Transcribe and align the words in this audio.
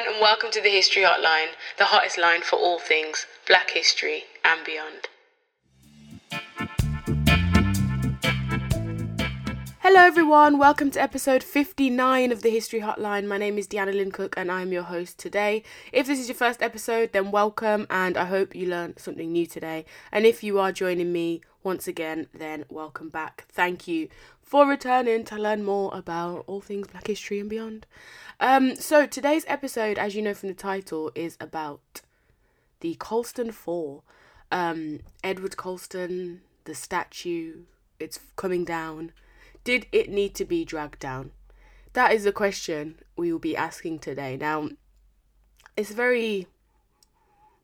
everyone, 0.00 0.14
and 0.14 0.22
welcome 0.22 0.50
to 0.50 0.60
the 0.62 0.70
History 0.70 1.02
Hotline, 1.02 1.48
the 1.78 1.84
hottest 1.84 2.18
line 2.18 2.42
for 2.42 2.56
all 2.56 2.78
things 2.78 3.26
black 3.46 3.70
history 3.70 4.24
and 4.44 4.64
beyond. 4.64 5.08
Hello, 9.80 10.00
everyone. 10.00 10.58
Welcome 10.58 10.90
to 10.92 11.02
episode 11.02 11.42
59 11.42 12.32
of 12.32 12.42
the 12.42 12.50
History 12.50 12.80
Hotline. 12.80 13.26
My 13.26 13.38
name 13.38 13.58
is 13.58 13.66
Deanna 13.66 13.92
Lynn 13.92 14.12
Cook, 14.12 14.34
and 14.36 14.50
I'm 14.50 14.72
your 14.72 14.84
host 14.84 15.18
today. 15.18 15.64
If 15.92 16.06
this 16.06 16.20
is 16.20 16.28
your 16.28 16.36
first 16.36 16.62
episode, 16.62 17.12
then 17.12 17.30
welcome, 17.30 17.86
and 17.90 18.16
I 18.16 18.26
hope 18.26 18.54
you 18.54 18.68
learned 18.68 18.98
something 18.98 19.30
new 19.32 19.46
today. 19.46 19.84
And 20.12 20.24
if 20.24 20.42
you 20.42 20.58
are 20.60 20.72
joining 20.72 21.12
me 21.12 21.42
once 21.62 21.86
again, 21.86 22.26
then 22.32 22.64
welcome 22.68 23.08
back. 23.08 23.46
Thank 23.50 23.86
you 23.86 24.08
for 24.42 24.66
returning 24.66 25.24
to 25.24 25.36
learn 25.36 25.64
more 25.64 25.94
about 25.94 26.44
all 26.46 26.60
things 26.60 26.88
Black 26.88 27.06
history 27.06 27.40
and 27.40 27.50
beyond. 27.50 27.86
Um, 28.40 28.76
so 28.76 29.06
today's 29.06 29.44
episode, 29.46 29.98
as 29.98 30.14
you 30.14 30.22
know 30.22 30.34
from 30.34 30.48
the 30.48 30.54
title, 30.54 31.12
is 31.14 31.36
about 31.40 32.00
the 32.80 32.94
Colston 32.94 33.52
Four. 33.52 34.02
Um, 34.50 35.00
Edward 35.22 35.56
Colston, 35.56 36.40
the 36.64 36.74
statue, 36.74 37.64
it's 37.98 38.18
coming 38.36 38.64
down. 38.64 39.12
Did 39.62 39.86
it 39.92 40.08
need 40.08 40.34
to 40.36 40.44
be 40.44 40.64
dragged 40.64 40.98
down? 40.98 41.32
That 41.92 42.12
is 42.12 42.24
the 42.24 42.32
question 42.32 42.96
we 43.16 43.30
will 43.30 43.38
be 43.38 43.56
asking 43.56 43.98
today. 43.98 44.36
Now, 44.36 44.70
it's 45.76 45.92
very 45.92 46.46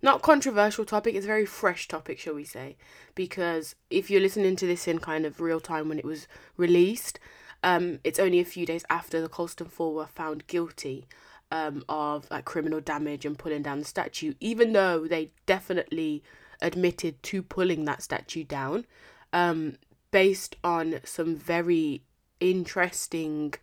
not 0.06 0.22
controversial 0.22 0.84
topic, 0.84 1.16
it's 1.16 1.26
a 1.26 1.26
very 1.26 1.44
fresh 1.44 1.88
topic, 1.88 2.18
shall 2.18 2.34
we 2.34 2.44
say, 2.44 2.76
because 3.16 3.74
if 3.90 4.08
you're 4.08 4.20
listening 4.20 4.54
to 4.54 4.66
this 4.66 4.86
in 4.86 5.00
kind 5.00 5.26
of 5.26 5.40
real 5.40 5.58
time 5.58 5.88
when 5.88 5.98
it 5.98 6.04
was 6.04 6.28
released, 6.56 7.18
um, 7.64 7.98
it's 8.04 8.20
only 8.20 8.38
a 8.38 8.44
few 8.44 8.64
days 8.64 8.84
after 8.88 9.20
the 9.20 9.28
Colston 9.28 9.66
Four 9.66 9.92
were 9.94 10.06
found 10.06 10.46
guilty 10.46 11.08
um, 11.50 11.84
of 11.88 12.30
like 12.30 12.44
criminal 12.44 12.80
damage 12.80 13.26
and 13.26 13.36
pulling 13.36 13.62
down 13.62 13.80
the 13.80 13.84
statue, 13.84 14.34
even 14.38 14.72
though 14.72 15.08
they 15.08 15.32
definitely 15.44 16.22
admitted 16.62 17.20
to 17.24 17.42
pulling 17.42 17.84
that 17.84 18.00
statue 18.00 18.44
down, 18.44 18.86
um, 19.32 19.74
based 20.12 20.54
on 20.62 21.00
some 21.02 21.34
very 21.34 22.02
interesting 22.38 23.54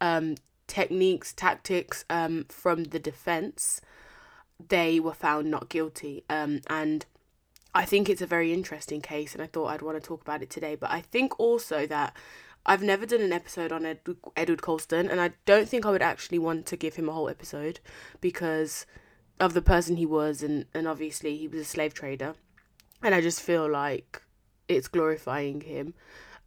um, 0.00 0.36
techniques, 0.66 1.34
tactics 1.34 2.06
um, 2.08 2.46
from 2.48 2.84
the 2.84 2.98
defense. 2.98 3.82
They 4.68 5.00
were 5.00 5.14
found 5.14 5.50
not 5.50 5.68
guilty, 5.68 6.24
um, 6.28 6.60
and 6.66 7.06
I 7.74 7.84
think 7.84 8.08
it's 8.08 8.22
a 8.22 8.26
very 8.26 8.52
interesting 8.52 9.00
case, 9.00 9.34
and 9.34 9.42
I 9.42 9.46
thought 9.46 9.68
I'd 9.68 9.82
want 9.82 10.00
to 10.00 10.06
talk 10.06 10.22
about 10.22 10.42
it 10.42 10.50
today. 10.50 10.74
But 10.74 10.90
I 10.90 11.00
think 11.00 11.38
also 11.40 11.86
that 11.86 12.14
I've 12.64 12.82
never 12.82 13.06
done 13.06 13.22
an 13.22 13.32
episode 13.32 13.72
on 13.72 13.86
Ed- 13.86 14.00
Edward 14.36 14.62
Colston, 14.62 15.10
and 15.10 15.20
I 15.20 15.32
don't 15.46 15.68
think 15.68 15.86
I 15.86 15.90
would 15.90 16.02
actually 16.02 16.38
want 16.38 16.66
to 16.66 16.76
give 16.76 16.96
him 16.96 17.08
a 17.08 17.12
whole 17.12 17.28
episode 17.28 17.80
because 18.20 18.86
of 19.40 19.54
the 19.54 19.62
person 19.62 19.96
he 19.96 20.06
was, 20.06 20.42
and, 20.42 20.66
and 20.74 20.86
obviously 20.86 21.36
he 21.36 21.48
was 21.48 21.60
a 21.60 21.64
slave 21.64 21.94
trader. 21.94 22.34
And 23.02 23.14
I 23.14 23.20
just 23.20 23.40
feel 23.40 23.68
like 23.68 24.22
it's 24.68 24.86
glorifying 24.86 25.62
him 25.62 25.94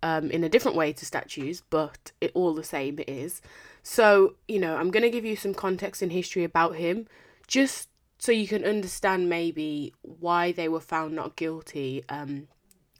um, 0.01 0.31
in 0.31 0.43
a 0.43 0.49
different 0.49 0.77
way 0.77 0.93
to 0.93 1.05
statues, 1.05 1.63
but 1.69 2.11
it 2.21 2.31
all 2.33 2.53
the 2.53 2.63
same 2.63 2.99
it 2.99 3.09
is. 3.09 3.41
So, 3.83 4.35
you 4.47 4.59
know, 4.59 4.77
I'm 4.77 4.91
going 4.91 5.03
to 5.03 5.09
give 5.09 5.25
you 5.25 5.35
some 5.35 5.53
context 5.53 6.01
and 6.01 6.11
history 6.11 6.43
about 6.43 6.75
him 6.75 7.07
just 7.47 7.89
so 8.17 8.31
you 8.31 8.47
can 8.47 8.63
understand 8.63 9.29
maybe 9.29 9.93
why 10.01 10.51
they 10.51 10.67
were 10.67 10.79
found 10.79 11.15
not 11.15 11.35
guilty 11.35 12.03
um, 12.09 12.47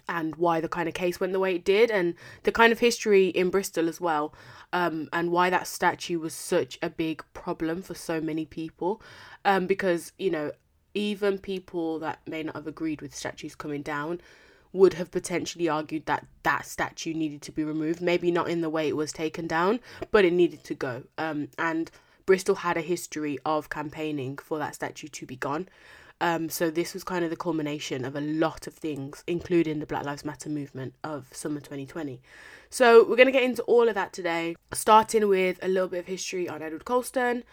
and 0.07 0.35
why 0.35 0.59
the 0.59 0.69
kind 0.69 0.87
of 0.87 0.93
case 0.93 1.19
went 1.19 1.33
the 1.33 1.39
way 1.39 1.55
it 1.55 1.65
did 1.65 1.89
and 1.89 2.15
the 2.43 2.51
kind 2.51 2.71
of 2.71 2.79
history 2.79 3.29
in 3.29 3.49
Bristol 3.49 3.89
as 3.89 3.99
well 3.99 4.33
um, 4.73 5.09
and 5.13 5.31
why 5.31 5.49
that 5.49 5.67
statue 5.67 6.19
was 6.19 6.33
such 6.33 6.77
a 6.81 6.89
big 6.89 7.23
problem 7.33 7.81
for 7.81 7.95
so 7.95 8.19
many 8.19 8.45
people. 8.45 9.01
Um, 9.43 9.67
because 9.67 10.11
you 10.17 10.31
know 10.31 10.51
even 10.93 11.37
people 11.37 11.99
that 11.99 12.19
may 12.27 12.43
not 12.43 12.55
have 12.55 12.67
agreed 12.67 13.01
with 13.01 13.15
statues 13.15 13.55
coming 13.55 13.81
down 13.81 14.21
would 14.73 14.93
have 14.95 15.11
potentially 15.11 15.69
argued 15.69 16.05
that 16.05 16.25
that 16.43 16.65
statue 16.65 17.13
needed 17.13 17.41
to 17.41 17.51
be 17.51 17.63
removed 17.63 18.01
maybe 18.01 18.29
not 18.31 18.49
in 18.49 18.61
the 18.61 18.69
way 18.69 18.87
it 18.87 18.95
was 18.95 19.13
taken 19.13 19.47
down 19.47 19.79
but 20.11 20.25
it 20.25 20.33
needed 20.33 20.63
to 20.63 20.73
go. 20.73 21.03
Um, 21.17 21.49
and 21.57 21.91
Bristol 22.25 22.55
had 22.55 22.77
a 22.77 22.81
history 22.81 23.37
of 23.45 23.69
campaigning 23.69 24.37
for 24.37 24.57
that 24.59 24.75
statue 24.75 25.07
to 25.07 25.25
be 25.25 25.35
gone 25.35 25.67
um, 26.21 26.49
so 26.49 26.69
this 26.69 26.93
was 26.93 27.03
kind 27.03 27.25
of 27.25 27.29
the 27.29 27.35
culmination 27.35 28.05
of 28.05 28.15
a 28.15 28.21
lot 28.21 28.67
of 28.67 28.73
things, 28.73 29.23
including 29.27 29.79
the 29.79 29.85
Black 29.85 30.05
Lives 30.05 30.23
Matter 30.23 30.49
movement 30.49 30.93
of 31.03 31.27
summer 31.31 31.59
2020. 31.59 32.21
So 32.69 33.01
we're 33.01 33.17
going 33.17 33.27
to 33.27 33.33
get 33.33 33.43
into 33.43 33.63
all 33.63 33.89
of 33.89 33.95
that 33.95 34.13
today, 34.13 34.55
starting 34.73 35.27
with 35.27 35.59
a 35.61 35.67
little 35.67 35.89
bit 35.89 35.99
of 35.99 36.05
history 36.05 36.47
on 36.47 36.61
Edward 36.61 36.85
Colston, 36.85 37.43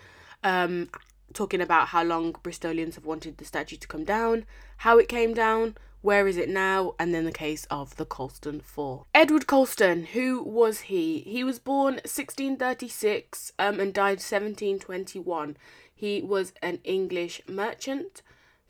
um, 0.45 0.91
talking 1.33 1.61
about 1.61 1.89
how 1.89 2.05
long 2.05 2.35
Bristolians 2.35 2.95
have 2.95 3.05
wanted 3.05 3.39
the 3.39 3.45
statue 3.45 3.77
to 3.77 3.89
come 3.89 4.05
down, 4.05 4.45
how 4.79 4.99
it 4.99 5.09
came 5.09 5.35
down, 5.35 5.77
where 6.03 6.29
is 6.29 6.37
it 6.37 6.49
now, 6.49 6.95
and 6.99 7.15
then 7.15 7.25
the 7.25 7.33
case 7.33 7.65
of 7.71 7.97
the 7.97 8.05
Colston 8.05 8.61
Four. 8.61 9.07
Edward 9.15 9.47
Colston, 9.47 10.07
who 10.07 10.43
was 10.43 10.81
he? 10.83 11.21
He 11.21 11.43
was 11.45 11.59
born 11.59 11.95
1636 11.95 13.53
um, 13.59 13.81
and 13.81 13.95
died 13.95 14.19
1721. 14.19 15.57
He 15.95 16.21
was 16.21 16.53
an 16.61 16.81
English 16.85 17.41
merchant 17.49 18.23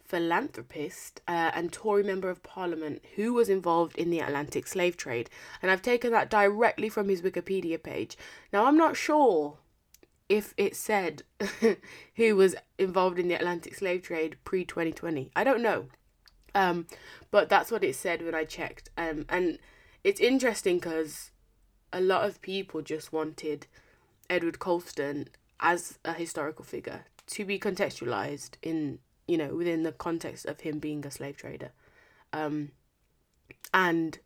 philanthropist 0.04 1.22
uh, 1.26 1.50
and 1.54 1.72
Tory 1.72 2.03
Member 2.03 2.28
of 2.28 2.43
Parliament 2.43 3.03
who 3.16 3.32
was 3.32 3.49
involved 3.49 3.97
in 3.97 4.10
the 4.10 4.20
Atlantic 4.20 4.66
slave 4.66 4.99
trade. 4.99 5.31
And 5.62 5.70
I've 5.70 5.81
taken 5.81 6.12
that 6.12 6.28
directly 6.28 6.91
from 6.91 7.09
his 7.09 7.22
Wikipedia 7.22 7.82
page. 7.82 8.19
Now, 8.53 8.66
I'm 8.66 8.76
not 8.76 8.94
sure 8.94 9.56
if 10.28 10.53
it 10.59 10.76
said 10.76 11.22
who 12.16 12.37
was 12.37 12.54
involved 12.78 13.19
in 13.19 13.28
the 13.28 13.34
Atlantic 13.34 13.75
slave 13.75 14.03
trade 14.03 14.37
pre 14.44 14.66
2020. 14.66 15.31
I 15.34 15.44
don't 15.44 15.62
know. 15.62 15.87
Um, 16.54 16.86
but 17.30 17.48
that's 17.48 17.70
what 17.70 17.84
it 17.84 17.94
said 17.96 18.22
when 18.22 18.34
I 18.34 18.44
checked. 18.44 18.90
Um, 18.96 19.24
and 19.28 19.58
it's 20.04 20.20
interesting 20.20 20.78
because 20.78 21.30
a 21.92 22.00
lot 22.00 22.28
of 22.28 22.42
people 22.42 22.82
just 22.82 23.12
wanted 23.12 23.66
Edward 24.28 24.58
Colston 24.58 25.28
as 25.60 25.98
a 26.04 26.12
historical 26.12 26.64
figure 26.64 27.04
to 27.28 27.44
be 27.44 27.58
contextualized 27.58 28.52
in 28.62 28.98
you 29.26 29.38
know, 29.38 29.54
within 29.54 29.82
the 29.82 29.92
context 29.92 30.46
of 30.46 30.60
him 30.60 30.78
being 30.78 31.04
a 31.06 31.10
slave 31.10 31.36
trader. 31.36 31.70
Um, 32.32 32.72
and, 33.72 34.19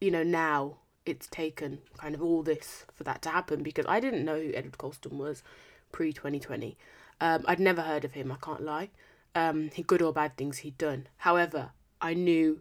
you 0.00 0.10
know, 0.10 0.22
now 0.22 0.78
it's 1.04 1.26
taken 1.26 1.78
kind 1.98 2.14
of 2.14 2.22
all 2.22 2.42
this 2.42 2.86
for 2.92 3.04
that 3.04 3.22
to 3.22 3.28
happen 3.28 3.62
because 3.62 3.86
I 3.88 4.00
didn't 4.00 4.24
know 4.24 4.40
who 4.40 4.52
Edward 4.54 4.78
Colston 4.78 5.18
was 5.18 5.42
pre 5.90 6.12
2020. 6.12 6.76
Um, 7.20 7.44
I'd 7.46 7.60
never 7.60 7.82
heard 7.82 8.04
of 8.04 8.12
him, 8.12 8.32
I 8.32 8.36
can't 8.36 8.62
lie. 8.62 8.90
Um, 9.34 9.70
good 9.86 10.02
or 10.02 10.12
bad 10.12 10.36
things 10.36 10.58
he'd 10.58 10.76
done. 10.78 11.08
However, 11.18 11.70
I 12.00 12.14
knew 12.14 12.60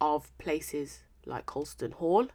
of 0.00 0.36
places 0.38 1.00
like 1.26 1.46
Colston 1.46 1.92
Hall 1.92 2.28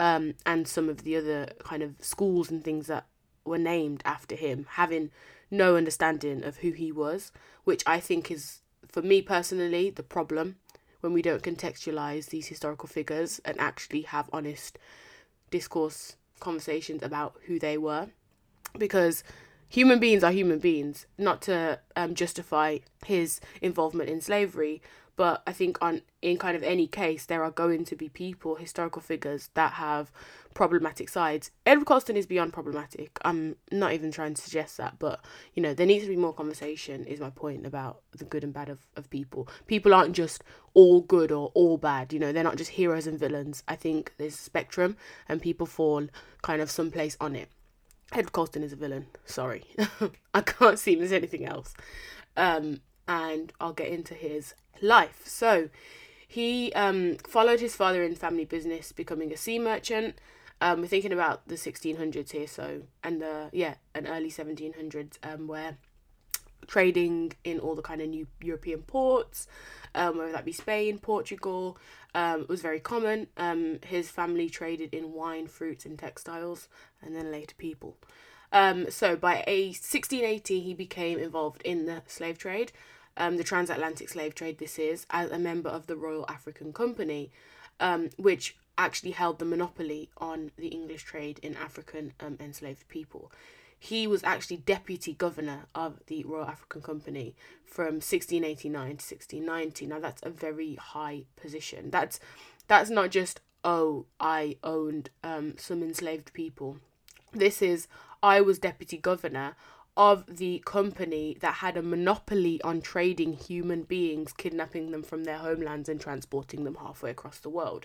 um, 0.00 0.34
and 0.44 0.66
some 0.66 0.88
of 0.88 1.04
the 1.04 1.16
other 1.16 1.48
kind 1.60 1.82
of 1.82 1.94
schools 2.00 2.50
and 2.50 2.62
things 2.62 2.86
that 2.86 3.06
were 3.44 3.58
named 3.58 4.02
after 4.04 4.34
him, 4.34 4.66
having 4.70 5.10
no 5.50 5.76
understanding 5.76 6.44
of 6.44 6.58
who 6.58 6.72
he 6.72 6.92
was, 6.92 7.32
which 7.64 7.82
I 7.86 8.00
think 8.00 8.30
is, 8.30 8.60
for 8.86 9.02
me 9.02 9.22
personally, 9.22 9.90
the 9.90 10.02
problem 10.02 10.56
when 11.00 11.12
we 11.12 11.22
don't 11.22 11.42
contextualize 11.42 12.26
these 12.26 12.48
historical 12.48 12.88
figures 12.88 13.40
and 13.44 13.58
actually 13.58 14.02
have 14.02 14.28
honest 14.32 14.78
discourse 15.50 16.16
conversations 16.40 17.02
about 17.02 17.36
who 17.46 17.58
they 17.58 17.78
were. 17.78 18.08
Because 18.76 19.24
human 19.68 19.98
beings 19.98 20.24
are 20.24 20.32
human 20.32 20.58
beings, 20.58 21.06
not 21.16 21.42
to 21.42 21.80
um, 21.96 22.14
justify 22.14 22.78
his 23.04 23.40
involvement 23.60 24.08
in 24.08 24.20
slavery, 24.20 24.82
but 25.18 25.42
I 25.48 25.52
think 25.52 25.78
on 25.82 26.02
in 26.22 26.38
kind 26.38 26.56
of 26.56 26.62
any 26.62 26.86
case 26.86 27.26
there 27.26 27.42
are 27.42 27.50
going 27.50 27.84
to 27.86 27.96
be 27.96 28.08
people, 28.08 28.54
historical 28.54 29.02
figures 29.02 29.50
that 29.54 29.72
have 29.72 30.12
problematic 30.54 31.08
sides. 31.08 31.50
Edward 31.66 31.86
Colston 31.86 32.16
is 32.16 32.26
beyond 32.26 32.52
problematic. 32.52 33.18
I'm 33.24 33.56
not 33.70 33.92
even 33.92 34.12
trying 34.12 34.34
to 34.34 34.42
suggest 34.42 34.76
that, 34.76 34.98
but 35.00 35.20
you 35.54 35.62
know, 35.62 35.74
there 35.74 35.86
needs 35.86 36.04
to 36.04 36.10
be 36.10 36.16
more 36.16 36.32
conversation 36.32 37.04
is 37.04 37.18
my 37.18 37.30
point 37.30 37.66
about 37.66 38.00
the 38.16 38.24
good 38.24 38.44
and 38.44 38.52
bad 38.52 38.68
of, 38.68 38.78
of 38.96 39.10
people. 39.10 39.48
People 39.66 39.92
aren't 39.92 40.14
just 40.14 40.44
all 40.72 41.00
good 41.00 41.32
or 41.32 41.50
all 41.52 41.78
bad, 41.78 42.12
you 42.12 42.20
know, 42.20 42.30
they're 42.30 42.44
not 42.44 42.56
just 42.56 42.70
heroes 42.70 43.08
and 43.08 43.18
villains. 43.18 43.64
I 43.66 43.74
think 43.74 44.12
there's 44.18 44.34
a 44.34 44.38
spectrum 44.38 44.96
and 45.28 45.42
people 45.42 45.66
fall 45.66 46.06
kind 46.42 46.62
of 46.62 46.70
someplace 46.70 47.16
on 47.20 47.34
it. 47.34 47.48
Edward 48.12 48.32
Colston 48.32 48.62
is 48.62 48.72
a 48.72 48.76
villain. 48.76 49.06
Sorry. 49.26 49.64
I 50.34 50.40
can't 50.40 50.78
see 50.78 50.94
him 50.94 51.02
as 51.02 51.12
anything 51.12 51.44
else. 51.44 51.74
Um, 52.36 52.80
and 53.06 53.52
I'll 53.60 53.72
get 53.72 53.88
into 53.88 54.14
his 54.14 54.54
life. 54.80 55.22
So 55.24 55.68
he 56.26 56.72
um, 56.74 57.16
followed 57.26 57.60
his 57.60 57.74
father 57.74 58.02
in 58.02 58.14
family 58.14 58.44
business, 58.44 58.92
becoming 58.92 59.32
a 59.32 59.36
sea 59.36 59.58
merchant. 59.58 60.20
Um, 60.60 60.80
we're 60.80 60.88
thinking 60.88 61.12
about 61.12 61.46
the 61.48 61.54
1600s 61.54 62.32
here, 62.32 62.48
so 62.48 62.82
and 63.04 63.22
the 63.22 63.48
yeah, 63.52 63.74
an 63.94 64.06
early 64.08 64.30
1700s, 64.30 65.16
um, 65.22 65.46
where 65.46 65.76
trading 66.66 67.32
in 67.44 67.60
all 67.60 67.74
the 67.74 67.82
kind 67.82 68.00
of 68.00 68.08
new 68.08 68.26
European 68.42 68.82
ports, 68.82 69.46
um, 69.94 70.18
whether 70.18 70.32
that 70.32 70.44
be 70.44 70.52
Spain, 70.52 70.98
Portugal, 70.98 71.78
um, 72.18 72.46
was 72.48 72.60
very 72.60 72.80
common. 72.80 73.28
Um, 73.36 73.78
his 73.86 74.10
family 74.10 74.50
traded 74.50 74.92
in 74.92 75.12
wine, 75.12 75.46
fruits, 75.46 75.86
and 75.86 75.96
textiles, 75.96 76.68
and 77.00 77.14
then 77.14 77.30
later 77.30 77.54
people. 77.56 77.96
Um, 78.50 78.90
so 78.90 79.14
by 79.14 79.44
a 79.46 79.66
1680, 79.66 80.58
he 80.60 80.74
became 80.74 81.20
involved 81.20 81.62
in 81.62 81.86
the 81.86 82.02
slave 82.08 82.36
trade, 82.36 82.72
um, 83.16 83.36
the 83.36 83.44
transatlantic 83.44 84.08
slave 84.08 84.34
trade. 84.34 84.58
This 84.58 84.80
is 84.80 85.06
as 85.10 85.30
a 85.30 85.38
member 85.38 85.68
of 85.68 85.86
the 85.86 85.94
Royal 85.94 86.26
African 86.28 86.72
Company, 86.72 87.30
um, 87.78 88.10
which 88.16 88.56
actually 88.76 89.12
held 89.12 89.38
the 89.38 89.44
monopoly 89.44 90.10
on 90.18 90.50
the 90.56 90.68
English 90.68 91.04
trade 91.04 91.38
in 91.40 91.54
African 91.56 92.14
um, 92.18 92.36
enslaved 92.40 92.88
people. 92.88 93.30
He 93.78 94.06
was 94.06 94.24
actually 94.24 94.58
deputy 94.58 95.12
governor 95.14 95.66
of 95.74 96.00
the 96.06 96.24
Royal 96.24 96.46
African 96.46 96.82
Company 96.82 97.34
from 97.64 97.96
1689 97.96 98.72
to 98.72 98.88
1690. 98.88 99.86
Now 99.86 100.00
that's 100.00 100.22
a 100.22 100.30
very 100.30 100.74
high 100.74 101.24
position. 101.36 101.90
That's 101.90 102.18
that's 102.66 102.90
not 102.90 103.10
just 103.10 103.40
oh 103.64 104.06
I 104.18 104.56
owned 104.64 105.10
um, 105.22 105.54
some 105.58 105.82
enslaved 105.82 106.32
people. 106.32 106.78
This 107.32 107.62
is 107.62 107.86
I 108.22 108.40
was 108.40 108.58
deputy 108.58 108.96
governor 108.96 109.54
of 109.96 110.24
the 110.28 110.62
company 110.64 111.36
that 111.40 111.54
had 111.54 111.76
a 111.76 111.82
monopoly 111.82 112.60
on 112.62 112.80
trading 112.80 113.32
human 113.32 113.82
beings, 113.82 114.32
kidnapping 114.32 114.92
them 114.92 115.02
from 115.02 115.24
their 115.24 115.38
homelands 115.38 115.88
and 115.88 116.00
transporting 116.00 116.64
them 116.64 116.76
halfway 116.76 117.10
across 117.10 117.38
the 117.38 117.48
world. 117.48 117.84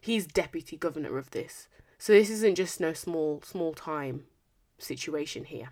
He's 0.00 0.26
deputy 0.26 0.76
governor 0.76 1.18
of 1.18 1.30
this. 1.30 1.68
So 1.98 2.12
this 2.12 2.30
isn't 2.30 2.54
just 2.54 2.80
no 2.80 2.94
small 2.94 3.42
small 3.44 3.74
time 3.74 4.24
situation 4.82 5.44
here. 5.44 5.70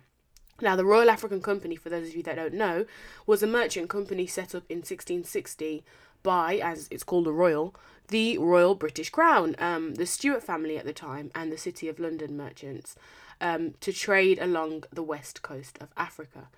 Now, 0.61 0.75
the 0.75 0.85
Royal 0.85 1.09
African 1.09 1.41
Company, 1.41 1.75
for 1.75 1.89
those 1.89 2.09
of 2.09 2.15
you 2.15 2.23
that 2.23 2.35
don't 2.35 2.53
know, 2.53 2.85
was 3.25 3.41
a 3.41 3.47
merchant 3.47 3.89
company 3.89 4.27
set 4.27 4.53
up 4.53 4.63
in 4.69 4.79
1660 4.79 5.83
by, 6.21 6.55
as 6.55 6.87
it's 6.91 7.03
called, 7.03 7.25
the 7.25 7.31
Royal, 7.31 7.73
the 8.09 8.37
Royal 8.37 8.75
British 8.75 9.09
Crown, 9.09 9.55
um, 9.59 9.95
the 9.95 10.05
Stuart 10.05 10.43
family 10.43 10.77
at 10.77 10.85
the 10.85 10.93
time, 10.93 11.31
and 11.33 11.51
the 11.51 11.57
City 11.57 11.87
of 11.87 11.99
London 11.99 12.35
merchants 12.35 12.95
um, 13.39 13.75
to 13.79 13.93
trade 13.93 14.39
along 14.39 14.83
the 14.91 15.03
west 15.03 15.41
coast 15.41 15.77
of 15.79 15.89
Africa. 15.95 16.49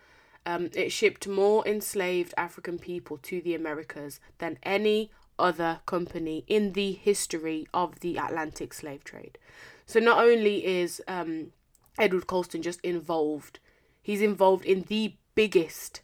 Um, 0.46 0.72
it 0.74 0.92
shipped 0.92 1.28
more 1.28 1.66
enslaved 1.68 2.34
African 2.36 2.80
people 2.80 3.18
to 3.20 3.42
the 3.42 3.54
Americas 3.54 4.20
than 4.40 4.58
any 4.64 5.12
other 5.38 5.82
company 5.86 6.44
in 6.48 6.74
the 6.74 6.94
history 6.94 7.68
of 7.74 8.00
the 8.00 8.18
Atlantic 8.18 8.74
slave 8.74 9.04
trade. 9.04 9.38
So 9.86 10.00
not 10.00 10.24
only 10.24 10.66
is 10.66 11.02
um, 11.08 11.52
Edward 11.98 12.28
Colston 12.28 12.62
just 12.62 12.82
involved, 12.82 13.60
he's 14.02 14.22
involved 14.22 14.66
in 14.66 14.84
the 14.84 15.16
biggest 15.36 16.02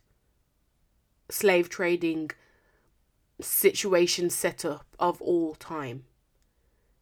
slave 1.30 1.69
trading 1.69 2.31
situation 3.42 4.30
setup 4.30 4.86
of 5.00 5.22
all 5.22 5.56
time. 5.56 6.06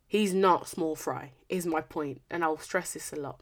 He's 0.08 0.34
not 0.34 0.68
small 0.68 0.96
fry, 0.96 1.32
is 1.50 1.66
my 1.66 1.82
point, 1.82 2.22
and 2.30 2.44
I'll 2.44 2.58
stress 2.58 2.94
this 2.94 3.12
a 3.12 3.16
lot. 3.16 3.40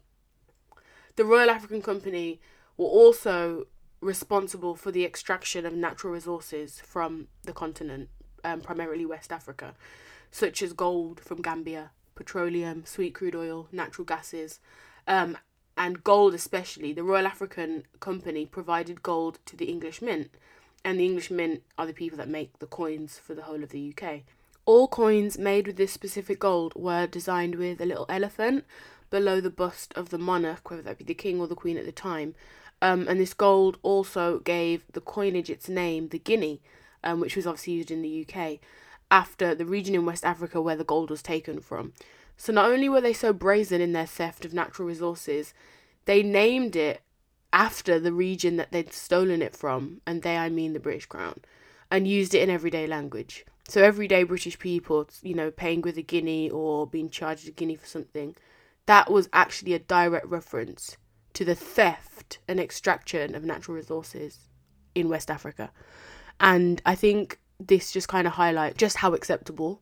The 1.16 1.24
Royal 1.24 1.50
African 1.50 1.82
Company 1.82 2.40
were 2.76 2.86
also 2.86 3.66
responsible 4.00 4.74
for 4.74 4.90
the 4.90 5.04
extraction 5.04 5.64
of 5.64 5.72
natural 5.74 6.12
resources 6.12 6.80
from 6.80 7.28
the 7.42 7.52
continent, 7.52 8.08
um, 8.42 8.60
primarily 8.60 9.06
West 9.06 9.32
Africa, 9.32 9.74
such 10.30 10.62
as 10.62 10.72
gold 10.72 11.20
from 11.20 11.42
Gambia, 11.42 11.90
petroleum, 12.14 12.84
sweet 12.84 13.14
crude 13.14 13.34
oil, 13.34 13.68
natural 13.72 14.04
gases, 14.04 14.60
um, 15.06 15.36
and 15.76 16.04
gold 16.04 16.34
especially. 16.34 16.92
The 16.92 17.02
Royal 17.02 17.26
African 17.26 17.84
Company 18.00 18.46
provided 18.46 19.02
gold 19.02 19.38
to 19.46 19.56
the 19.56 19.66
English 19.66 20.00
Mint, 20.02 20.30
and 20.84 20.98
the 20.98 21.04
English 21.04 21.30
Mint 21.30 21.62
are 21.78 21.86
the 21.86 21.92
people 21.92 22.18
that 22.18 22.28
make 22.28 22.58
the 22.58 22.66
coins 22.66 23.18
for 23.18 23.34
the 23.34 23.42
whole 23.42 23.62
of 23.62 23.70
the 23.70 23.94
UK. 23.96 24.20
All 24.66 24.88
coins 24.88 25.36
made 25.38 25.66
with 25.66 25.76
this 25.76 25.92
specific 25.92 26.38
gold 26.38 26.72
were 26.74 27.06
designed 27.06 27.56
with 27.56 27.80
a 27.80 27.86
little 27.86 28.06
elephant 28.08 28.64
below 29.10 29.40
the 29.40 29.50
bust 29.50 29.92
of 29.94 30.08
the 30.08 30.18
monarch, 30.18 30.70
whether 30.70 30.82
that 30.82 30.98
be 30.98 31.04
the 31.04 31.14
king 31.14 31.40
or 31.40 31.46
the 31.46 31.54
queen 31.54 31.76
at 31.76 31.84
the 31.84 31.92
time. 31.92 32.34
Um, 32.80 33.06
and 33.08 33.20
this 33.20 33.34
gold 33.34 33.78
also 33.82 34.38
gave 34.40 34.84
the 34.92 35.00
coinage 35.00 35.50
its 35.50 35.68
name, 35.68 36.08
the 36.08 36.18
guinea, 36.18 36.60
um, 37.02 37.20
which 37.20 37.36
was 37.36 37.46
obviously 37.46 37.74
used 37.74 37.90
in 37.90 38.02
the 38.02 38.26
UK, 38.26 38.58
after 39.10 39.54
the 39.54 39.66
region 39.66 39.94
in 39.94 40.06
West 40.06 40.24
Africa 40.24 40.60
where 40.60 40.76
the 40.76 40.84
gold 40.84 41.10
was 41.10 41.22
taken 41.22 41.60
from. 41.60 41.92
So 42.36 42.52
not 42.52 42.70
only 42.70 42.88
were 42.88 43.00
they 43.00 43.12
so 43.12 43.32
brazen 43.32 43.80
in 43.80 43.92
their 43.92 44.06
theft 44.06 44.44
of 44.44 44.52
natural 44.52 44.88
resources, 44.88 45.54
they 46.04 46.22
named 46.22 46.76
it 46.76 47.00
after 47.52 48.00
the 48.00 48.12
region 48.12 48.56
that 48.56 48.72
they'd 48.72 48.92
stolen 48.92 49.40
it 49.40 49.54
from, 49.54 50.00
and 50.06 50.22
they 50.22 50.36
I 50.36 50.48
mean 50.48 50.72
the 50.72 50.80
British 50.80 51.06
Crown, 51.06 51.40
and 51.90 52.08
used 52.08 52.34
it 52.34 52.42
in 52.42 52.50
everyday 52.50 52.86
language. 52.86 53.46
So 53.68 53.82
everyday 53.82 54.24
British 54.24 54.58
people, 54.58 55.08
you 55.22 55.34
know, 55.34 55.50
paying 55.50 55.80
with 55.80 55.96
a 55.96 56.02
guinea 56.02 56.50
or 56.50 56.86
being 56.86 57.08
charged 57.08 57.48
a 57.48 57.52
guinea 57.52 57.76
for 57.76 57.86
something, 57.86 58.36
that 58.86 59.10
was 59.10 59.28
actually 59.32 59.72
a 59.72 59.78
direct 59.78 60.26
reference 60.26 60.96
to 61.34 61.44
the 61.44 61.54
theft 61.54 62.38
and 62.46 62.60
extraction 62.60 63.34
of 63.34 63.44
natural 63.44 63.76
resources 63.76 64.40
in 64.94 65.08
West 65.08 65.30
Africa. 65.30 65.70
And 66.40 66.82
I 66.84 66.94
think 66.94 67.40
this 67.58 67.92
just 67.92 68.08
kind 68.08 68.26
of 68.26 68.34
highlights 68.34 68.76
just 68.76 68.98
how 68.98 69.14
acceptable 69.14 69.80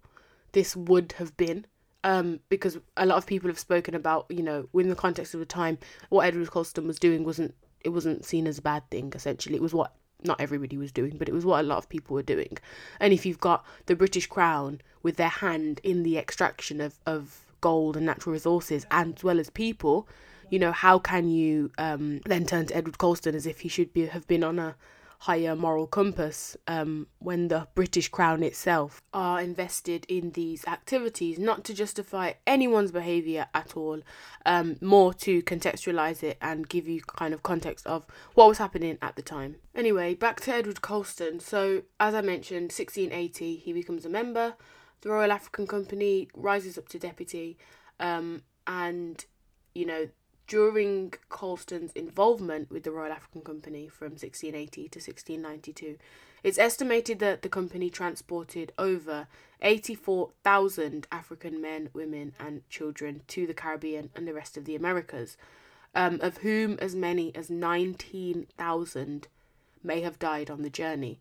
this 0.53 0.77
would 0.77 1.13
have 1.13 1.37
been. 1.37 1.67
Um, 2.05 2.41
because 2.49 2.79
a 2.97 3.07
lot 3.07 3.19
of 3.19 3.27
people 3.27 3.49
have 3.49 3.59
spoken 3.59 3.95
about, 3.95 4.27
you 4.29 4.43
know, 4.43 4.69
within 4.73 4.91
the 4.91 4.97
context 4.97 5.35
of 5.35 5.41
the 5.41 5.47
time, 5.47 5.79
what 6.09 6.27
Edward 6.27 6.51
Colston 6.51 6.87
was 6.87 6.99
doing 6.99 7.25
wasn't 7.25 7.55
it 7.81 7.91
wasn't 7.91 8.25
seen 8.25 8.47
as 8.47 8.59
a 8.59 8.63
bad 8.63 8.89
thing. 8.91 9.13
Essentially, 9.15 9.57
it 9.57 9.63
was 9.63 9.75
what 9.75 9.93
not 10.25 10.41
everybody 10.41 10.77
was 10.77 10.93
doing, 10.93 11.17
but 11.17 11.29
it 11.29 11.33
was 11.33 11.45
what 11.45 11.61
a 11.61 11.67
lot 11.67 11.79
of 11.79 11.89
people 11.89 12.15
were 12.15 12.23
doing. 12.23 12.59
And 13.01 13.13
if 13.13 13.27
you've 13.27 13.41
got 13.41 13.65
the 13.87 13.97
British 13.97 14.27
Crown 14.27 14.81
with 15.03 15.17
their 15.17 15.29
hand 15.29 15.81
in 15.83 16.03
the 16.03 16.19
extraction 16.19 16.81
of 16.81 16.99
of 17.07 17.47
gold 17.61 17.97
and 17.97 18.07
natural 18.07 18.33
resources 18.33 18.87
as 18.91 19.23
well 19.23 19.39
as 19.39 19.51
people, 19.51 20.09
you 20.51 20.59
know, 20.59 20.73
how 20.73 20.99
can 20.99 21.29
you 21.29 21.71
um, 21.79 22.21
then 22.27 22.45
turn 22.45 22.67
to 22.67 22.77
Edward 22.77 22.99
Colston 22.99 23.35
as 23.35 23.47
if 23.47 23.61
he 23.61 23.69
should 23.69 23.93
be 23.93 24.07
have 24.07 24.27
been 24.27 24.45
on 24.45 24.59
a 24.59 24.75
higher 25.23 25.55
moral 25.55 25.87
compass 25.87 26.57
um, 26.67 27.07
when 27.21 27.47
the 27.47 27.69
British 27.77 28.09
Crown 28.09 28.43
itself 28.43 29.01
are 29.15 29.41
invested 29.41 30.05
in 30.09 30.33
these 30.33 30.67
activities, 30.67 31.39
not 31.39 31.63
to 31.63 31.73
justify 31.73 32.33
anyone's 32.45 32.91
behaviour 32.91 33.47
at 33.55 33.77
all, 33.77 34.01
um, 34.45 34.77
more 34.81 35.15
to 35.15 35.41
contextualise 35.43 36.25
it 36.25 36.37
and 36.43 36.69
give 36.69 36.89
you 36.89 37.01
kind 37.03 37.33
of 37.33 37.45
context 37.45 37.87
of 37.87 38.05
what 38.35 38.49
was 38.49 38.59
happening 38.59 38.99
at 39.01 39.15
the 39.15 39.23
time. 39.23 39.55
Anyway, 39.77 40.13
back 40.13 40.41
to 40.41 40.53
Edward 40.53 40.83
Colston. 40.83 41.39
So, 41.39 41.83
as 42.01 42.17
I 42.17 42.21
mentioned, 42.21 42.73
1680, 42.73 43.59
he 43.59 43.73
becomes 43.73 44.05
a 44.05 44.09
member. 44.09 44.55
The 45.03 45.11
Royal 45.11 45.31
African 45.31 45.69
Company 45.69 46.31
rises 46.35 46.77
up 46.77 46.89
to 46.89 46.99
deputy, 46.99 47.59
um, 48.01 48.43
and 48.67 49.25
you 49.73 49.87
know 49.87 50.09
during 50.47 51.15
Colston's 51.29 51.93
involvement 51.93 52.71
with 52.71 52.83
the 52.83 52.91
Royal 52.91 53.13
African 53.13 53.43
Company 53.43 53.89
from 53.89 54.13
1680 54.13 54.89
to 54.89 54.99
1692, 54.99 55.99
it's 56.43 56.59
estimated 56.59 57.21
that 57.21 57.43
the 57.43 57.49
company 57.49 57.89
transported 57.89 58.73
over 58.79 59.29
84,000 59.61 61.07
African 61.13 61.61
men, 61.61 61.89
women, 61.93 62.33
and 62.41 62.69
children 62.69 63.23
to 63.29 63.47
the 63.47 63.55
Caribbean 63.55 64.11
and 64.17 64.27
the 64.27 64.35
rest 64.35 64.57
of 64.57 64.65
the 64.65 64.75
Americas, 64.75 65.37
um, 65.95 66.19
of 66.21 66.39
whom 66.39 66.79
as 66.81 66.95
many 66.95 67.35
as 67.35 67.49
19,000 67.49 69.29
may 69.85 70.01
have 70.01 70.19
died 70.19 70.51
on 70.51 70.63
the 70.63 70.71
journey. 70.71 71.21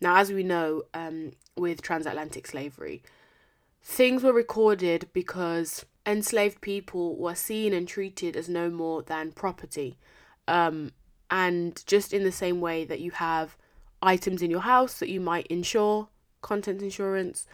Now, 0.00 0.16
as 0.16 0.32
we 0.32 0.42
know, 0.42 0.82
um, 0.92 1.32
with 1.56 1.80
transatlantic 1.80 2.46
slavery, 2.46 3.02
things 3.82 4.22
were 4.22 4.32
recorded 4.32 5.08
because 5.12 5.86
enslaved 6.06 6.60
people 6.60 7.16
were 7.16 7.34
seen 7.34 7.72
and 7.72 7.88
treated 7.88 8.36
as 8.36 8.48
no 8.48 8.70
more 8.70 9.02
than 9.02 9.32
property. 9.32 9.98
Um, 10.46 10.92
and 11.30 11.82
just 11.86 12.12
in 12.12 12.22
the 12.22 12.32
same 12.32 12.60
way 12.60 12.84
that 12.84 13.00
you 13.00 13.10
have 13.10 13.56
items 14.00 14.40
in 14.40 14.50
your 14.50 14.60
house 14.60 14.98
that 15.00 15.08
you 15.08 15.20
might 15.20 15.46
insure, 15.48 16.08
content 16.40 16.80
insurance, 16.80 17.46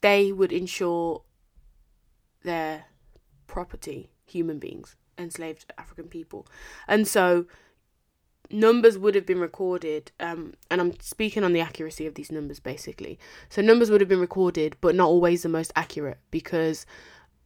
they 0.00 0.30
would 0.30 0.52
insure 0.52 1.22
their 2.44 2.84
property, 3.48 4.10
human 4.24 4.60
beings, 4.60 4.94
enslaved 5.18 5.72
African 5.76 6.06
people. 6.06 6.46
And 6.86 7.08
so 7.08 7.46
numbers 8.50 8.96
would 8.96 9.16
have 9.16 9.26
been 9.26 9.40
recorded, 9.40 10.12
um, 10.20 10.54
and 10.70 10.80
I'm 10.80 11.00
speaking 11.00 11.42
on 11.42 11.52
the 11.52 11.60
accuracy 11.60 12.06
of 12.06 12.14
these 12.14 12.30
numbers 12.30 12.60
basically. 12.60 13.18
So 13.48 13.60
numbers 13.60 13.90
would 13.90 14.00
have 14.00 14.08
been 14.08 14.20
recorded, 14.20 14.76
but 14.80 14.94
not 14.94 15.08
always 15.08 15.42
the 15.42 15.48
most 15.48 15.72
accurate 15.74 16.18
because 16.30 16.86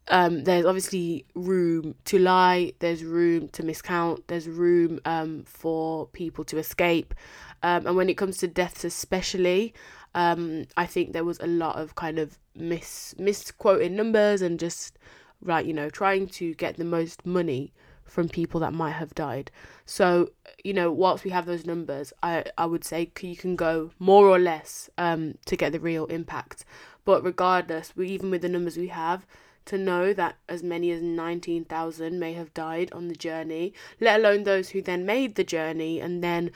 um, 0.08 0.44
there's 0.44 0.66
obviously 0.66 1.24
room 1.34 1.94
to 2.06 2.18
lie, 2.18 2.72
there's 2.80 3.04
room 3.04 3.48
to 3.48 3.62
miscount, 3.62 4.22
there's 4.26 4.48
room 4.48 5.00
um, 5.04 5.44
for 5.44 6.06
people 6.08 6.44
to 6.44 6.58
escape. 6.58 7.14
Um, 7.62 7.86
and 7.86 7.96
when 7.96 8.08
it 8.08 8.16
comes 8.16 8.38
to 8.38 8.48
deaths, 8.48 8.84
especially, 8.84 9.72
um, 10.14 10.64
I 10.76 10.86
think 10.86 11.12
there 11.12 11.24
was 11.24 11.38
a 11.40 11.46
lot 11.46 11.76
of 11.76 11.94
kind 11.94 12.18
of 12.18 12.38
mis 12.54 13.14
misquoting 13.18 13.96
numbers 13.96 14.42
and 14.42 14.58
just 14.58 14.98
right, 15.40 15.64
you 15.64 15.72
know, 15.72 15.88
trying 15.90 16.26
to 16.28 16.54
get 16.54 16.76
the 16.76 16.84
most 16.84 17.24
money 17.24 17.72
from 18.04 18.28
people 18.28 18.60
that 18.60 18.72
might 18.72 18.90
have 18.92 19.14
died. 19.14 19.50
So, 19.86 20.30
you 20.62 20.74
know, 20.74 20.92
whilst 20.92 21.24
we 21.24 21.30
have 21.30 21.46
those 21.46 21.64
numbers, 21.64 22.12
I, 22.22 22.44
I 22.58 22.66
would 22.66 22.84
say 22.84 23.10
you 23.20 23.36
can 23.36 23.56
go 23.56 23.90
more 23.98 24.26
or 24.26 24.38
less 24.38 24.90
um, 24.98 25.38
to 25.46 25.56
get 25.56 25.72
the 25.72 25.80
real 25.80 26.06
impact. 26.06 26.64
But 27.04 27.24
regardless, 27.24 27.96
we 27.96 28.08
even 28.08 28.30
with 28.30 28.42
the 28.42 28.48
numbers 28.48 28.76
we 28.76 28.88
have, 28.88 29.26
to 29.66 29.78
know 29.78 30.12
that 30.12 30.36
as 30.48 30.62
many 30.62 30.90
as 30.90 31.02
19,000 31.02 32.18
may 32.18 32.32
have 32.34 32.52
died 32.54 32.92
on 32.92 33.08
the 33.08 33.14
journey, 33.14 33.72
let 34.00 34.20
alone 34.20 34.44
those 34.44 34.70
who 34.70 34.82
then 34.82 35.06
made 35.06 35.34
the 35.34 35.44
journey 35.44 36.00
and 36.00 36.22
then 36.22 36.50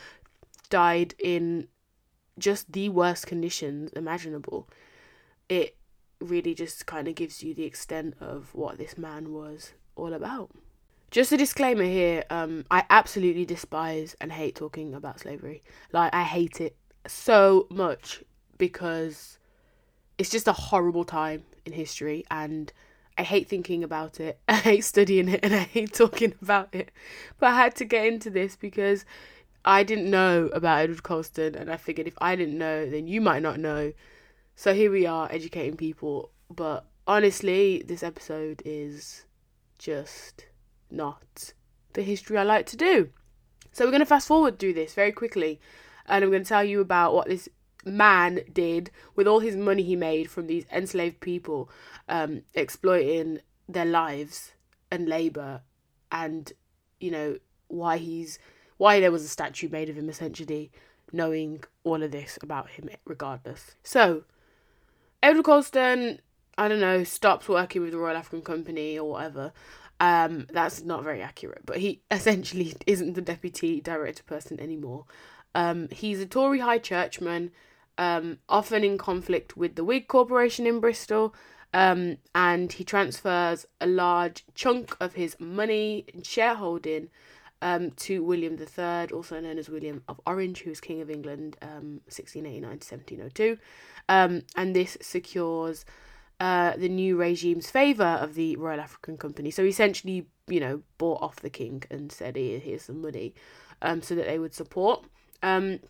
died 0.68 1.14
in 1.18 1.68
just 2.38 2.72
the 2.72 2.88
worst 2.88 3.26
conditions 3.26 3.92
imaginable. 3.92 4.68
It 5.48 5.76
really 6.20 6.54
just 6.54 6.86
kind 6.86 7.08
of 7.08 7.14
gives 7.14 7.42
you 7.42 7.54
the 7.54 7.64
extent 7.64 8.14
of 8.20 8.54
what 8.54 8.78
this 8.78 8.98
man 8.98 9.32
was 9.32 9.72
all 9.94 10.12
about. 10.12 10.50
Just 11.10 11.32
a 11.32 11.36
disclaimer 11.36 11.84
here, 11.84 12.25
um, 12.30 12.64
I 12.70 12.84
absolutely 12.90 13.44
despise 13.44 14.16
and 14.20 14.32
hate 14.32 14.56
talking 14.56 14.94
about 14.94 15.20
slavery. 15.20 15.62
Like, 15.92 16.12
I 16.12 16.25
hate 16.25 16.60
it 16.60 16.76
so 17.06 17.68
much 17.70 18.25
because 18.58 19.38
it's 20.18 20.30
just 20.30 20.48
a 20.48 20.52
horrible 20.52 21.04
time 21.04 21.44
in 21.64 21.72
history 21.72 22.25
and 22.30 22.72
I 23.18 23.23
hate 23.23 23.49
thinking 23.49 23.82
about 23.82 24.20
it. 24.20 24.38
I 24.49 24.56
hate 24.56 24.85
studying 24.85 25.28
it 25.28 25.40
and 25.42 25.54
I 25.54 25.61
hate 25.61 25.92
talking 25.92 26.35
about 26.42 26.75
it. 26.75 26.90
But 27.38 27.49
I 27.49 27.56
had 27.56 27.75
to 27.76 27.85
get 27.85 28.06
into 28.06 28.30
this 28.30 28.56
because 28.56 29.04
I 29.64 29.82
didn't 29.82 30.11
know 30.11 30.46
about 30.52 30.80
Edward 30.80 31.02
Colston 31.02 31.54
and 31.54 31.70
I 31.70 31.76
figured 31.76 32.06
if 32.06 32.16
I 32.18 32.37
didn't 32.37 32.58
know, 32.58 32.88
then 32.88 33.06
you 33.06 33.20
might 33.20 33.42
not 33.42 33.58
know. 33.58 33.92
So 34.54 34.75
here 34.75 34.90
we 34.90 35.06
are 35.06 35.30
educating 35.30 35.76
people. 35.76 36.30
But 36.54 36.87
honestly, 37.06 37.82
this 37.87 38.02
episode 38.02 38.62
is 38.64 39.25
just 39.78 40.46
not 40.90 41.52
the 41.94 42.02
history 42.02 42.38
I 42.38 42.42
like 42.42 42.66
to 42.66 42.76
do. 42.76 43.11
So 43.73 43.85
we're 43.85 43.90
going 43.90 44.00
to 44.00 44.06
fast 44.06 44.28
forward 44.28 44.58
through 44.58 44.75
this 44.75 44.94
very 44.94 45.12
quickly 45.12 45.61
and 46.08 46.25
I'm 46.25 46.30
going 46.30 46.42
to 46.42 46.49
tell 46.49 46.64
you 46.64 46.80
about 46.80 47.14
what 47.14 47.28
this 47.28 47.49
man 47.87 48.40
did 48.52 48.90
with 49.14 49.26
all 49.26 49.40
his 49.40 49.57
money 49.57 49.83
he 49.83 49.97
made 49.97 50.28
from 50.31 50.47
these 50.49 50.66
enslaved 50.73 51.21
people 51.21 51.71
um, 52.09 52.43
exploiting 52.55 53.40
their 53.69 53.85
lives 53.85 54.52
and 54.90 55.09
labor 55.09 55.62
and 56.12 56.52
you 57.00 57.11
know 57.11 57.37
why 57.69 57.97
he's 57.97 58.38
why 58.76 59.00
there 59.00 59.12
was 59.12 59.25
a 59.25 59.28
statue 59.28 59.69
made 59.69 59.88
of 59.88 59.97
him 59.97 60.09
essentially 60.09 60.71
knowing 61.12 61.62
all 61.85 62.02
of 62.02 62.11
this 62.11 62.38
about 62.43 62.71
him 62.71 62.88
regardless. 63.05 63.76
So 63.83 64.25
edward 65.23 65.45
colston 65.45 66.21
i 66.59 66.69
don't 66.69 66.78
know 66.78 67.02
stops 67.02 67.49
working 67.49 67.81
with 67.81 67.90
the 67.90 67.99
royal 67.99 68.16
african 68.16 68.43
company 68.43 68.99
or 68.99 69.11
whatever. 69.11 69.52
Um 69.99 70.47
that's 70.52 70.83
not 70.83 71.05
very 71.05 71.23
accurate 71.23 71.64
but 71.64 71.78
he 71.78 72.02
essentially 72.11 72.75
isn't 72.87 73.14
the 73.14 73.23
deputy 73.23 73.81
director 73.81 74.23
person 74.25 74.61
anymore. 74.61 75.05
Um 75.55 75.88
he's 75.90 76.21
a 76.21 76.26
tory 76.26 76.61
high 76.61 76.78
churchman 76.78 77.50
um, 77.99 78.38
often 78.49 78.85
in 78.85 78.99
conflict 78.99 79.57
with 79.57 79.76
the 79.76 79.85
Whig 79.85 80.09
Corporation 80.09 80.67
in 80.67 80.81
Bristol, 80.81 81.35
um, 81.73 82.19
and 82.35 82.73
he 82.73 82.85
transfers 82.85 83.67
a 83.81 83.87
large 83.87 84.45
chunk 84.55 84.97
of 85.00 85.15
his 85.15 85.37
money 85.38 86.07
and 86.12 86.25
shareholding 86.25 87.09
um, 87.62 87.91
to 87.93 88.23
William 88.23 88.57
III, 88.59 89.09
also 89.12 89.41
known 89.41 89.59
as 89.59 89.69
William 89.69 90.03
of 90.09 90.21
Orange, 90.26 90.62
who 90.62 90.71
was 90.71 90.81
King 90.81 91.00
of 91.00 91.11
England, 91.11 91.57
um, 91.62 92.00
1689 92.07 92.62
to 92.62 92.95
1702, 92.95 93.59
um, 94.09 94.43
and 94.57 94.76
this 94.76 94.97
secures 95.00 95.85
uh, 96.38 96.76
the 96.76 96.88
new 96.88 97.17
regime's 97.17 97.71
favour 97.71 98.05
of 98.05 98.35
the 98.35 98.57
Royal 98.57 98.81
African 98.81 99.17
Company. 99.17 99.50
So 99.50 99.65
essentially, 99.65 100.26
you 100.47 100.61
know, 100.61 100.83
bought 100.99 101.23
off 101.23 101.37
the 101.37 101.50
king 101.50 101.83
and 101.91 102.12
said, 102.12 102.37
Here, 102.37 102.59
here's 102.59 102.83
some 102.83 103.00
money, 103.00 103.35
um, 103.83 104.03
so 104.03 104.15
that 104.15 104.26
they 104.26 104.38
would 104.38 104.55
support. 104.55 105.05
Um, 105.43 105.81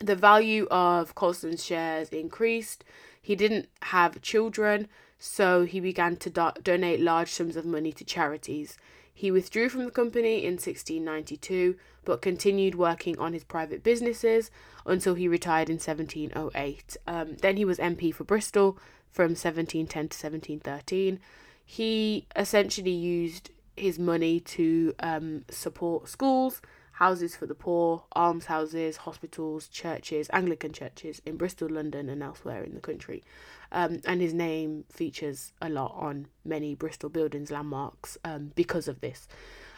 the 0.00 0.16
value 0.16 0.66
of 0.70 1.14
Colston's 1.14 1.64
shares 1.64 2.08
increased. 2.10 2.84
He 3.20 3.34
didn't 3.36 3.68
have 3.82 4.22
children, 4.22 4.88
so 5.18 5.64
he 5.64 5.80
began 5.80 6.16
to 6.16 6.30
do- 6.30 6.60
donate 6.62 7.00
large 7.00 7.30
sums 7.30 7.56
of 7.56 7.64
money 7.64 7.92
to 7.92 8.04
charities. 8.04 8.76
He 9.12 9.30
withdrew 9.30 9.68
from 9.68 9.84
the 9.84 9.90
company 9.90 10.44
in 10.44 10.54
1692 10.54 11.76
but 12.04 12.22
continued 12.22 12.74
working 12.74 13.18
on 13.18 13.34
his 13.34 13.44
private 13.44 13.82
businesses 13.82 14.50
until 14.86 15.14
he 15.14 15.28
retired 15.28 15.68
in 15.68 15.74
1708. 15.74 16.96
Um, 17.06 17.36
then 17.42 17.58
he 17.58 17.66
was 17.66 17.76
MP 17.76 18.14
for 18.14 18.24
Bristol 18.24 18.78
from 19.10 19.32
1710 19.32 20.08
to 20.08 20.16
1713. 20.16 21.20
He 21.66 22.26
essentially 22.34 22.92
used 22.92 23.50
his 23.76 23.98
money 23.98 24.40
to 24.40 24.94
um, 25.00 25.44
support 25.50 26.08
schools 26.08 26.62
houses 26.98 27.36
for 27.36 27.46
the 27.46 27.54
poor, 27.54 28.02
almshouses, 28.16 28.96
hospitals, 28.96 29.68
churches, 29.68 30.28
Anglican 30.32 30.72
churches 30.72 31.22
in 31.24 31.36
Bristol, 31.36 31.68
London, 31.68 32.08
and 32.08 32.24
elsewhere 32.24 32.64
in 32.64 32.74
the 32.74 32.80
country. 32.80 33.22
Um, 33.70 34.00
and 34.04 34.20
his 34.20 34.34
name 34.34 34.84
features 34.90 35.52
a 35.62 35.68
lot 35.68 35.94
on 35.96 36.26
many 36.44 36.74
Bristol 36.74 37.08
buildings 37.08 37.52
landmarks 37.52 38.18
um, 38.24 38.50
because 38.56 38.88
of 38.88 39.00
this. 39.00 39.28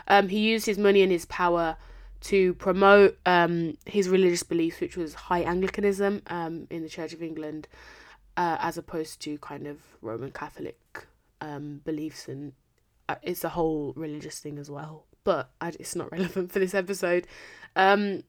Um, 0.09 0.29
he 0.29 0.39
used 0.39 0.65
his 0.65 0.79
money 0.79 1.03
and 1.03 1.13
his 1.13 1.27
power 1.27 1.77
to 2.23 2.55
promote 2.55 3.19
um, 3.27 3.77
his 3.85 4.09
religious 4.09 4.43
beliefs, 4.43 4.81
which 4.81 4.97
was 4.97 5.13
high 5.13 5.43
Anglicanism 5.43 6.23
um, 6.29 6.69
in 6.71 6.83
the 6.83 6.89
Church 6.89 7.13
of 7.13 7.23
England, 7.23 7.69
uh, 8.39 8.57
as 8.61 8.79
opposed 8.79 9.21
to 9.21 9.37
kind 9.39 9.67
of 9.67 9.79
Roman 10.01 10.31
Catholic 10.31 11.07
um, 11.43 11.83
beliefs, 11.85 12.29
and 12.29 12.55
uh, 13.11 13.17
it's 13.23 13.45
a 13.45 13.51
whole 13.51 13.93
religious 13.95 14.39
thing 14.39 14.59
as 14.59 14.71
well 14.71 15.05
but 15.25 15.51
it's 15.63 15.97
not 15.97 16.13
relevant 16.13 16.53
for 16.53 16.59
this 16.59 16.75
episode. 16.75 17.27
Um, 17.77 18.25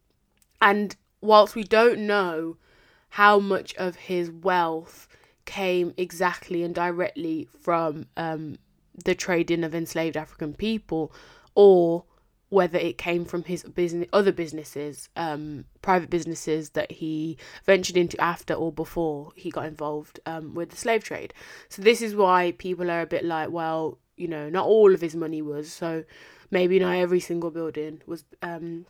and 0.62 0.96
whilst 1.22 1.56
we 1.56 1.64
don't 1.64 2.06
know 2.06 2.58
how 3.10 3.40
much 3.40 3.76
of 3.76 3.96
his 3.96 4.32
wealth 4.32 5.08
came 5.46 5.94
exactly 5.98 6.64
and 6.64 6.74
directly 6.74 7.48
from 7.60 8.06
um, 8.16 8.58
the 9.04 9.16
trading 9.16 9.64
of 9.64 9.76
enslaved 9.76 10.16
African 10.16 10.54
people, 10.54 11.12
or 11.56 12.06
whether 12.50 12.78
it 12.78 12.98
came 12.98 13.24
from 13.24 13.46
his 13.46 13.64
business, 13.64 14.08
other 14.12 14.32
businesses, 14.32 15.08
um, 15.16 15.64
private 15.82 16.10
businesses 16.10 16.72
that 16.72 16.92
he 16.92 17.38
ventured 17.66 17.96
into 17.96 18.20
after 18.22 18.54
or 18.54 18.74
before 18.74 19.32
he 19.36 19.50
got 19.50 19.66
involved 19.66 20.20
um, 20.26 20.54
with 20.54 20.70
the 20.70 20.76
slave 20.76 21.02
trade. 21.02 21.34
So 21.70 21.82
this 21.82 22.02
is 22.02 22.14
why 22.14 22.54
people 22.58 22.92
are 22.92 23.02
a 23.02 23.06
bit 23.06 23.24
like, 23.24 23.52
well, 23.52 24.00
you 24.18 24.28
know, 24.28 24.50
not 24.50 24.66
all 24.66 24.94
of 24.94 25.00
his 25.00 25.16
money 25.16 25.42
was. 25.42 25.72
So 25.72 26.04
maybe 26.52 26.78
not 26.78 26.96
every 26.96 27.20
single 27.20 27.50
building 27.50 28.02
was 28.06 28.26
um, 28.44 28.86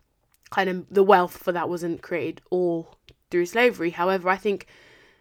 kind 0.49 0.69
of 0.69 0.85
the 0.89 1.03
wealth 1.03 1.37
for 1.37 1.51
that 1.51 1.69
wasn't 1.69 2.01
created 2.01 2.41
all 2.49 2.97
through 3.29 3.45
slavery. 3.45 3.91
However, 3.91 4.27
I 4.27 4.35
think 4.35 4.67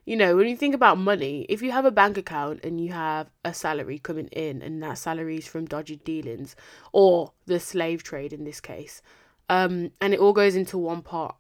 you 0.07 0.17
know 0.17 0.35
when 0.35 0.49
you 0.49 0.57
think 0.57 0.75
about 0.75 0.99
money, 0.99 1.47
if 1.49 1.63
you 1.63 1.71
have 1.71 1.85
a 1.85 1.91
bank 1.91 2.19
account 2.19 2.65
and 2.65 2.81
you 2.81 2.93
have 2.93 3.31
a 3.45 3.55
salary 3.55 3.99
coming 3.99 4.29
in, 4.29 4.63
and 4.63 4.83
that 4.83 4.99
salary 4.99 5.37
is 5.37 5.47
from 5.47 5.67
dodgy 5.67 5.97
dealings 5.97 6.57
or 6.93 7.33
the 7.47 7.61
slave 7.61 8.03
trade 8.03 8.33
in 8.33 8.45
this 8.45 8.61
case, 8.61 9.03
um, 9.49 9.93
and 10.01 10.15
it 10.15 10.21
all 10.21 10.33
goes 10.33 10.57
into 10.57 10.79
one 10.79 11.03
pot, 11.03 11.37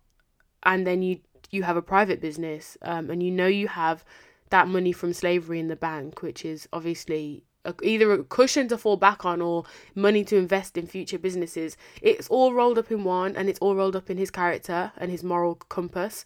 and 0.62 0.86
then 0.86 1.02
you 1.02 1.20
you 1.50 1.64
have 1.64 1.76
a 1.76 1.82
private 1.82 2.20
business, 2.20 2.76
um, 2.82 3.10
and 3.10 3.22
you 3.22 3.30
know 3.30 3.46
you 3.46 3.66
have 3.66 4.04
that 4.50 4.68
money 4.68 4.92
from 4.92 5.12
slavery 5.12 5.58
in 5.58 5.68
the 5.68 5.76
bank, 5.76 6.22
which 6.22 6.44
is 6.44 6.68
obviously 6.72 7.44
either 7.82 8.12
a 8.12 8.24
cushion 8.24 8.68
to 8.68 8.78
fall 8.78 8.96
back 8.96 9.24
on 9.24 9.40
or 9.42 9.64
money 9.94 10.24
to 10.24 10.36
invest 10.36 10.76
in 10.76 10.86
future 10.86 11.18
businesses. 11.18 11.76
It's 12.00 12.28
all 12.28 12.54
rolled 12.54 12.78
up 12.78 12.90
in 12.90 13.04
one, 13.04 13.36
and 13.36 13.48
it's 13.48 13.58
all 13.60 13.76
rolled 13.76 13.96
up 13.96 14.10
in 14.10 14.16
his 14.16 14.30
character 14.30 14.92
and 14.96 15.10
his 15.10 15.22
moral 15.22 15.56
compass. 15.56 16.24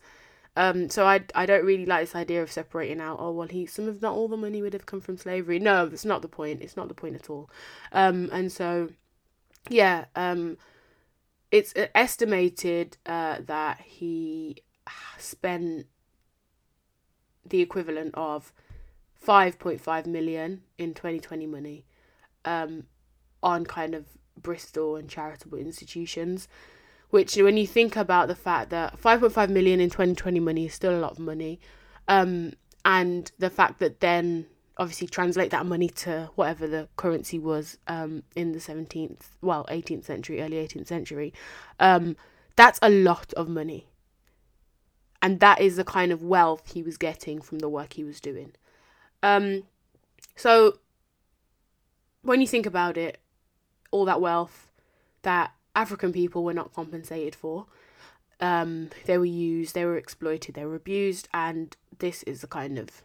Um, 0.56 0.88
so 0.88 1.06
I 1.06 1.24
I 1.34 1.46
don't 1.46 1.64
really 1.64 1.86
like 1.86 2.02
this 2.02 2.14
idea 2.14 2.42
of 2.42 2.52
separating 2.52 3.00
out. 3.00 3.18
Oh 3.20 3.32
well, 3.32 3.48
he 3.48 3.66
some 3.66 3.88
of 3.88 4.00
not 4.00 4.14
all 4.14 4.28
the 4.28 4.36
money 4.36 4.62
would 4.62 4.72
have 4.72 4.86
come 4.86 5.00
from 5.00 5.16
slavery. 5.16 5.58
No, 5.58 5.86
that's 5.86 6.04
not 6.04 6.22
the 6.22 6.28
point. 6.28 6.62
It's 6.62 6.76
not 6.76 6.88
the 6.88 6.94
point 6.94 7.16
at 7.16 7.28
all. 7.28 7.50
Um, 7.90 8.28
and 8.32 8.52
so, 8.52 8.90
yeah, 9.68 10.04
um, 10.14 10.56
it's 11.50 11.74
estimated 11.94 12.98
uh, 13.04 13.38
that 13.46 13.80
he 13.80 14.62
spent 15.18 15.86
the 17.44 17.60
equivalent 17.60 18.14
of 18.14 18.52
5.5 19.26 20.06
million 20.06 20.62
in 20.78 20.94
2020 20.94 21.46
money 21.46 21.84
um, 22.44 22.84
on 23.42 23.64
kind 23.64 23.94
of 23.94 24.06
Bristol 24.40 24.96
and 24.96 25.08
charitable 25.08 25.58
institutions. 25.58 26.48
Which, 27.10 27.36
when 27.36 27.56
you 27.56 27.66
think 27.66 27.96
about 27.96 28.26
the 28.26 28.34
fact 28.34 28.70
that 28.70 29.00
5.5 29.00 29.48
million 29.48 29.78
in 29.80 29.88
2020 29.88 30.40
money 30.40 30.66
is 30.66 30.74
still 30.74 30.96
a 30.96 30.98
lot 30.98 31.12
of 31.12 31.20
money, 31.20 31.60
um, 32.08 32.54
and 32.84 33.30
the 33.38 33.50
fact 33.50 33.78
that 33.78 34.00
then 34.00 34.46
obviously 34.76 35.06
translate 35.06 35.50
that 35.50 35.64
money 35.64 35.88
to 35.88 36.30
whatever 36.34 36.66
the 36.66 36.88
currency 36.96 37.38
was 37.38 37.78
um, 37.86 38.24
in 38.34 38.52
the 38.52 38.58
17th, 38.58 39.20
well, 39.40 39.64
18th 39.70 40.04
century, 40.04 40.40
early 40.40 40.56
18th 40.56 40.88
century, 40.88 41.32
um, 41.78 42.16
that's 42.56 42.78
a 42.82 42.90
lot 42.90 43.32
of 43.34 43.48
money. 43.48 43.86
And 45.22 45.40
that 45.40 45.60
is 45.60 45.76
the 45.76 45.84
kind 45.84 46.12
of 46.12 46.22
wealth 46.22 46.72
he 46.72 46.82
was 46.82 46.96
getting 46.96 47.40
from 47.40 47.60
the 47.60 47.68
work 47.68 47.94
he 47.94 48.04
was 48.04 48.20
doing. 48.20 48.52
Um, 49.24 49.62
so 50.36 50.78
when 52.20 52.42
you 52.42 52.46
think 52.46 52.66
about 52.66 52.98
it, 52.98 53.18
all 53.90 54.04
that 54.04 54.20
wealth 54.20 54.70
that 55.22 55.52
African 55.74 56.12
people 56.12 56.44
were 56.44 56.52
not 56.52 56.74
compensated 56.74 57.34
for, 57.34 57.64
um, 58.40 58.90
they 59.06 59.16
were 59.16 59.24
used, 59.24 59.74
they 59.74 59.86
were 59.86 59.96
exploited, 59.96 60.54
they 60.54 60.66
were 60.66 60.74
abused, 60.74 61.28
and 61.32 61.74
this 61.98 62.22
is 62.24 62.44
a 62.44 62.46
kind 62.46 62.78
of 62.78 63.02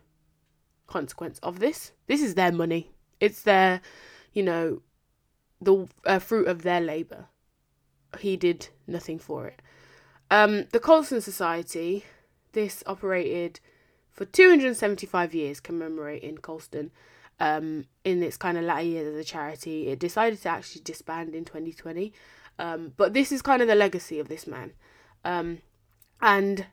consequence 0.87 1.39
of 1.39 1.59
this. 1.59 1.93
This 2.07 2.21
is 2.21 2.35
their 2.35 2.51
money. 2.51 2.91
It's 3.21 3.43
their, 3.43 3.79
you 4.33 4.43
know, 4.43 4.81
the 5.61 5.87
uh, 6.05 6.19
fruit 6.19 6.49
of 6.49 6.63
their 6.63 6.81
labor. 6.81 7.27
He 8.19 8.35
did 8.35 8.67
nothing 8.87 9.19
for 9.19 9.47
it. 9.47 9.61
Um, 10.29 10.65
the 10.73 10.81
Colston 10.81 11.21
Society, 11.21 12.03
this 12.51 12.83
operated 12.85 13.61
for 14.19 14.25
275 14.25 15.33
years, 15.33 15.61
commemorating 15.61 16.39
Colston. 16.39 16.91
Um, 17.39 17.85
in 18.03 18.21
its 18.21 18.35
kind 18.35 18.57
of 18.57 18.65
latter 18.65 18.83
years 18.83 19.07
as 19.07 19.15
a 19.15 19.23
charity, 19.23 19.87
it 19.87 19.97
decided 19.97 20.41
to 20.41 20.49
actually 20.49 20.81
disband 20.81 21.33
in 21.33 21.45
2020. 21.45 22.11
Um, 22.59 22.91
but 22.97 23.13
this 23.13 23.31
is 23.31 23.41
kind 23.41 23.61
of 23.61 23.69
the 23.69 23.75
legacy 23.75 24.19
of 24.19 24.27
this 24.27 24.45
man. 24.45 24.73
Um, 25.23 25.59
and 26.21 26.65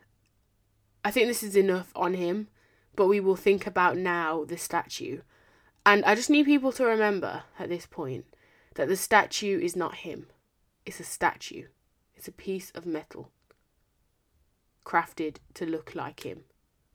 I 1.04 1.12
think 1.12 1.28
this 1.28 1.44
is 1.44 1.54
enough 1.54 1.92
on 1.94 2.14
him, 2.14 2.48
but 2.96 3.06
we 3.06 3.20
will 3.20 3.36
think 3.36 3.64
about 3.64 3.96
now 3.96 4.42
the 4.42 4.58
statue. 4.58 5.20
And 5.84 6.04
I 6.04 6.16
just 6.16 6.30
need 6.30 6.46
people 6.46 6.72
to 6.72 6.84
remember 6.84 7.44
at 7.60 7.68
this 7.68 7.86
point 7.86 8.24
that 8.74 8.88
the 8.88 8.96
statue 8.96 9.60
is 9.60 9.76
not 9.76 9.98
him. 9.98 10.26
It's 10.84 10.98
a 10.98 11.04
statue. 11.04 11.66
It's 12.16 12.26
a 12.26 12.32
piece 12.32 12.72
of 12.72 12.86
metal 12.86 13.30
crafted 14.84 15.36
to 15.54 15.64
look 15.66 15.94
like 15.94 16.24
him, 16.24 16.44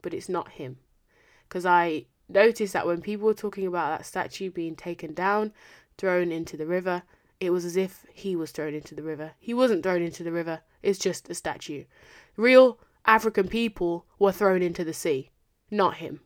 but 0.02 0.14
it's 0.14 0.30
not 0.30 0.52
him. 0.52 0.78
Because 1.48 1.66
I 1.66 2.06
noticed 2.30 2.74
that 2.74 2.88
when 2.88 3.02
people 3.02 3.26
were 3.28 3.34
talking 3.34 3.68
about 3.68 3.98
that 3.98 4.06
statue 4.06 4.50
being 4.50 4.76
taken 4.76 5.14
down, 5.14 5.54
thrown 5.98 6.32
into 6.32 6.58
the 6.58 6.66
river, 6.66 7.04
it 7.40 7.50
was 7.50 7.66
as 7.66 7.76
if 7.76 8.06
he 8.14 8.36
was 8.36 8.52
thrown 8.52 8.74
into 8.74 8.96
the 8.96 9.04
river. 9.04 9.32
He 9.40 9.54
wasn't 9.54 9.84
thrown 9.84 10.02
into 10.02 10.24
the 10.24 10.32
river, 10.32 10.62
it's 10.82 11.00
just 11.00 11.30
a 11.30 11.34
statue. 11.34 11.86
Real 12.38 12.80
African 13.06 13.48
people 13.48 14.06
were 14.20 14.32
thrown 14.32 14.62
into 14.62 14.84
the 14.84 14.94
sea, 14.94 15.32
not 15.70 15.98
him. 15.98 16.22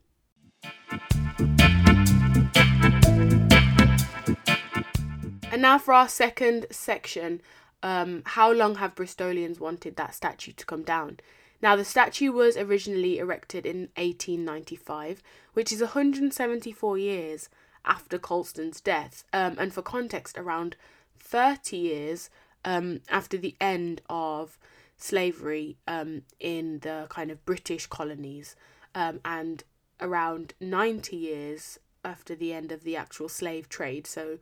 And 5.51 5.61
now 5.61 5.77
for 5.77 5.93
our 5.93 6.09
second 6.09 6.67
section. 6.69 7.41
Um, 7.81 8.23
how 8.25 8.51
long 8.51 8.75
have 8.75 8.95
Bristolians 8.95 9.59
wanted 9.59 9.95
that 9.95 10.15
statue 10.15 10.53
to 10.53 10.65
come 10.65 10.81
down? 10.81 11.19
Now, 11.61 11.75
the 11.75 11.85
statue 11.85 12.31
was 12.31 12.57
originally 12.57 13.17
erected 13.17 13.65
in 13.65 13.89
1895, 13.95 15.21
which 15.53 15.71
is 15.71 15.81
174 15.81 16.97
years 16.97 17.49
after 17.85 18.17
Colston's 18.17 18.81
death. 18.81 19.23
Um, 19.31 19.55
and 19.57 19.73
for 19.73 19.81
context, 19.81 20.37
around 20.37 20.75
30 21.19 21.77
years 21.77 22.29
um, 22.63 23.01
after 23.09 23.37
the 23.37 23.55
end 23.61 24.01
of 24.09 24.57
slavery 24.97 25.77
um, 25.87 26.23
in 26.39 26.79
the 26.79 27.07
kind 27.09 27.31
of 27.31 27.45
British 27.45 27.87
colonies, 27.87 28.55
um, 28.93 29.19
and 29.23 29.63
around 30.01 30.53
90 30.59 31.15
years 31.15 31.79
after 32.03 32.35
the 32.35 32.53
end 32.53 32.71
of 32.71 32.83
the 32.83 32.95
actual 32.95 33.29
slave 33.29 33.69
trade. 33.69 34.07
So, 34.07 34.39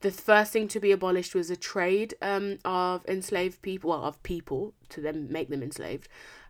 the 0.00 0.10
first 0.10 0.52
thing 0.52 0.68
to 0.68 0.80
be 0.80 0.92
abolished 0.92 1.34
was 1.34 1.50
a 1.50 1.56
trade 1.56 2.14
um, 2.20 2.58
of 2.64 3.04
enslaved 3.06 3.62
people, 3.62 3.90
well, 3.90 4.04
of 4.04 4.22
people 4.22 4.74
to 4.90 5.00
then 5.00 5.30
make 5.30 5.48
them 5.48 5.62
enslaved. 5.62 6.08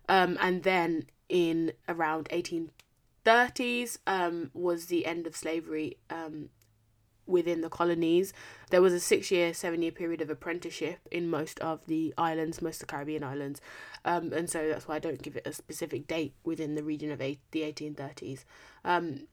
Um, 0.08 0.36
and 0.40 0.62
then 0.62 1.06
in 1.28 1.72
around 1.88 2.28
1830s 2.30 3.98
um, 4.06 4.50
was 4.54 4.86
the 4.86 5.06
end 5.06 5.26
of 5.26 5.36
slavery 5.36 5.98
um, 6.10 6.50
within 7.26 7.60
the 7.60 7.68
colonies. 7.68 8.32
There 8.70 8.82
was 8.82 8.92
a 8.92 9.00
six 9.00 9.30
year, 9.30 9.52
seven 9.54 9.82
year 9.82 9.92
period 9.92 10.20
of 10.20 10.30
apprenticeship 10.30 11.00
in 11.10 11.28
most 11.28 11.58
of 11.60 11.80
the 11.86 12.14
islands, 12.18 12.62
most 12.62 12.82
of 12.82 12.88
the 12.88 12.92
Caribbean 12.92 13.24
islands. 13.24 13.60
Um, 14.04 14.32
and 14.32 14.48
so 14.48 14.68
that's 14.68 14.88
why 14.88 14.96
I 14.96 15.00
don't 15.00 15.22
give 15.22 15.36
it 15.36 15.46
a 15.46 15.52
specific 15.52 16.06
date 16.06 16.34
within 16.44 16.74
the 16.74 16.84
region 16.84 17.10
of 17.10 17.20
eight, 17.20 17.40
the 17.50 17.62
1830s. 17.62 18.44
Um, 18.84 19.26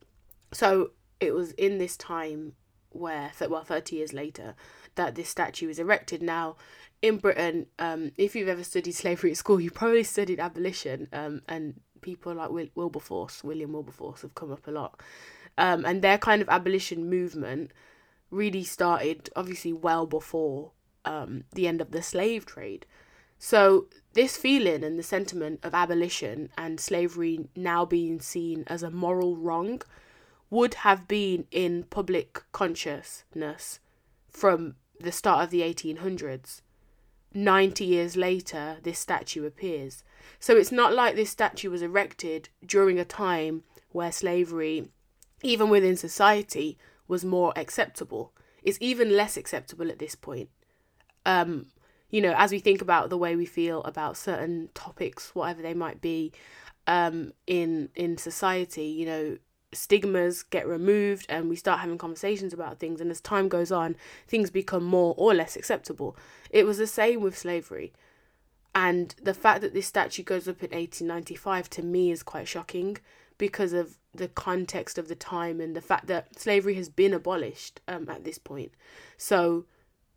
so 0.51 0.91
it 1.19 1.33
was 1.33 1.51
in 1.53 1.77
this 1.77 1.95
time 1.97 2.53
where, 2.95 3.31
well, 3.49 3.63
30 3.63 3.95
years 3.95 4.13
later, 4.13 4.55
that 4.95 5.15
this 5.15 5.29
statue 5.29 5.67
was 5.67 5.79
erected. 5.79 6.21
Now, 6.21 6.55
in 7.01 7.17
Britain, 7.17 7.67
um, 7.79 8.11
if 8.17 8.35
you've 8.35 8.47
ever 8.47 8.63
studied 8.63 8.93
slavery 8.93 9.31
at 9.31 9.37
school, 9.37 9.59
you 9.61 9.71
probably 9.71 10.03
studied 10.03 10.39
abolition, 10.39 11.07
um, 11.13 11.41
and 11.47 11.79
people 12.01 12.33
like 12.33 12.51
Wil- 12.51 12.69
Wilberforce, 12.75 13.43
William 13.43 13.73
Wilberforce, 13.73 14.21
have 14.21 14.35
come 14.35 14.51
up 14.51 14.67
a 14.67 14.71
lot. 14.71 14.99
Um, 15.57 15.85
and 15.85 16.01
their 16.01 16.17
kind 16.17 16.41
of 16.41 16.49
abolition 16.49 17.09
movement 17.09 17.71
really 18.31 18.63
started 18.63 19.29
obviously 19.35 19.71
well 19.71 20.07
before 20.07 20.71
um, 21.05 21.43
the 21.53 21.67
end 21.67 21.81
of 21.81 21.91
the 21.91 22.01
slave 22.01 22.45
trade. 22.45 22.85
So, 23.37 23.87
this 24.13 24.37
feeling 24.37 24.83
and 24.83 24.97
the 24.97 25.03
sentiment 25.03 25.59
of 25.63 25.73
abolition 25.73 26.49
and 26.57 26.79
slavery 26.79 27.49
now 27.55 27.83
being 27.83 28.19
seen 28.21 28.63
as 28.67 28.83
a 28.83 28.89
moral 28.89 29.35
wrong 29.35 29.81
would 30.53 30.75
have 30.75 31.07
been 31.07 31.47
in 31.49 31.83
public 31.89 32.43
consciousness 32.51 33.79
from 34.29 34.75
the 34.99 35.11
start 35.11 35.43
of 35.43 35.49
the 35.49 35.61
1800s. 35.61 36.61
90 37.33 37.83
years 37.83 38.15
later, 38.15 38.77
this 38.83 38.99
statue 38.99 39.47
appears. 39.47 40.03
So 40.39 40.55
it's 40.55 40.71
not 40.71 40.93
like 40.93 41.15
this 41.15 41.31
statue 41.31 41.71
was 41.71 41.81
erected 41.81 42.49
during 42.63 42.99
a 42.99 43.05
time 43.05 43.63
where 43.91 44.11
slavery, 44.11 44.89
even 45.41 45.69
within 45.69 45.95
society, 45.97 46.77
was 47.07 47.25
more 47.25 47.51
acceptable. 47.55 48.31
It's 48.61 48.77
even 48.79 49.17
less 49.17 49.35
acceptable 49.37 49.89
at 49.89 49.97
this 49.97 50.13
point. 50.13 50.49
Um, 51.25 51.65
you 52.11 52.21
know, 52.21 52.35
as 52.37 52.51
we 52.51 52.59
think 52.59 52.79
about 52.79 53.09
the 53.09 53.17
way 53.17 53.35
we 53.35 53.47
feel 53.47 53.81
about 53.85 54.17
certain 54.17 54.69
topics, 54.75 55.33
whatever 55.33 55.63
they 55.63 55.73
might 55.73 55.99
be, 55.99 56.31
um, 56.85 57.33
in 57.47 57.89
in 57.95 58.17
society, 58.17 58.85
you 58.85 59.05
know, 59.07 59.37
stigmas 59.75 60.43
get 60.43 60.67
removed 60.67 61.25
and 61.29 61.49
we 61.49 61.55
start 61.55 61.79
having 61.79 61.97
conversations 61.97 62.53
about 62.53 62.79
things 62.79 63.01
and 63.01 63.11
as 63.11 63.21
time 63.21 63.47
goes 63.47 63.71
on 63.71 63.95
things 64.27 64.49
become 64.49 64.83
more 64.83 65.13
or 65.17 65.33
less 65.33 65.55
acceptable. 65.55 66.15
It 66.49 66.65
was 66.65 66.77
the 66.77 66.87
same 66.87 67.21
with 67.21 67.37
slavery. 67.37 67.93
And 68.75 69.13
the 69.21 69.33
fact 69.33 69.61
that 69.61 69.73
this 69.73 69.87
statue 69.87 70.23
goes 70.23 70.47
up 70.47 70.63
in 70.63 70.71
1895 70.71 71.69
to 71.71 71.83
me 71.83 72.11
is 72.11 72.23
quite 72.23 72.47
shocking 72.47 72.97
because 73.37 73.73
of 73.73 73.97
the 74.13 74.27
context 74.27 74.97
of 74.97 75.07
the 75.07 75.15
time 75.15 75.59
and 75.59 75.75
the 75.75 75.81
fact 75.81 76.07
that 76.07 76.39
slavery 76.39 76.75
has 76.75 76.89
been 76.89 77.13
abolished 77.13 77.81
um, 77.87 78.09
at 78.09 78.23
this 78.23 78.37
point. 78.37 78.71
So 79.17 79.65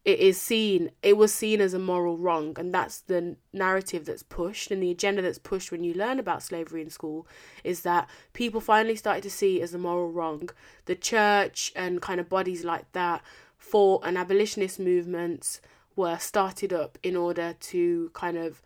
it 0.06 0.20
is 0.20 0.40
seen 0.40 0.88
it 1.02 1.16
was 1.16 1.34
seen 1.34 1.60
as 1.60 1.74
a 1.74 1.78
moral 1.80 2.16
wrong 2.16 2.54
and 2.58 2.72
that's 2.72 3.00
the 3.00 3.34
narrative 3.52 4.04
that's 4.04 4.22
pushed 4.22 4.70
and 4.70 4.80
the 4.80 4.92
agenda 4.92 5.20
that's 5.20 5.40
pushed 5.40 5.72
when 5.72 5.82
you 5.82 5.92
learn 5.92 6.20
about 6.20 6.44
slavery 6.44 6.80
in 6.80 6.88
school 6.88 7.26
is 7.64 7.80
that 7.80 8.08
people 8.32 8.60
finally 8.60 8.94
started 8.94 9.24
to 9.24 9.30
see 9.30 9.60
as 9.60 9.74
a 9.74 9.78
moral 9.78 10.12
wrong. 10.12 10.48
The 10.84 10.94
church 10.94 11.72
and 11.74 12.00
kind 12.00 12.20
of 12.20 12.28
bodies 12.28 12.64
like 12.64 12.90
that 12.92 13.20
fought 13.58 14.06
and 14.06 14.16
abolitionist 14.16 14.78
movements 14.78 15.60
were 15.96 16.18
started 16.18 16.72
up 16.72 16.98
in 17.02 17.16
order 17.16 17.56
to 17.58 18.10
kind 18.14 18.38
of 18.38 18.62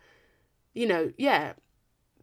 you 0.75 0.85
know 0.85 1.11
yeah 1.17 1.53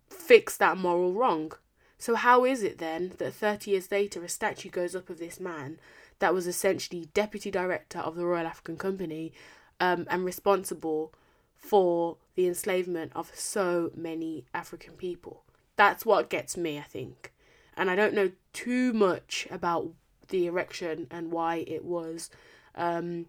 fix 0.08 0.56
that 0.58 0.78
moral 0.78 1.12
wrong. 1.12 1.50
So 1.98 2.14
how 2.14 2.44
is 2.44 2.62
it 2.62 2.78
then 2.78 3.14
that 3.18 3.34
30 3.34 3.72
years 3.72 3.90
later 3.90 4.22
a 4.22 4.28
statue 4.28 4.70
goes 4.70 4.94
up 4.94 5.10
of 5.10 5.18
this 5.18 5.40
man 5.40 5.80
that 6.18 6.34
was 6.34 6.46
essentially 6.46 7.08
deputy 7.14 7.50
director 7.50 7.98
of 7.98 8.16
the 8.16 8.26
Royal 8.26 8.46
African 8.46 8.76
Company 8.76 9.32
um, 9.80 10.06
and 10.10 10.24
responsible 10.24 11.12
for 11.56 12.16
the 12.34 12.46
enslavement 12.46 13.12
of 13.14 13.30
so 13.34 13.90
many 13.94 14.44
African 14.54 14.94
people. 14.94 15.42
That's 15.76 16.06
what 16.06 16.30
gets 16.30 16.56
me, 16.56 16.78
I 16.78 16.82
think. 16.82 17.32
And 17.76 17.90
I 17.90 17.96
don't 17.96 18.14
know 18.14 18.32
too 18.52 18.92
much 18.92 19.46
about 19.50 19.90
the 20.28 20.46
erection 20.46 21.06
and 21.10 21.30
why 21.30 21.64
it 21.66 21.84
was 21.84 22.30
um, 22.74 23.26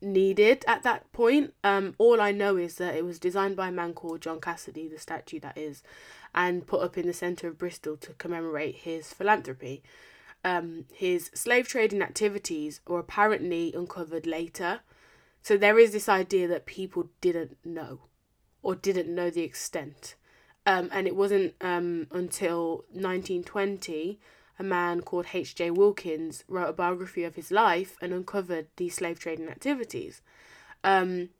needed 0.00 0.64
at 0.66 0.82
that 0.82 1.10
point. 1.12 1.54
Um, 1.62 1.94
all 1.98 2.20
I 2.20 2.32
know 2.32 2.56
is 2.56 2.76
that 2.76 2.94
it 2.94 3.04
was 3.04 3.18
designed 3.18 3.56
by 3.56 3.68
a 3.68 3.72
man 3.72 3.92
called 3.92 4.22
John 4.22 4.40
Cassidy, 4.40 4.88
the 4.88 4.98
statue 4.98 5.40
that 5.40 5.56
is, 5.58 5.82
and 6.34 6.66
put 6.66 6.82
up 6.82 6.96
in 6.96 7.06
the 7.06 7.12
centre 7.12 7.48
of 7.48 7.58
Bristol 7.58 7.96
to 7.98 8.12
commemorate 8.14 8.76
his 8.76 9.12
philanthropy 9.12 9.82
um, 10.44 10.86
his 10.92 11.30
slave 11.34 11.68
trading 11.68 12.02
activities 12.02 12.80
were 12.86 12.98
apparently 12.98 13.72
uncovered 13.74 14.26
later. 14.26 14.80
So 15.42 15.56
there 15.56 15.78
is 15.78 15.92
this 15.92 16.08
idea 16.08 16.48
that 16.48 16.66
people 16.66 17.10
didn't 17.20 17.56
know 17.64 18.00
or 18.62 18.74
didn't 18.74 19.12
know 19.12 19.30
the 19.30 19.42
extent. 19.42 20.14
Um, 20.64 20.88
and 20.92 21.06
it 21.06 21.16
wasn't 21.16 21.54
um, 21.60 22.06
until 22.12 22.84
1920 22.92 24.20
a 24.58 24.62
man 24.62 25.00
called 25.00 25.26
H.J. 25.32 25.70
Wilkins 25.70 26.44
wrote 26.46 26.68
a 26.68 26.72
biography 26.72 27.24
of 27.24 27.34
his 27.34 27.50
life 27.50 27.96
and 28.00 28.12
uncovered 28.12 28.68
these 28.76 28.94
slave 28.94 29.18
trading 29.18 29.48
activities. 29.48 30.20
Um, 30.84 31.30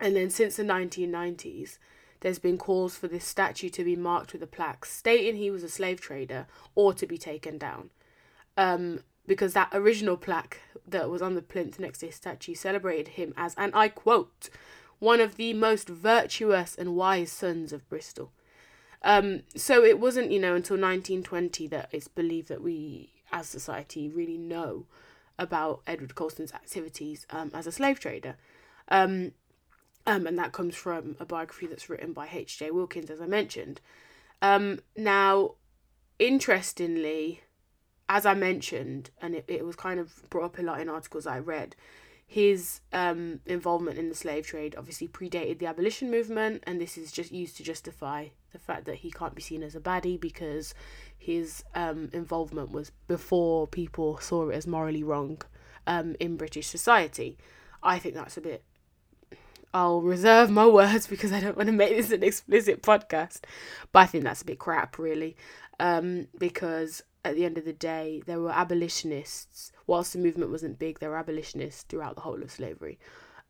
and 0.00 0.16
then 0.16 0.30
since 0.30 0.56
the 0.56 0.64
1990s, 0.64 1.78
there's 2.20 2.38
been 2.38 2.58
calls 2.58 2.96
for 2.96 3.06
this 3.06 3.24
statue 3.24 3.68
to 3.68 3.84
be 3.84 3.96
marked 3.96 4.32
with 4.32 4.42
a 4.42 4.46
plaque 4.46 4.86
stating 4.86 5.36
he 5.36 5.50
was 5.50 5.62
a 5.62 5.68
slave 5.68 6.00
trader 6.00 6.46
or 6.74 6.94
to 6.94 7.06
be 7.06 7.18
taken 7.18 7.58
down 7.58 7.90
um, 8.56 9.00
because 9.26 9.52
that 9.54 9.70
original 9.72 10.16
plaque 10.16 10.60
that 10.86 11.08
was 11.08 11.22
on 11.22 11.34
the 11.34 11.42
plinth 11.42 11.78
next 11.78 11.98
to 11.98 12.06
his 12.06 12.14
statue 12.14 12.54
celebrated 12.54 13.08
him 13.08 13.32
as, 13.36 13.54
and 13.56 13.74
I 13.74 13.88
quote, 13.88 14.50
one 14.98 15.20
of 15.20 15.36
the 15.36 15.52
most 15.52 15.88
virtuous 15.88 16.74
and 16.74 16.94
wise 16.94 17.32
sons 17.32 17.72
of 17.72 17.88
Bristol. 17.88 18.32
Um, 19.02 19.42
so 19.54 19.84
it 19.84 20.00
wasn't, 20.00 20.30
you 20.30 20.40
know, 20.40 20.54
until 20.54 20.76
1920 20.76 21.66
that 21.68 21.88
it's 21.92 22.08
believed 22.08 22.48
that 22.48 22.62
we, 22.62 23.10
as 23.30 23.46
society, 23.46 24.08
really 24.08 24.38
know 24.38 24.86
about 25.38 25.82
Edward 25.86 26.14
Colston's 26.14 26.54
activities 26.54 27.26
um, 27.30 27.50
as 27.52 27.66
a 27.66 27.72
slave 27.72 28.00
trader. 28.00 28.36
Um, 28.88 29.32
um, 30.06 30.26
and 30.26 30.38
that 30.38 30.52
comes 30.52 30.74
from 30.74 31.16
a 31.18 31.24
biography 31.24 31.66
that's 31.66 31.88
written 31.88 32.12
by 32.12 32.28
H.J. 32.30 32.70
Wilkins, 32.70 33.10
as 33.10 33.20
I 33.20 33.26
mentioned. 33.26 33.80
Um, 34.42 34.80
now, 34.96 35.52
interestingly, 36.18 37.42
as 38.08 38.26
I 38.26 38.34
mentioned, 38.34 39.10
and 39.20 39.34
it, 39.34 39.44
it 39.48 39.64
was 39.64 39.76
kind 39.76 39.98
of 39.98 40.28
brought 40.30 40.44
up 40.44 40.58
a 40.58 40.62
lot 40.62 40.80
in 40.80 40.88
articles 40.88 41.26
I 41.26 41.38
read, 41.38 41.74
his 42.26 42.80
um, 42.92 43.40
involvement 43.46 43.98
in 43.98 44.08
the 44.08 44.14
slave 44.14 44.46
trade 44.46 44.74
obviously 44.78 45.08
predated 45.08 45.58
the 45.58 45.66
abolition 45.66 46.10
movement, 46.10 46.64
and 46.66 46.80
this 46.80 46.96
is 46.96 47.12
just 47.12 47.32
used 47.32 47.56
to 47.58 47.62
justify 47.62 48.28
the 48.52 48.58
fact 48.58 48.86
that 48.86 48.96
he 48.96 49.10
can't 49.10 49.34
be 49.34 49.42
seen 49.42 49.62
as 49.62 49.74
a 49.74 49.80
baddie 49.80 50.20
because 50.20 50.74
his 51.16 51.64
um, 51.74 52.08
involvement 52.12 52.70
was 52.70 52.92
before 53.08 53.66
people 53.66 54.18
saw 54.18 54.48
it 54.48 54.54
as 54.54 54.66
morally 54.66 55.02
wrong 55.02 55.42
um, 55.86 56.16
in 56.18 56.36
British 56.36 56.66
society. 56.66 57.36
I 57.82 57.98
think 57.98 58.14
that's 58.14 58.36
a 58.36 58.40
bit. 58.40 58.64
I'll 59.72 60.02
reserve 60.02 60.50
my 60.50 60.66
words 60.66 61.06
because 61.08 61.32
I 61.32 61.40
don't 61.40 61.56
want 61.56 61.66
to 61.66 61.72
make 61.72 61.96
this 61.96 62.10
an 62.10 62.22
explicit 62.22 62.82
podcast, 62.82 63.40
but 63.92 64.00
I 64.00 64.06
think 64.06 64.24
that's 64.24 64.42
a 64.42 64.46
bit 64.46 64.58
crap, 64.58 64.98
really, 64.98 65.36
um, 65.78 66.28
because 66.38 67.02
at 67.24 67.34
the 67.34 67.44
end 67.44 67.56
of 67.56 67.64
the 67.64 67.72
day, 67.72 68.22
there 68.26 68.40
were 68.40 68.50
abolitionists. 68.50 69.72
Whilst 69.86 70.12
the 70.12 70.18
movement 70.18 70.50
wasn't 70.50 70.78
big, 70.78 70.98
there 70.98 71.10
were 71.10 71.16
abolitionists 71.16 71.82
throughout 71.82 72.16
the 72.16 72.22
whole 72.22 72.42
of 72.42 72.50
slavery. 72.50 72.98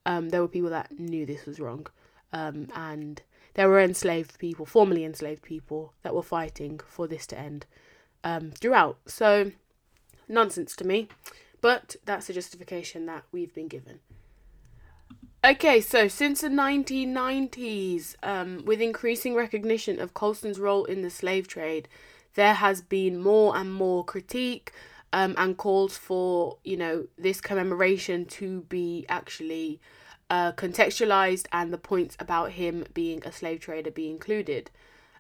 Um, 0.07 0.29
there 0.29 0.41
were 0.41 0.49
people 0.49 0.71
that 0.71 0.99
knew 0.99 1.27
this 1.27 1.47
was 1.47 1.59
wrong, 1.59 1.87
um, 2.33 2.69
and 2.75 3.23
there 3.55 3.69
were 3.69 3.81
enslaved 3.81 4.39
people, 4.39 4.67
formerly 4.67 5.05
enslaved 5.05 5.43
people, 5.43 5.95
that 6.03 6.15
were 6.15 6.23
fighting 6.23 6.81
for 6.87 7.07
this 7.09 7.27
to 7.29 7.39
end 7.39 7.67
um, 8.23 8.51
throughout. 8.51 8.99
So, 9.07 9.53
nonsense 10.29 10.77
to 10.77 10.85
me, 10.85 11.09
but 11.61 11.97
that's 12.05 12.27
the 12.27 12.33
justification 12.33 13.07
that 13.07 13.25
we've 13.33 13.55
been 13.55 13.69
given. 13.69 14.01
Okay, 15.45 15.81
so 15.81 16.09
since 16.09 16.41
the 16.41 16.49
1990s, 16.49 18.17
um, 18.23 18.65
with 18.65 18.81
increasing 18.81 19.35
recognition 19.35 20.01
of 20.01 20.15
Colston's 20.15 20.59
role 20.59 20.87
in 20.87 21.03
the 21.03 21.11
slave 21.11 21.47
trade, 21.49 21.87
there 22.35 22.55
has 22.55 22.83
been 22.83 23.20
more 23.23 23.57
and 23.57 23.73
more 23.73 24.05
critique 24.05 24.73
um, 25.12 25.35
and 25.38 25.57
calls 25.57 25.97
for, 25.97 26.59
you 26.64 26.77
know, 26.77 27.07
this 27.16 27.40
commemoration 27.40 28.27
to 28.27 28.62
be 28.62 29.07
actually 29.09 29.81
uh, 30.31 30.53
contextualized 30.53 31.47
and 31.53 31.73
the 31.73 31.79
points 31.79 32.16
about 32.18 32.53
him 32.53 32.85
being 32.94 33.23
a 33.25 33.33
slave 33.33 33.61
trader 33.61 33.90
be 33.90 34.11
included. 34.11 34.70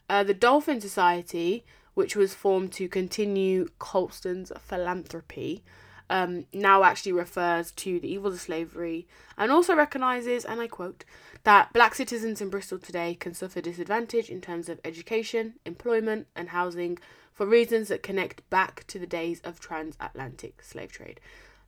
Uh, 0.08 0.24
the 0.24 0.34
Dolphin 0.34 0.80
Society, 0.80 1.64
which 1.94 2.16
was 2.16 2.34
formed 2.34 2.72
to 2.72 2.88
continue 2.88 3.68
Colston's 3.78 4.50
philanthropy, 4.60 5.62
um, 6.10 6.46
now 6.52 6.84
actually 6.84 7.12
refers 7.12 7.70
to 7.72 7.98
the 7.98 8.12
evils 8.12 8.34
of 8.34 8.40
slavery 8.40 9.06
and 9.36 9.50
also 9.50 9.74
recognises, 9.74 10.44
and 10.44 10.60
I 10.60 10.66
quote, 10.66 11.04
that 11.44 11.72
black 11.72 11.94
citizens 11.94 12.40
in 12.40 12.50
Bristol 12.50 12.78
today 12.78 13.14
can 13.14 13.34
suffer 13.34 13.60
disadvantage 13.60 14.30
in 14.30 14.40
terms 14.40 14.68
of 14.68 14.80
education, 14.84 15.54
employment, 15.64 16.26
and 16.34 16.50
housing 16.50 16.98
for 17.32 17.46
reasons 17.46 17.88
that 17.88 18.02
connect 18.02 18.48
back 18.48 18.86
to 18.86 18.98
the 18.98 19.06
days 19.06 19.40
of 19.40 19.60
transatlantic 19.60 20.62
slave 20.62 20.92
trade. 20.92 21.20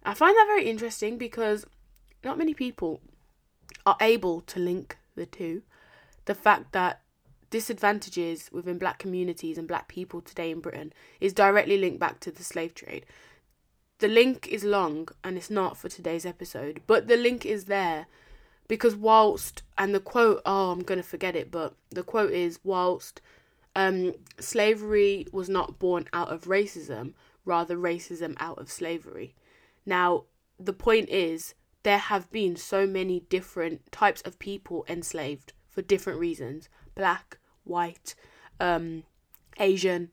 I 0.04 0.14
find 0.14 0.36
that 0.36 0.46
very 0.46 0.68
interesting 0.68 1.18
because 1.18 1.66
not 2.22 2.38
many 2.38 2.54
people 2.54 3.00
are 3.84 3.96
able 4.00 4.40
to 4.42 4.60
link 4.60 4.96
the 5.16 5.26
two. 5.26 5.62
The 6.26 6.34
fact 6.34 6.72
that 6.72 7.00
disadvantages 7.50 8.48
within 8.52 8.78
black 8.78 8.98
communities 8.98 9.58
and 9.58 9.68
black 9.68 9.88
people 9.88 10.20
today 10.20 10.50
in 10.50 10.60
Britain 10.60 10.92
is 11.20 11.32
directly 11.32 11.78
linked 11.78 11.98
back 11.98 12.20
to 12.20 12.30
the 12.30 12.44
slave 12.44 12.74
trade. 12.74 13.06
The 13.98 14.08
link 14.08 14.46
is 14.48 14.62
long 14.64 15.08
and 15.24 15.36
it's 15.36 15.50
not 15.50 15.76
for 15.76 15.88
today's 15.88 16.26
episode, 16.26 16.82
but 16.86 17.08
the 17.08 17.16
link 17.16 17.46
is 17.46 17.64
there 17.64 18.06
because 18.68 18.94
whilst 18.94 19.62
and 19.78 19.94
the 19.94 20.00
quote 20.00 20.42
oh 20.44 20.72
I'm 20.72 20.82
going 20.82 21.00
to 21.00 21.08
forget 21.08 21.36
it, 21.36 21.50
but 21.50 21.74
the 21.90 22.02
quote 22.02 22.32
is 22.32 22.58
whilst 22.62 23.20
um, 23.74 24.14
slavery 24.40 25.26
was 25.32 25.48
not 25.48 25.78
born 25.78 26.08
out 26.12 26.30
of 26.30 26.44
racism, 26.44 27.12
rather 27.44 27.76
racism 27.76 28.34
out 28.40 28.58
of 28.58 28.70
slavery. 28.70 29.34
Now, 29.84 30.24
the 30.58 30.72
point 30.72 31.08
is 31.10 31.54
there 31.82 31.98
have 31.98 32.30
been 32.32 32.56
so 32.56 32.86
many 32.86 33.20
different 33.20 33.92
types 33.92 34.20
of 34.22 34.38
people 34.38 34.84
enslaved 34.88 35.52
for 35.68 35.82
different 35.82 36.18
reasons 36.18 36.68
black, 36.94 37.38
white, 37.64 38.14
um, 38.58 39.04
Asian, 39.58 40.12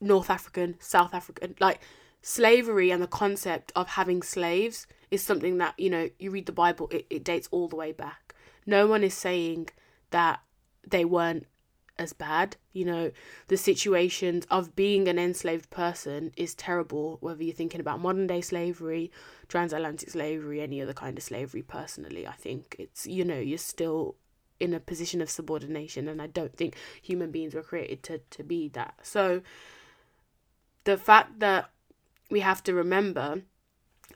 North 0.00 0.30
African, 0.30 0.76
South 0.80 1.12
African. 1.14 1.54
Like, 1.60 1.80
slavery 2.26 2.90
and 2.90 3.00
the 3.00 3.06
concept 3.06 3.70
of 3.76 3.86
having 3.86 4.20
slaves 4.20 4.88
is 5.12 5.22
something 5.22 5.58
that, 5.58 5.78
you 5.78 5.88
know, 5.88 6.10
you 6.18 6.32
read 6.32 6.46
the 6.46 6.52
Bible, 6.52 6.88
it, 6.90 7.06
it 7.08 7.22
dates 7.22 7.48
all 7.52 7.68
the 7.68 7.76
way 7.76 7.92
back. 7.92 8.34
No 8.66 8.88
one 8.88 9.04
is 9.04 9.14
saying 9.14 9.68
that 10.10 10.40
they 10.84 11.04
weren't 11.04 11.46
as 12.00 12.12
bad. 12.12 12.56
You 12.72 12.84
know, 12.84 13.12
the 13.46 13.56
situations 13.56 14.44
of 14.50 14.74
being 14.74 15.06
an 15.06 15.20
enslaved 15.20 15.70
person 15.70 16.32
is 16.36 16.56
terrible, 16.56 17.18
whether 17.20 17.44
you're 17.44 17.54
thinking 17.54 17.80
about 17.80 18.00
modern 18.00 18.26
day 18.26 18.40
slavery, 18.40 19.12
transatlantic 19.46 20.10
slavery, 20.10 20.60
any 20.60 20.82
other 20.82 20.92
kind 20.92 21.16
of 21.16 21.22
slavery. 21.22 21.62
Personally, 21.62 22.26
I 22.26 22.32
think 22.32 22.74
it's, 22.76 23.06
you 23.06 23.24
know, 23.24 23.38
you're 23.38 23.56
still 23.56 24.16
in 24.58 24.74
a 24.74 24.80
position 24.80 25.20
of 25.20 25.30
subordination, 25.30 26.08
and 26.08 26.20
I 26.20 26.26
don't 26.26 26.56
think 26.56 26.74
human 27.00 27.30
beings 27.30 27.54
were 27.54 27.62
created 27.62 28.02
to, 28.02 28.18
to 28.30 28.42
be 28.42 28.66
that. 28.70 28.94
So, 29.04 29.42
the 30.82 30.96
fact 30.96 31.38
that 31.38 31.70
we 32.30 32.40
have 32.40 32.62
to 32.64 32.74
remember 32.74 33.42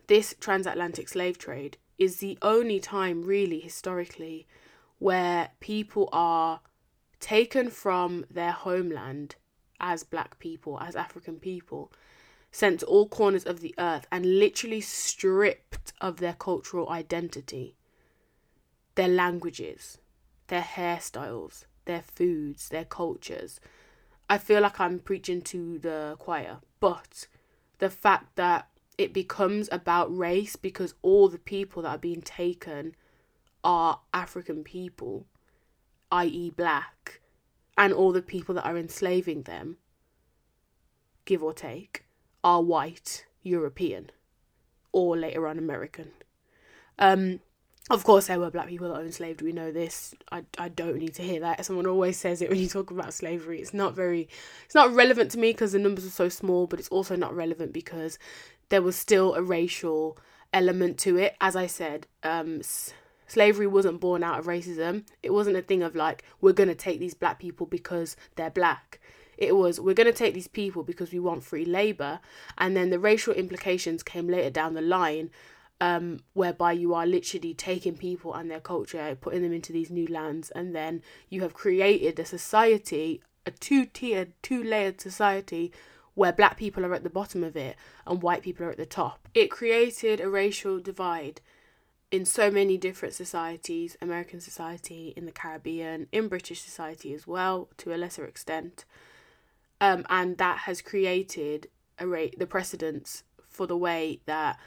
this 0.07 0.35
transatlantic 0.41 1.09
slave 1.09 1.39
trade 1.39 1.77
is 1.99 2.17
the 2.17 2.39
only 2.43 2.81
time, 2.81 3.23
really, 3.23 3.61
historically, 3.61 4.47
where 4.99 5.51
people 5.61 6.09
are 6.13 6.61
taken 7.21 7.71
from 7.71 8.25
their 8.31 8.53
homeland 8.53 9.37
as 9.79 10.03
black 10.03 10.39
people, 10.39 10.79
as 10.81 10.97
African 10.97 11.39
people, 11.39 11.93
sent 12.51 12.81
to 12.81 12.87
all 12.87 13.09
corners 13.09 13.45
of 13.45 13.61
the 13.61 13.75
earth 13.79 14.07
and 14.11 14.39
literally 14.39 14.81
stripped 14.81 15.93
of 16.01 16.17
their 16.17 16.33
cultural 16.33 16.89
identity, 16.89 17.77
their 18.95 19.09
languages, 19.09 19.99
their 20.49 20.63
hairstyles, 20.63 21.65
their 21.85 22.03
foods, 22.03 22.69
their 22.69 22.85
cultures. 22.85 23.61
I 24.29 24.39
feel 24.39 24.61
like 24.63 24.81
I'm 24.81 24.99
preaching 24.99 25.43
to 25.43 25.79
the 25.79 26.17
choir, 26.19 26.59
but 26.81 27.27
the 27.81 27.91
fact 27.91 28.37
that 28.37 28.69
it 28.97 29.13
becomes 29.13 29.69
about 29.73 30.17
race 30.17 30.57
because 30.57 30.95
all 31.03 31.29
the 31.29 31.39
people 31.39 31.83
that 31.83 31.89
are 31.89 31.99
being 31.99 32.23
taken 32.23 32.95
are 33.65 34.01
African 34.15 34.65
people 34.65 35.27
i.e., 36.13 36.51
black, 36.51 37.21
and 37.77 37.93
all 37.93 38.13
the 38.13 38.23
people 38.23 38.55
that 38.55 38.67
are 38.67 38.77
enslaving 38.77 39.43
them, 39.43 39.77
give 41.25 41.43
or 41.43 41.53
take, 41.53 42.05
are 42.43 42.63
white, 42.63 43.27
European, 43.43 44.11
or 44.93 45.17
later 45.17 45.47
on 45.47 45.59
American. 45.59 46.11
Um, 46.99 47.41
of 47.89 48.05
course, 48.05 48.27
there 48.27 48.39
were 48.39 48.51
black 48.51 48.69
people 48.69 48.89
that 48.89 48.99
were 48.99 49.05
enslaved. 49.05 49.43
We 49.43 49.53
know 49.53 49.73
this. 49.73 50.15
I, 50.31 50.45
I 50.59 50.69
don't 50.69 50.99
need 50.99 51.15
to 51.15 51.23
hear 51.23 51.41
that. 51.41 51.65
Someone 51.65 51.87
always 51.87 52.17
says 52.17 52.43
it 52.43 52.51
when 52.51 52.59
you 52.59 52.69
talk 52.69 52.91
about 52.91 53.15
slavery. 53.15 53.61
It's 53.61 53.75
not 53.75 53.95
very, 53.95 54.29
it's 54.65 54.75
not 54.75 54.95
relevant 54.95 55.31
to 55.33 55.39
me 55.39 55.53
because 55.53 55.73
the 55.73 55.79
numbers 55.79 56.07
are 56.07 56.11
so 56.11 56.29
small. 56.29 56.67
But 56.67 56.79
it's 56.79 56.89
also 56.91 57.17
not 57.17 57.35
relevant 57.35 57.73
because 57.73 58.19
there 58.69 58.83
was 58.83 58.97
still 58.97 59.35
a 59.35 59.43
racial 59.43 60.19
element 60.53 60.99
to 60.99 61.17
it. 61.17 61.37
As 61.41 61.57
I 61.57 61.67
said, 61.67 62.07
um, 62.23 62.61
slavery 63.27 63.67
wasn't 63.67 64.01
born 64.01 64.23
out 64.23 64.39
of 64.39 64.47
racism. 64.47 65.05
It 65.23 65.33
wasn't 65.33 65.57
a 65.57 65.63
thing 65.63 65.83
of 65.83 65.95
like, 65.95 66.25
we're 66.41 66.53
to 66.53 66.75
take 66.75 67.01
these 67.01 67.15
black 67.15 67.39
people 67.39 67.67
because 67.67 68.17
they're 68.37 68.51
black. 68.51 69.01
It 69.37 69.57
was, 69.57 69.81
we're 69.81 69.95
to 69.95 70.13
take 70.13 70.35
these 70.35 70.49
people 70.49 70.83
because 70.83 71.13
we 71.13 71.19
want 71.19 71.45
free 71.45 71.65
labour. 71.65 72.21
And 72.59 72.77
then 72.77 72.91
the 72.91 72.99
racial 72.99 73.33
implications 73.33 74.03
came 74.03 74.29
later 74.29 74.51
down 74.51 74.75
the 74.75 74.83
line, 74.83 75.31
um, 75.81 76.21
whereby 76.35 76.73
you 76.73 76.95
are 76.95 77.07
literally 77.07 77.55
taking 77.55 77.97
people 77.97 78.35
and 78.35 78.51
their 78.51 78.61
culture, 78.61 79.17
putting 79.21 79.43
them 79.43 79.53
into 79.53 79.73
these 79.73 79.91
new 79.91 80.07
lands. 80.07 80.51
And 80.51 80.75
then 80.75 81.03
you 81.29 81.41
have 81.43 81.55
created 81.55 82.19
a 82.19 82.25
society, 82.25 83.23
a 83.47 83.51
two 83.51 83.87
tiered, 83.87 84.33
two 84.43 84.63
layered 84.63 85.01
society 85.01 85.73
where 86.15 86.33
black 86.33 86.59
people 86.59 86.85
are 86.85 86.95
at 86.95 87.03
the 87.03 87.11
bottom 87.11 87.43
of 87.43 87.57
it 87.57 87.77
and 88.07 88.23
white 88.23 88.43
people 88.43 88.67
are 88.67 88.71
at 88.71 88.77
the 88.77 88.87
top. 88.87 89.29
It 89.33 89.51
created 89.51 90.21
a 90.21 90.29
racial 90.29 90.79
divide 90.81 91.41
in 92.11 92.25
so 92.25 92.51
many 92.51 92.77
different 92.77 93.15
societies 93.15 93.97
American 94.03 94.41
society, 94.41 95.15
in 95.17 95.27
the 95.27 95.33
Caribbean, 95.33 96.09
in 96.13 96.29
British 96.29 96.61
society 96.61 97.15
as 97.15 97.27
well, 97.27 97.69
to 97.79 97.95
a 97.95 97.97
lesser 97.97 98.27
extent. 98.27 98.85
Um, 99.81 100.05
and 100.11 100.37
that 100.37 100.59
has 100.59 100.83
created 100.83 101.69
a 101.99 102.07
rate 102.07 102.39
the 102.39 102.47
precedence 102.47 103.23
for 103.49 103.67
the 103.67 103.77
way 103.77 104.21
that 104.27 104.59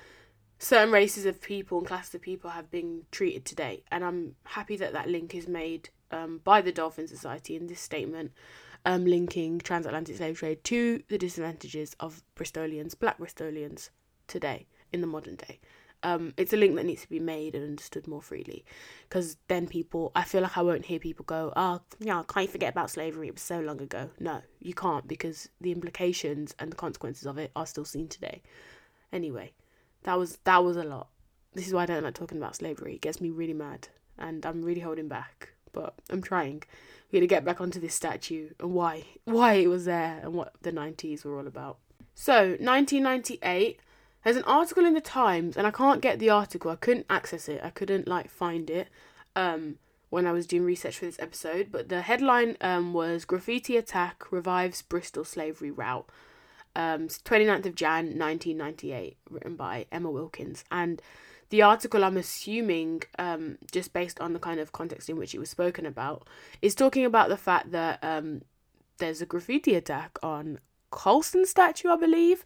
certain 0.64 0.92
races 0.92 1.26
of 1.26 1.42
people 1.42 1.78
and 1.80 1.88
classes 1.88 2.16
of 2.16 2.22
people 2.22 2.50
have 2.52 2.72
been 2.72 3.04
treated 3.12 3.44
today. 3.44 3.84
And 3.92 4.04
I'm 4.04 4.36
happy 4.46 4.78
that 4.78 4.94
that 4.94 5.10
link 5.10 5.36
is 5.36 5.48
made 5.48 5.90
um, 6.12 6.40
by 6.44 6.62
the 6.62 6.72
Dolphin 6.72 7.08
Society 7.08 7.56
in 7.56 7.68
this 7.68 7.82
statement, 7.82 8.32
um, 8.86 9.06
linking 9.06 9.60
transatlantic 9.60 10.16
slave 10.18 10.40
trade 10.40 10.64
to 10.66 11.04
the 11.10 11.18
disadvantages 11.18 11.96
of 12.00 12.24
Bristolians, 12.36 12.98
black 12.98 13.20
Bristolians 13.20 13.90
today 14.28 14.66
in 14.92 15.02
the 15.02 15.08
modern 15.08 15.36
day. 15.36 15.60
Um, 16.02 16.34
it's 16.36 16.52
a 16.52 16.58
link 16.58 16.76
that 16.76 16.86
needs 16.86 17.04
to 17.04 17.10
be 17.10 17.20
made 17.20 17.56
and 17.56 17.64
understood 17.64 18.08
more 18.08 18.22
freely, 18.22 18.66
because 19.08 19.38
then 19.48 19.68
people, 19.68 20.12
I 20.14 20.24
feel 20.24 20.42
like 20.42 20.58
I 20.58 20.62
won't 20.62 20.86
hear 20.86 21.00
people 21.00 21.24
go, 21.24 21.54
"Oh, 21.56 21.80
yeah, 22.00 22.24
can't 22.28 22.48
you 22.48 22.52
forget 22.52 22.74
about 22.74 22.92
slavery? 22.92 23.30
It 23.30 23.36
was 23.36 23.42
so 23.42 23.62
long 23.62 23.80
ago." 23.80 24.10
No, 24.20 24.42
you 24.60 24.74
can't 24.74 25.08
because 25.08 25.48
the 25.62 25.72
implications 25.72 26.56
and 26.60 26.74
the 26.74 26.76
consequences 26.76 27.26
of 27.26 27.38
it 27.38 27.52
are 27.56 27.66
still 27.66 27.86
seen 27.86 28.10
today. 28.10 28.42
Anyway, 29.14 29.54
that 30.04 30.18
was 30.18 30.38
that 30.44 30.64
was 30.64 30.78
a 30.78 30.84
lot. 30.84 31.08
This 31.54 31.68
is 31.68 31.74
why 31.74 31.84
I 31.84 31.86
don't 31.86 32.04
like 32.04 32.16
talking 32.16 32.38
about 32.38 32.56
slavery. 32.56 32.96
It 32.96 33.02
gets 33.02 33.22
me 33.22 33.30
really 33.30 33.54
mad, 33.54 33.88
and 34.18 34.46
I'm 34.46 34.64
really 34.64 34.82
holding 34.82 35.08
back. 35.08 35.50
But 35.72 35.96
I'm 36.10 36.22
trying. 36.22 36.64
We're 37.12 37.20
gonna 37.20 37.28
get 37.28 37.46
back 37.46 37.62
onto 37.62 37.80
this 37.80 37.96
statue 37.96 38.50
and 38.60 38.74
why 38.74 39.04
why 39.26 39.54
it 39.54 39.68
was 39.68 39.86
there 39.86 40.20
and 40.24 40.34
what 40.34 40.54
the 40.62 40.72
90s 40.72 41.24
were 41.24 41.38
all 41.38 41.48
about. 41.48 41.78
So 42.16 42.58
1998 42.60 43.80
there's 44.24 44.38
an 44.38 44.44
article 44.44 44.86
in 44.86 44.94
the 44.94 45.02
Times, 45.02 45.58
and 45.58 45.68
I 45.68 45.72
can't 45.72 46.02
get 46.02 46.20
the 46.20 46.30
article. 46.30 46.72
I 46.72 46.76
couldn't 46.76 47.06
access 47.10 47.50
it. 47.50 47.62
I 47.64 47.70
couldn't 47.70 48.08
like 48.08 48.30
find 48.30 48.70
it 48.70 48.88
um, 49.36 49.78
when 50.10 50.26
I 50.26 50.32
was 50.32 50.48
doing 50.48 50.64
research 50.64 50.98
for 50.98 51.06
this 51.06 51.20
episode. 51.20 51.70
But 51.72 51.90
the 51.90 52.02
headline 52.02 52.56
um, 52.62 52.94
was 52.94 53.26
"Graffiti 53.26 53.76
Attack 53.76 54.32
Revives 54.32 54.82
Bristol 54.82 55.26
Slavery 55.26 55.72
Route." 55.72 56.08
Um, 56.76 57.08
29th 57.08 57.66
of 57.66 57.76
Jan 57.76 58.18
1998, 58.18 59.18
written 59.30 59.56
by 59.56 59.86
Emma 59.92 60.10
Wilkins, 60.10 60.64
and 60.72 61.02
the 61.50 61.62
article 61.62 62.04
I'm 62.04 62.18
assuming, 62.18 63.04
um, 63.20 63.60
just 63.72 63.94
based 63.94 64.20
on 64.20 64.34
the 64.34 64.40
kind 64.40 64.60
of 64.60 64.72
context 64.72 65.08
in 65.08 65.18
which 65.18 65.36
it 65.36 65.40
was 65.40 65.52
spoken 65.52 65.86
about, 65.86 66.28
is 66.64 66.74
talking 66.74 67.06
about 67.06 67.30
the 67.30 67.38
fact 67.38 67.72
that 67.72 68.00
um, 68.02 68.42
there's 68.98 69.22
a 69.22 69.28
graffiti 69.28 69.76
attack 69.76 70.18
on 70.24 70.60
Colston 70.90 71.46
statue, 71.46 71.90
I 71.90 71.96
believe. 71.96 72.44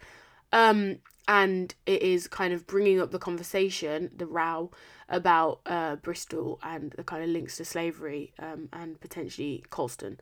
Um, 0.52 0.98
and 1.28 1.74
it 1.86 2.02
is 2.02 2.28
kind 2.28 2.54
of 2.54 2.68
bringing 2.68 3.00
up 3.00 3.12
the 3.12 3.20
conversation, 3.20 4.12
the 4.16 4.26
row 4.26 4.72
about 5.10 5.62
uh, 5.66 5.98
Bristol 5.98 6.60
and 6.64 6.92
the 6.92 7.04
kind 7.04 7.24
of 7.24 7.30
links 7.30 7.58
to 7.58 7.66
slavery 7.66 8.34
um, 8.40 8.70
and 8.74 9.00
potentially 9.00 9.64
Colston. 9.70 10.20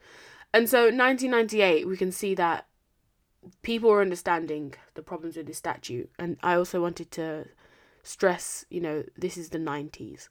And 0.54 0.70
so, 0.70 0.84
1998, 0.84 1.88
we 1.88 1.98
can 1.98 2.12
see 2.12 2.34
that 2.36 2.65
people 3.62 3.91
are 3.91 4.01
understanding 4.01 4.73
the 4.93 5.01
problems 5.01 5.38
with 5.38 5.47
this 5.47 5.58
statue. 5.58 6.08
And 6.17 6.38
I 6.41 6.55
also 6.55 6.81
wanted 6.81 7.12
to 7.12 7.47
stress, 8.03 8.65
you 8.69 8.81
know, 8.81 9.03
this 9.17 9.38
is 9.38 9.49
the 9.49 9.58
90s, 9.58 10.29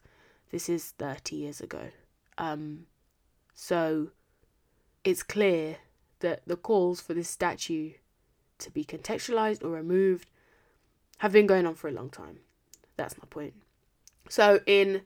this 0.51 0.69
is 0.69 0.91
30 0.97 1.35
years 1.35 1.61
ago. 1.61 1.89
Um, 2.37 2.87
so, 3.53 4.09
it's 5.03 5.23
clear 5.23 5.77
that 6.19 6.41
the 6.45 6.57
calls 6.57 6.99
for 6.99 7.13
this 7.13 7.29
statue 7.29 7.91
to 8.57 8.71
be 8.71 8.83
contextualized 8.83 9.63
or 9.63 9.69
removed 9.69 10.29
have 11.19 11.31
been 11.31 11.47
going 11.47 11.65
on 11.65 11.75
for 11.75 11.87
a 11.87 11.91
long 11.91 12.09
time. 12.09 12.39
That's 12.97 13.17
my 13.17 13.25
point. 13.29 13.53
So 14.29 14.59
in 14.65 15.01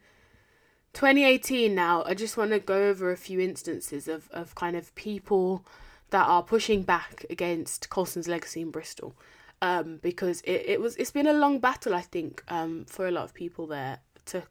2018 0.93 1.76
now, 1.76 2.04
I 2.06 2.13
just 2.13 2.38
want 2.38 2.52
to 2.52 2.60
go 2.60 2.88
over 2.89 3.12
a 3.12 3.17
few 3.17 3.39
instances 3.39 4.08
of, 4.08 4.30
of 4.32 4.56
kind 4.56 4.76
of 4.76 4.93
people 4.95 5.65
that 6.12 6.28
are 6.28 6.43
pushing 6.43 6.84
back 6.84 7.26
against 7.30 7.89
Colston's 7.89 8.28
legacy 8.28 8.62
in 8.62 8.72
Bristol. 8.72 9.15
Um, 9.62 10.00
because 10.02 10.39
it, 10.41 10.63
it 10.65 10.82
was 10.82 10.95
it's 10.95 11.12
been 11.12 11.28
a 11.28 11.34
long 11.34 11.60
battle 11.60 11.93
I 11.93 12.00
think 12.00 12.45
um, 12.48 12.86
for 12.86 13.10
a 13.10 13.12
lot 13.12 13.26
of 13.26 13.34
people 13.34 13.67
there 13.67 14.00
to 14.28 14.43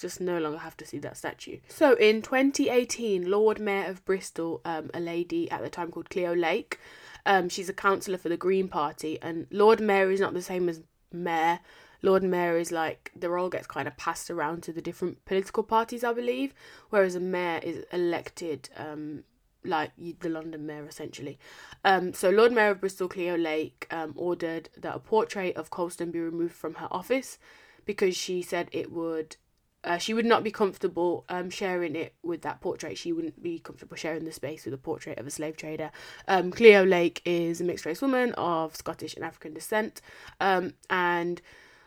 just 0.00 0.20
no 0.20 0.38
longer 0.38 0.58
have 0.58 0.76
to 0.78 0.84
see 0.84 0.98
that 0.98 1.16
statue. 1.16 1.58
So 1.68 1.94
in 1.94 2.22
2018, 2.22 3.30
Lord 3.30 3.58
Mayor 3.60 3.88
of 3.88 4.04
Bristol, 4.04 4.60
um, 4.64 4.90
a 4.92 5.00
lady 5.00 5.50
at 5.50 5.62
the 5.62 5.70
time 5.70 5.90
called 5.90 6.10
Cleo 6.10 6.34
Lake, 6.34 6.78
um, 7.26 7.48
she's 7.48 7.68
a 7.68 7.72
councillor 7.72 8.18
for 8.18 8.28
the 8.28 8.36
Green 8.36 8.68
Party, 8.68 9.18
and 9.22 9.46
Lord 9.50 9.80
Mayor 9.80 10.10
is 10.10 10.20
not 10.20 10.34
the 10.34 10.42
same 10.42 10.68
as 10.68 10.82
mayor. 11.12 11.60
Lord 12.02 12.22
Mayor 12.22 12.56
is 12.56 12.72
like 12.72 13.12
the 13.14 13.28
role 13.28 13.50
gets 13.50 13.66
kind 13.66 13.86
of 13.86 13.96
passed 13.96 14.30
around 14.30 14.62
to 14.62 14.72
the 14.72 14.80
different 14.80 15.24
political 15.26 15.62
parties, 15.62 16.02
I 16.02 16.12
believe, 16.12 16.54
whereas 16.88 17.14
a 17.14 17.20
mayor 17.20 17.60
is 17.62 17.84
elected, 17.92 18.70
um, 18.76 19.24
like 19.64 19.92
the 19.96 20.28
London 20.28 20.66
mayor 20.66 20.86
essentially. 20.86 21.38
Um, 21.84 22.12
so 22.12 22.30
Lord 22.30 22.52
Mayor 22.52 22.70
of 22.70 22.80
Bristol, 22.80 23.08
Cleo 23.08 23.36
Lake, 23.36 23.86
um, 23.90 24.12
ordered 24.16 24.68
that 24.76 24.94
a 24.94 24.98
portrait 24.98 25.56
of 25.56 25.70
Colston 25.70 26.10
be 26.10 26.20
removed 26.20 26.54
from 26.54 26.74
her 26.74 26.88
office 26.90 27.38
because 27.84 28.16
she 28.16 28.42
said 28.42 28.68
it 28.72 28.90
would. 28.92 29.36
Uh, 29.82 29.96
she 29.96 30.12
would 30.12 30.26
not 30.26 30.44
be 30.44 30.50
comfortable 30.50 31.24
um, 31.30 31.48
sharing 31.48 31.96
it 31.96 32.12
with 32.22 32.42
that 32.42 32.60
portrait. 32.60 32.98
She 32.98 33.14
wouldn't 33.14 33.42
be 33.42 33.58
comfortable 33.58 33.96
sharing 33.96 34.26
the 34.26 34.32
space 34.32 34.66
with 34.66 34.74
a 34.74 34.78
portrait 34.78 35.18
of 35.18 35.26
a 35.26 35.30
slave 35.30 35.56
trader. 35.56 35.90
Um, 36.28 36.50
Cleo 36.50 36.84
Lake 36.84 37.22
is 37.24 37.62
a 37.62 37.64
mixed 37.64 37.86
race 37.86 38.02
woman 38.02 38.34
of 38.34 38.76
Scottish 38.76 39.14
and 39.14 39.24
African 39.24 39.54
descent, 39.54 40.02
um, 40.38 40.74
and 40.90 41.40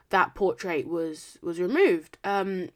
that 0.09 0.33
portrait 0.33 0.87
was 0.87 1.37
was 1.43 1.59
removed. 1.59 2.17
Um, 2.23 2.69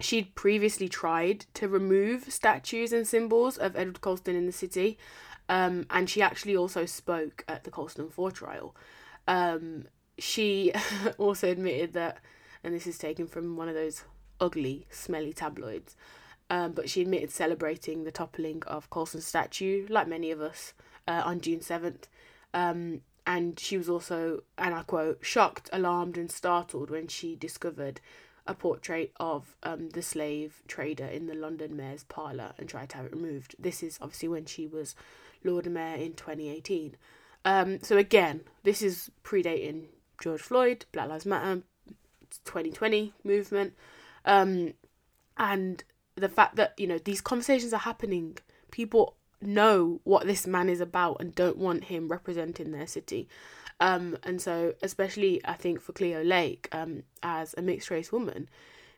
she'd 0.00 0.34
previously 0.34 0.88
tried 0.88 1.46
to 1.54 1.68
remove 1.68 2.32
statues 2.32 2.92
and 2.92 3.06
symbols 3.06 3.56
of 3.56 3.76
Edward 3.76 4.00
Colston 4.00 4.36
in 4.36 4.46
the 4.46 4.52
city, 4.52 4.98
um, 5.48 5.86
and 5.90 6.08
she 6.08 6.22
actually 6.22 6.56
also 6.56 6.86
spoke 6.86 7.44
at 7.48 7.64
the 7.64 7.70
Colston 7.70 8.08
4 8.08 8.30
trial. 8.30 8.74
Um, 9.26 9.86
she 10.18 10.72
also 11.18 11.50
admitted 11.50 11.92
that, 11.94 12.18
and 12.62 12.74
this 12.74 12.86
is 12.86 12.98
taken 12.98 13.26
from 13.26 13.56
one 13.56 13.68
of 13.68 13.74
those 13.74 14.04
ugly, 14.40 14.86
smelly 14.90 15.32
tabloids, 15.32 15.96
um, 16.48 16.72
but 16.72 16.88
she 16.88 17.02
admitted 17.02 17.30
celebrating 17.30 18.04
the 18.04 18.10
toppling 18.10 18.62
of 18.66 18.90
Colston's 18.90 19.26
statue, 19.26 19.86
like 19.88 20.08
many 20.08 20.30
of 20.30 20.40
us, 20.40 20.72
uh, 21.06 21.22
on 21.24 21.40
June 21.40 21.60
7th. 21.60 22.04
Um, 22.52 23.02
and 23.26 23.58
she 23.58 23.76
was 23.76 23.88
also, 23.88 24.42
and 24.58 24.74
I 24.74 24.82
quote, 24.82 25.18
shocked, 25.22 25.70
alarmed, 25.72 26.16
and 26.16 26.30
startled 26.30 26.90
when 26.90 27.06
she 27.06 27.36
discovered 27.36 28.00
a 28.50 28.54
portrait 28.54 29.12
of 29.20 29.54
um, 29.62 29.90
the 29.90 30.02
slave 30.02 30.60
trader 30.66 31.06
in 31.06 31.28
the 31.28 31.34
London 31.34 31.76
mayor's 31.76 32.02
parlour 32.02 32.52
and 32.58 32.68
tried 32.68 32.88
to 32.90 32.96
have 32.96 33.06
it 33.06 33.14
removed. 33.14 33.54
This 33.60 33.80
is 33.80 33.96
obviously 34.02 34.28
when 34.28 34.44
she 34.44 34.66
was 34.66 34.96
Lord 35.44 35.70
Mayor 35.70 35.94
in 35.94 36.14
2018. 36.14 36.96
Um, 37.44 37.80
so 37.80 37.96
again, 37.96 38.40
this 38.64 38.82
is 38.82 39.08
predating 39.22 39.84
George 40.20 40.40
Floyd, 40.40 40.84
Black 40.90 41.08
Lives 41.08 41.24
Matter, 41.24 41.62
2020 42.44 43.12
movement, 43.22 43.74
um, 44.24 44.74
and 45.36 45.84
the 46.16 46.28
fact 46.28 46.56
that 46.56 46.74
you 46.76 46.88
know 46.88 46.98
these 46.98 47.20
conversations 47.20 47.72
are 47.72 47.78
happening. 47.78 48.36
People 48.72 49.14
know 49.40 50.00
what 50.02 50.26
this 50.26 50.46
man 50.46 50.68
is 50.68 50.80
about 50.80 51.18
and 51.20 51.34
don't 51.34 51.56
want 51.56 51.84
him 51.84 52.08
representing 52.08 52.72
their 52.72 52.86
city. 52.88 53.28
Um, 53.80 54.18
and 54.22 54.40
so, 54.40 54.74
especially 54.82 55.40
I 55.44 55.54
think 55.54 55.80
for 55.80 55.92
Cleo 55.92 56.22
Lake, 56.22 56.68
um, 56.72 57.02
as 57.22 57.54
a 57.56 57.62
mixed 57.62 57.90
race 57.90 58.12
woman, 58.12 58.48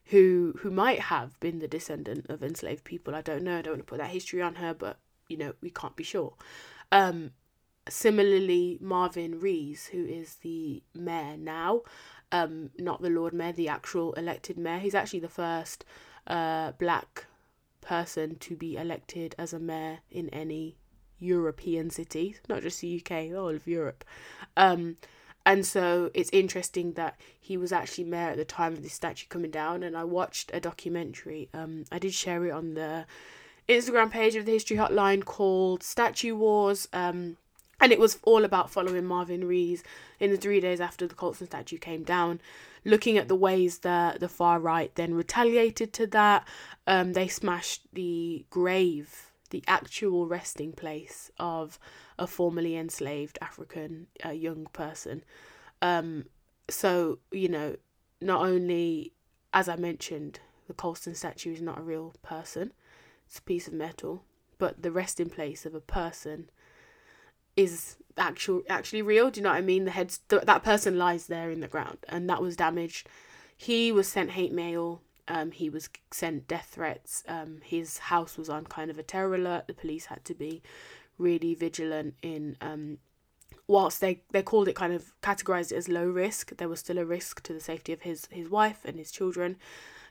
who 0.07 0.55
who 0.59 0.71
might 0.71 0.99
have 1.01 1.39
been 1.41 1.61
the 1.61 1.69
descendant 1.69 2.27
of 2.29 2.43
enslaved 2.43 2.85
people, 2.85 3.15
I 3.15 3.23
don't 3.23 3.45
know. 3.45 3.59
I 3.59 3.63
don't 3.63 3.75
want 3.75 3.87
to 3.87 3.91
put 3.91 3.99
that 3.99 4.11
history 4.11 4.43
on 4.43 4.57
her, 4.57 4.75
but 4.75 4.99
you 5.29 5.37
know 5.37 5.55
we 5.61 5.71
can't 5.71 5.97
be 5.97 6.05
sure. 6.05 6.35
Um, 6.91 7.31
similarly, 7.89 8.79
Marvin 8.81 9.41
Rees, 9.41 9.87
who 9.87 10.05
is 10.05 10.37
the 10.37 10.83
mayor 10.95 11.37
now, 11.37 11.83
um, 12.33 12.71
not 12.79 13.03
the 13.03 13.11
Lord 13.11 13.33
Mayor, 13.33 13.53
the 13.53 13.69
actual 13.69 14.13
elected 14.15 14.59
mayor. 14.59 14.79
He's 14.79 14.95
actually 14.95 15.21
the 15.21 15.29
first 15.29 15.85
uh, 16.27 16.73
black 16.73 17.27
person 17.81 18.37
to 18.37 18.57
be 18.57 18.77
elected 18.77 19.35
as 19.39 19.53
a 19.53 19.59
mayor 19.59 20.01
in 20.11 20.29
any 20.31 20.77
European 21.23 21.91
city, 21.91 22.37
not 22.49 22.63
just 22.63 22.81
the 22.81 23.01
UK, 23.01 23.35
all 23.37 23.51
of 23.51 23.67
Europe. 23.67 24.05
Um, 24.57 24.97
and 25.45 25.67
so 25.67 26.11
it's 26.15 26.31
interesting 26.33 26.93
that 26.93 27.19
he 27.41 27.57
was 27.57 27.73
actually 27.73 28.05
mayor 28.05 28.31
at 28.31 28.37
the 28.37 28.45
time 28.45 28.75
of 28.75 28.83
this 28.83 28.93
statue 28.93 29.27
coming 29.29 29.51
down. 29.51 29.83
And 29.83 29.97
I 29.97 30.05
watched 30.05 30.51
a 30.55 30.61
documentary. 30.61 31.49
Um, 31.53 31.85
I 31.91 31.99
did 31.99 32.15
share 32.15 32.45
it 32.47 32.53
on 32.53 32.75
the 32.75 33.07
Instagram 33.69 34.11
page 34.11 34.37
of 34.37 34.47
the 34.47 34.53
History 34.53 34.77
Hotline 34.77 35.25
called 35.25 35.83
Statue 35.83 36.37
Wars. 36.37 36.89
Um, 36.93 37.37
and 37.81 37.91
it 37.91 37.99
was 37.99 38.21
all 38.23 38.45
about 38.45 38.71
following 38.71 39.05
Marvin 39.05 39.45
Rees 39.45 39.83
in 40.21 40.31
the 40.31 40.37
three 40.37 40.61
days 40.61 40.81
after 40.81 41.09
the 41.09 41.17
Colston 41.17 41.49
statue 41.49 41.79
came 41.79 42.05
down, 42.05 42.41
looking 42.85 43.19
at 43.19 43.27
the 43.27 43.35
ways 43.35 43.79
that 43.79 44.21
the 44.21 44.29
far 44.29 44.61
right 44.61 44.95
then 44.95 45.15
retaliated 45.15 45.93
to 45.95 46.07
that. 46.07 46.47
Um, 46.87 47.15
they 47.15 47.27
smashed 47.27 47.83
the 47.93 48.45
grave, 48.51 49.32
the 49.53 49.63
actual 49.69 50.27
resting 50.27 50.73
place 50.73 51.31
of 51.39 51.79
a 52.19 52.27
formerly 52.27 52.77
enslaved 52.77 53.39
African 53.41 54.07
uh, 54.25 54.31
young 54.31 54.67
person. 54.73 55.23
Um, 55.83 56.25
so, 56.69 57.19
you 57.31 57.49
know, 57.49 57.77
not 58.21 58.47
only, 58.47 59.13
as 59.53 59.69
I 59.69 59.77
mentioned, 59.77 60.41
the 60.67 60.75
Colston 60.75 61.15
statue 61.15 61.53
is 61.53 61.61
not 61.61 61.79
a 61.79 61.83
real 61.83 62.15
person, 62.23 62.73
it's 63.27 63.39
a 63.39 63.43
piece 63.43 63.69
of 63.69 63.75
metal, 63.75 64.25
but 64.59 64.83
the 64.83 64.91
resting 64.91 65.29
place 65.29 65.67
of 65.67 65.75
a 65.75 65.81
person 65.81 66.51
is 67.55 67.97
actual 68.17 68.63
actually 68.69 69.03
real. 69.03 69.31
Do 69.31 69.41
you 69.41 69.45
know 69.45 69.51
what 69.51 69.59
I 69.59 69.63
mean? 69.63 69.85
The 69.85 69.91
head 69.91 70.17
th- 70.29 70.43
that 70.43 70.63
person 70.63 70.97
lies 70.97 71.27
there 71.27 71.51
in 71.51 71.61
the 71.61 71.69
ground, 71.69 71.99
and 72.09 72.29
that 72.31 72.41
was 72.41 72.57
damaged. 72.57 73.09
He 73.57 73.93
was 73.93 74.09
sent 74.09 74.31
hate 74.31 74.53
mail. 74.53 75.03
Um, 75.29 75.53
he 75.53 75.71
was 75.71 75.89
sent 76.11 76.49
death 76.49 76.71
threats. 76.73 77.23
Um, 77.29 77.59
his 77.65 77.99
house 77.99 78.37
was 78.37 78.49
on 78.49 78.65
kind 78.65 78.91
of 78.91 78.99
a 78.99 79.03
terror 79.03 79.35
alert. 79.35 79.67
The 79.67 79.75
police 79.75 80.07
had 80.07 80.25
to 80.27 80.35
be 80.35 80.63
really 81.19 81.55
vigilant 81.55 82.15
in 82.23 82.57
um 82.61 82.99
whilst 83.67 84.01
they 84.01 84.23
they 84.33 84.43
called 84.43 84.69
it 84.69 84.75
kind 84.75 84.93
of 84.93 85.13
categorized 85.23 85.73
it 85.73 85.77
as 85.77 85.89
low 85.89 86.07
risk, 86.07 86.57
there 86.57 86.69
was 86.69 86.81
still 86.81 86.99
a 86.99 87.05
risk 87.05 87.43
to 87.45 87.53
the 87.53 87.61
safety 87.61 87.93
of 87.93 88.03
his 88.03 88.27
his 88.31 88.49
wife 88.49 88.81
and 88.85 88.99
his 88.99 89.11
children. 89.11 89.57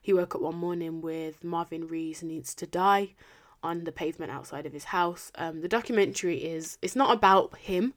He 0.02 0.14
woke 0.14 0.34
up 0.36 0.42
one 0.42 0.56
morning 0.56 1.02
with 1.02 1.44
Marvin 1.44 1.88
Rees 1.88 2.24
needs 2.24 2.56
to 2.56 2.66
die 2.66 3.14
on 3.62 3.84
the 3.84 3.92
pavement 3.92 4.32
outside 4.32 4.66
of 4.66 4.74
his 4.74 4.86
house. 4.86 5.32
Um, 5.36 5.62
the 5.62 5.68
documentary 5.68 6.38
is 6.38 6.78
it's 6.82 6.96
not 6.96 7.16
about 7.16 7.56
him, 7.58 7.94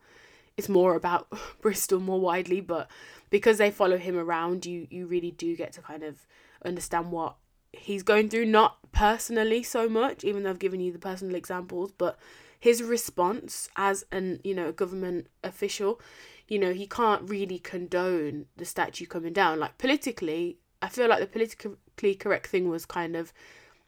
it's 0.56 0.68
more 0.68 0.94
about 0.94 1.28
Bristol 1.62 2.00
more 2.00 2.20
widely, 2.20 2.60
but 2.60 2.90
because 3.30 3.58
they 3.58 3.70
follow 3.70 3.96
him 3.96 4.18
around, 4.18 4.66
you 4.66 4.86
you 4.90 5.06
really 5.06 5.30
do 5.30 5.56
get 5.56 5.72
to 5.74 5.80
kind 5.80 6.02
of 6.02 6.26
understand 6.64 7.12
what 7.12 7.36
he's 7.72 8.02
going 8.02 8.28
through. 8.28 8.46
Not 8.46 8.78
personally 8.92 9.62
so 9.62 9.88
much, 9.88 10.24
even 10.24 10.42
though 10.42 10.50
I've 10.50 10.58
given 10.58 10.80
you 10.80 10.92
the 10.92 10.98
personal 10.98 11.34
examples, 11.34 11.92
but 11.92 12.18
his 12.58 12.82
response 12.82 13.68
as 13.76 14.04
an 14.10 14.40
you 14.42 14.54
know 14.54 14.68
a 14.68 14.72
government 14.72 15.28
official, 15.42 16.00
you 16.48 16.58
know 16.58 16.72
he 16.72 16.86
can't 16.86 17.28
really 17.28 17.58
condone 17.58 18.46
the 18.56 18.64
statue 18.64 19.06
coming 19.06 19.32
down. 19.32 19.58
Like 19.58 19.78
politically, 19.78 20.58
I 20.80 20.88
feel 20.88 21.08
like 21.08 21.20
the 21.20 21.26
politically 21.26 22.14
correct 22.14 22.46
thing 22.46 22.68
was 22.68 22.86
kind 22.86 23.16
of 23.16 23.32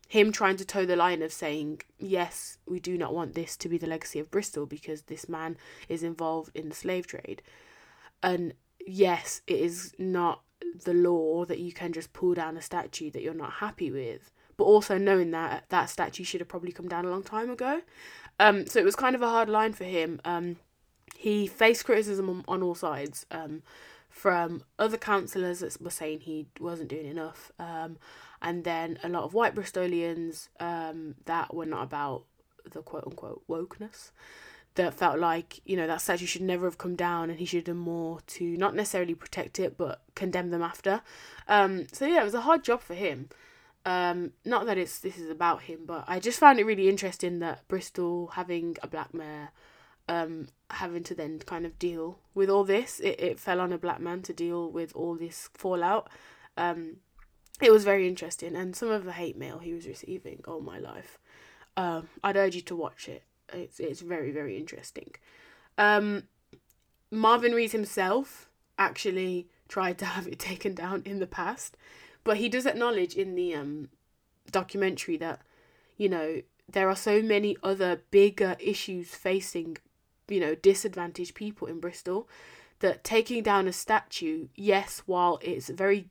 him 0.08 0.30
trying 0.30 0.56
to 0.56 0.64
toe 0.64 0.86
the 0.86 0.96
line 0.96 1.22
of 1.22 1.32
saying, 1.32 1.82
yes, 1.98 2.58
we 2.66 2.78
do 2.78 2.96
not 2.96 3.12
want 3.12 3.34
this 3.34 3.56
to 3.56 3.68
be 3.68 3.76
the 3.76 3.88
legacy 3.88 4.20
of 4.20 4.30
Bristol 4.30 4.64
because 4.64 5.02
this 5.02 5.28
man 5.28 5.56
is 5.88 6.02
involved 6.02 6.52
in 6.54 6.68
the 6.68 6.74
slave 6.74 7.06
trade. 7.06 7.42
And 8.22 8.54
yes, 8.86 9.42
it 9.46 9.60
is 9.60 9.92
not 9.98 10.42
the 10.84 10.94
law 10.94 11.44
that 11.44 11.58
you 11.58 11.72
can 11.72 11.92
just 11.92 12.12
pull 12.12 12.34
down 12.34 12.56
a 12.56 12.62
statue 12.62 13.10
that 13.10 13.22
you're 13.22 13.34
not 13.34 13.54
happy 13.54 13.90
with, 13.90 14.30
but 14.56 14.64
also 14.64 14.96
knowing 14.96 15.32
that 15.32 15.64
that 15.68 15.90
statue 15.90 16.24
should 16.24 16.40
have 16.40 16.48
probably 16.48 16.72
come 16.72 16.88
down 16.88 17.04
a 17.04 17.10
long 17.10 17.22
time 17.22 17.50
ago. 17.50 17.82
Um, 18.38 18.66
so 18.66 18.78
it 18.78 18.84
was 18.84 18.96
kind 18.96 19.14
of 19.14 19.22
a 19.22 19.28
hard 19.28 19.48
line 19.48 19.72
for 19.72 19.84
him. 19.84 20.20
Um, 20.24 20.56
he 21.16 21.46
faced 21.46 21.84
criticism 21.84 22.28
on, 22.28 22.44
on 22.46 22.62
all 22.62 22.74
sides 22.74 23.26
um, 23.30 23.62
from 24.08 24.62
other 24.78 24.96
councillors 24.96 25.60
that 25.60 25.80
were 25.80 25.90
saying 25.90 26.20
he 26.20 26.46
wasn't 26.60 26.88
doing 26.88 27.06
enough. 27.06 27.50
Um, 27.58 27.98
and 28.42 28.64
then 28.64 28.98
a 29.02 29.08
lot 29.08 29.24
of 29.24 29.34
white 29.34 29.54
Bristolians 29.54 30.48
um, 30.60 31.14
that 31.24 31.54
were 31.54 31.66
not 31.66 31.82
about 31.82 32.24
the 32.70 32.82
quote 32.82 33.04
unquote 33.06 33.42
wokeness 33.48 34.10
that 34.76 34.94
felt 34.94 35.18
like 35.18 35.60
you 35.64 35.76
know 35.76 35.86
that 35.86 36.00
statue 36.00 36.26
should 36.26 36.42
never 36.42 36.66
have 36.66 36.78
come 36.78 36.96
down 36.96 37.30
and 37.30 37.38
he 37.38 37.44
should 37.44 37.58
have 37.58 37.64
done 37.64 37.76
more 37.76 38.20
to 38.26 38.56
not 38.56 38.74
necessarily 38.74 39.14
protect 39.14 39.58
it 39.58 39.76
but 39.76 40.02
condemn 40.14 40.50
them 40.50 40.62
after. 40.62 41.02
Um, 41.48 41.86
so 41.92 42.06
yeah 42.06 42.20
it 42.20 42.24
was 42.24 42.34
a 42.34 42.42
hard 42.42 42.64
job 42.64 42.80
for 42.80 42.94
him. 42.94 43.28
Um, 43.84 44.32
not 44.44 44.66
that 44.66 44.78
it's 44.78 44.98
this 44.98 45.16
is 45.16 45.30
about 45.30 45.62
him 45.62 45.82
but 45.86 46.02
i 46.08 46.18
just 46.18 46.40
found 46.40 46.58
it 46.58 46.64
really 46.64 46.88
interesting 46.88 47.38
that 47.38 47.68
bristol 47.68 48.32
having 48.34 48.76
a 48.82 48.88
black 48.88 49.14
mayor 49.14 49.50
um, 50.08 50.48
having 50.70 51.02
to 51.04 51.14
then 51.14 51.38
kind 51.40 51.66
of 51.66 51.78
deal 51.78 52.18
with 52.34 52.48
all 52.48 52.64
this. 52.64 53.00
It, 53.00 53.20
it 53.20 53.40
fell 53.40 53.60
on 53.60 53.72
a 53.72 53.78
black 53.78 54.00
man 54.00 54.22
to 54.22 54.32
deal 54.32 54.70
with 54.70 54.94
all 54.94 55.14
this 55.14 55.48
fallout. 55.54 56.08
Um, 56.56 56.96
it 57.60 57.72
was 57.72 57.84
very 57.84 58.06
interesting, 58.06 58.54
and 58.54 58.76
some 58.76 58.90
of 58.90 59.04
the 59.04 59.12
hate 59.12 59.36
mail 59.36 59.58
he 59.58 59.72
was 59.72 59.86
receiving, 59.86 60.42
oh 60.46 60.60
my 60.60 60.78
life. 60.78 61.18
Um, 61.76 62.08
I'd 62.22 62.36
urge 62.36 62.54
you 62.54 62.62
to 62.62 62.76
watch 62.76 63.08
it. 63.08 63.22
It's 63.52 63.80
it's 63.80 64.00
very 64.00 64.30
very 64.30 64.56
interesting. 64.56 65.14
Um, 65.78 66.24
Marvin 67.10 67.52
Rees 67.52 67.72
himself 67.72 68.50
actually 68.78 69.48
tried 69.68 69.98
to 69.98 70.04
have 70.04 70.26
it 70.26 70.38
taken 70.50 70.74
down 70.74 71.02
in 71.04 71.18
the 71.18 71.26
past, 71.26 71.76
but 72.24 72.38
he 72.38 72.48
does 72.48 72.66
acknowledge 72.66 73.14
in 73.14 73.34
the 73.34 73.54
um 73.54 73.88
documentary 74.50 75.16
that 75.16 75.40
you 75.96 76.08
know 76.08 76.40
there 76.68 76.88
are 76.88 76.96
so 76.96 77.22
many 77.22 77.56
other 77.62 78.02
bigger 78.10 78.56
issues 78.60 79.08
facing 79.14 79.76
you 80.28 80.40
know 80.40 80.54
disadvantaged 80.54 81.34
people 81.34 81.68
in 81.68 81.80
Bristol 81.80 82.28
that 82.80 83.04
taking 83.04 83.42
down 83.42 83.66
a 83.66 83.72
statue, 83.72 84.48
yes, 84.54 85.02
while 85.06 85.38
it's 85.42 85.70
a 85.70 85.74
very 85.74 86.08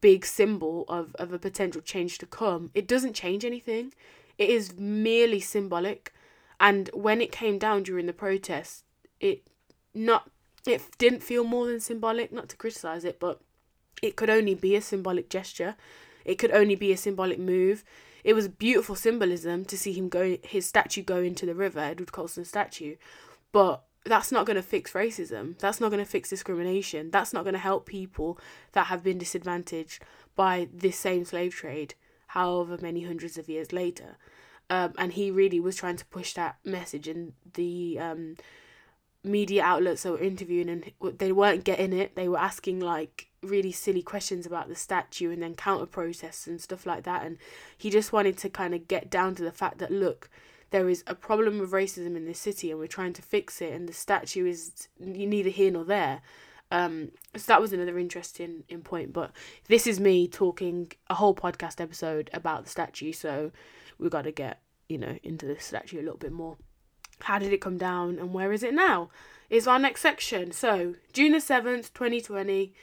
big 0.00 0.24
symbol 0.24 0.84
of, 0.88 1.14
of 1.16 1.32
a 1.32 1.38
potential 1.38 1.80
change 1.80 2.18
to 2.18 2.26
come, 2.26 2.70
it 2.74 2.86
doesn't 2.86 3.14
change 3.14 3.44
anything. 3.44 3.92
It 4.38 4.50
is 4.50 4.76
merely 4.76 5.40
symbolic. 5.40 6.12
And 6.58 6.90
when 6.94 7.20
it 7.20 7.32
came 7.32 7.58
down 7.58 7.82
during 7.82 8.06
the 8.06 8.12
protest, 8.12 8.84
it 9.20 9.46
not 9.94 10.30
it 10.66 10.82
didn't 10.98 11.22
feel 11.22 11.44
more 11.44 11.66
than 11.66 11.80
symbolic, 11.80 12.32
not 12.32 12.48
to 12.48 12.56
criticize 12.56 13.04
it, 13.04 13.20
but 13.20 13.40
it 14.02 14.16
could 14.16 14.30
only 14.30 14.54
be 14.54 14.74
a 14.74 14.80
symbolic 14.80 15.30
gesture. 15.30 15.76
It 16.24 16.36
could 16.36 16.50
only 16.50 16.74
be 16.74 16.92
a 16.92 16.96
symbolic 16.96 17.38
move. 17.38 17.84
It 18.24 18.34
was 18.34 18.48
beautiful 18.48 18.96
symbolism 18.96 19.64
to 19.66 19.78
see 19.78 19.92
him 19.92 20.08
go 20.08 20.36
his 20.42 20.66
statue 20.66 21.02
go 21.02 21.18
into 21.18 21.46
the 21.46 21.54
river, 21.54 21.78
Edward 21.78 22.12
Colston 22.12 22.44
statue. 22.44 22.96
But 23.52 23.84
that's 24.04 24.32
not 24.32 24.46
going 24.46 24.56
to 24.56 24.62
fix 24.62 24.92
racism. 24.92 25.58
That's 25.58 25.80
not 25.80 25.90
going 25.90 26.04
to 26.04 26.10
fix 26.10 26.30
discrimination. 26.30 27.10
That's 27.10 27.32
not 27.32 27.44
going 27.44 27.54
to 27.54 27.60
help 27.60 27.86
people 27.86 28.38
that 28.72 28.86
have 28.86 29.02
been 29.02 29.18
disadvantaged 29.18 30.02
by 30.34 30.68
this 30.72 30.96
same 30.98 31.24
slave 31.24 31.54
trade, 31.54 31.94
however 32.28 32.78
many 32.80 33.04
hundreds 33.04 33.38
of 33.38 33.48
years 33.48 33.72
later. 33.72 34.16
Um, 34.68 34.94
and 34.98 35.12
he 35.12 35.30
really 35.30 35.60
was 35.60 35.76
trying 35.76 35.96
to 35.96 36.04
push 36.06 36.32
that 36.34 36.56
message, 36.64 37.06
and 37.06 37.32
the 37.54 37.98
um, 38.00 38.36
media 39.22 39.62
outlets 39.62 40.02
that 40.02 40.12
were 40.12 40.20
interviewing, 40.20 40.68
and 40.68 41.18
they 41.18 41.32
weren't 41.32 41.64
getting 41.64 41.92
it. 41.92 42.16
They 42.16 42.28
were 42.28 42.38
asking 42.38 42.80
like 42.80 43.28
really 43.42 43.70
silly 43.70 44.02
questions 44.02 44.44
about 44.44 44.68
the 44.68 44.74
statue, 44.74 45.30
and 45.30 45.42
then 45.42 45.54
counter 45.54 45.86
protests 45.86 46.46
and 46.46 46.60
stuff 46.60 46.84
like 46.84 47.04
that. 47.04 47.24
And 47.24 47.38
he 47.78 47.90
just 47.90 48.12
wanted 48.12 48.36
to 48.38 48.48
kind 48.48 48.74
of 48.74 48.88
get 48.88 49.08
down 49.08 49.34
to 49.36 49.44
the 49.44 49.52
fact 49.52 49.78
that 49.78 49.92
look, 49.92 50.30
there 50.70 50.88
is 50.88 51.04
a 51.06 51.14
problem 51.14 51.58
with 51.58 51.70
racism 51.70 52.16
in 52.16 52.24
this 52.24 52.38
city 52.38 52.70
and 52.70 52.78
we're 52.78 52.86
trying 52.86 53.12
to 53.12 53.22
fix 53.22 53.60
it 53.60 53.72
and 53.72 53.88
the 53.88 53.92
statue 53.92 54.46
is 54.46 54.88
neither 54.98 55.50
here 55.50 55.70
nor 55.70 55.84
there 55.84 56.20
um 56.72 57.10
so 57.36 57.44
that 57.46 57.60
was 57.60 57.72
another 57.72 57.98
interesting 57.98 58.64
in 58.68 58.82
point 58.82 59.12
but 59.12 59.30
this 59.68 59.86
is 59.86 60.00
me 60.00 60.26
talking 60.26 60.90
a 61.08 61.14
whole 61.14 61.34
podcast 61.34 61.80
episode 61.80 62.28
about 62.32 62.64
the 62.64 62.70
statue 62.70 63.12
so 63.12 63.52
we've 63.98 64.10
got 64.10 64.22
to 64.22 64.32
get 64.32 64.60
you 64.88 64.98
know 64.98 65.18
into 65.22 65.46
this 65.46 65.64
statue 65.64 66.00
a 66.00 66.02
little 66.02 66.18
bit 66.18 66.32
more 66.32 66.56
how 67.20 67.38
did 67.38 67.52
it 67.52 67.60
come 67.60 67.78
down 67.78 68.18
and 68.18 68.32
where 68.32 68.52
is 68.52 68.62
it 68.62 68.74
now 68.74 69.08
is 69.48 69.66
our 69.66 69.78
next 69.78 70.00
section 70.00 70.52
so 70.52 70.94
june 71.12 71.32
the 71.32 71.38
7th 71.38 71.92
2020 71.92 72.74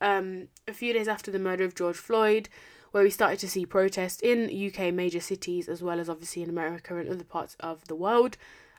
um 0.00 0.48
a 0.68 0.72
few 0.72 0.92
days 0.92 1.08
after 1.08 1.30
the 1.30 1.38
murder 1.38 1.64
of 1.64 1.74
george 1.74 1.96
floyd 1.96 2.48
where 2.90 3.02
we 3.02 3.10
started 3.10 3.38
to 3.38 3.48
see 3.48 3.64
protests 3.64 4.20
in 4.20 4.50
UK 4.50 4.92
major 4.92 5.20
cities 5.20 5.68
as 5.68 5.82
well 5.82 6.00
as 6.00 6.08
obviously 6.08 6.42
in 6.42 6.50
America 6.50 6.96
and 6.96 7.08
other 7.08 7.24
parts 7.24 7.56
of 7.60 7.86
the 7.86 7.94
world. 7.94 8.36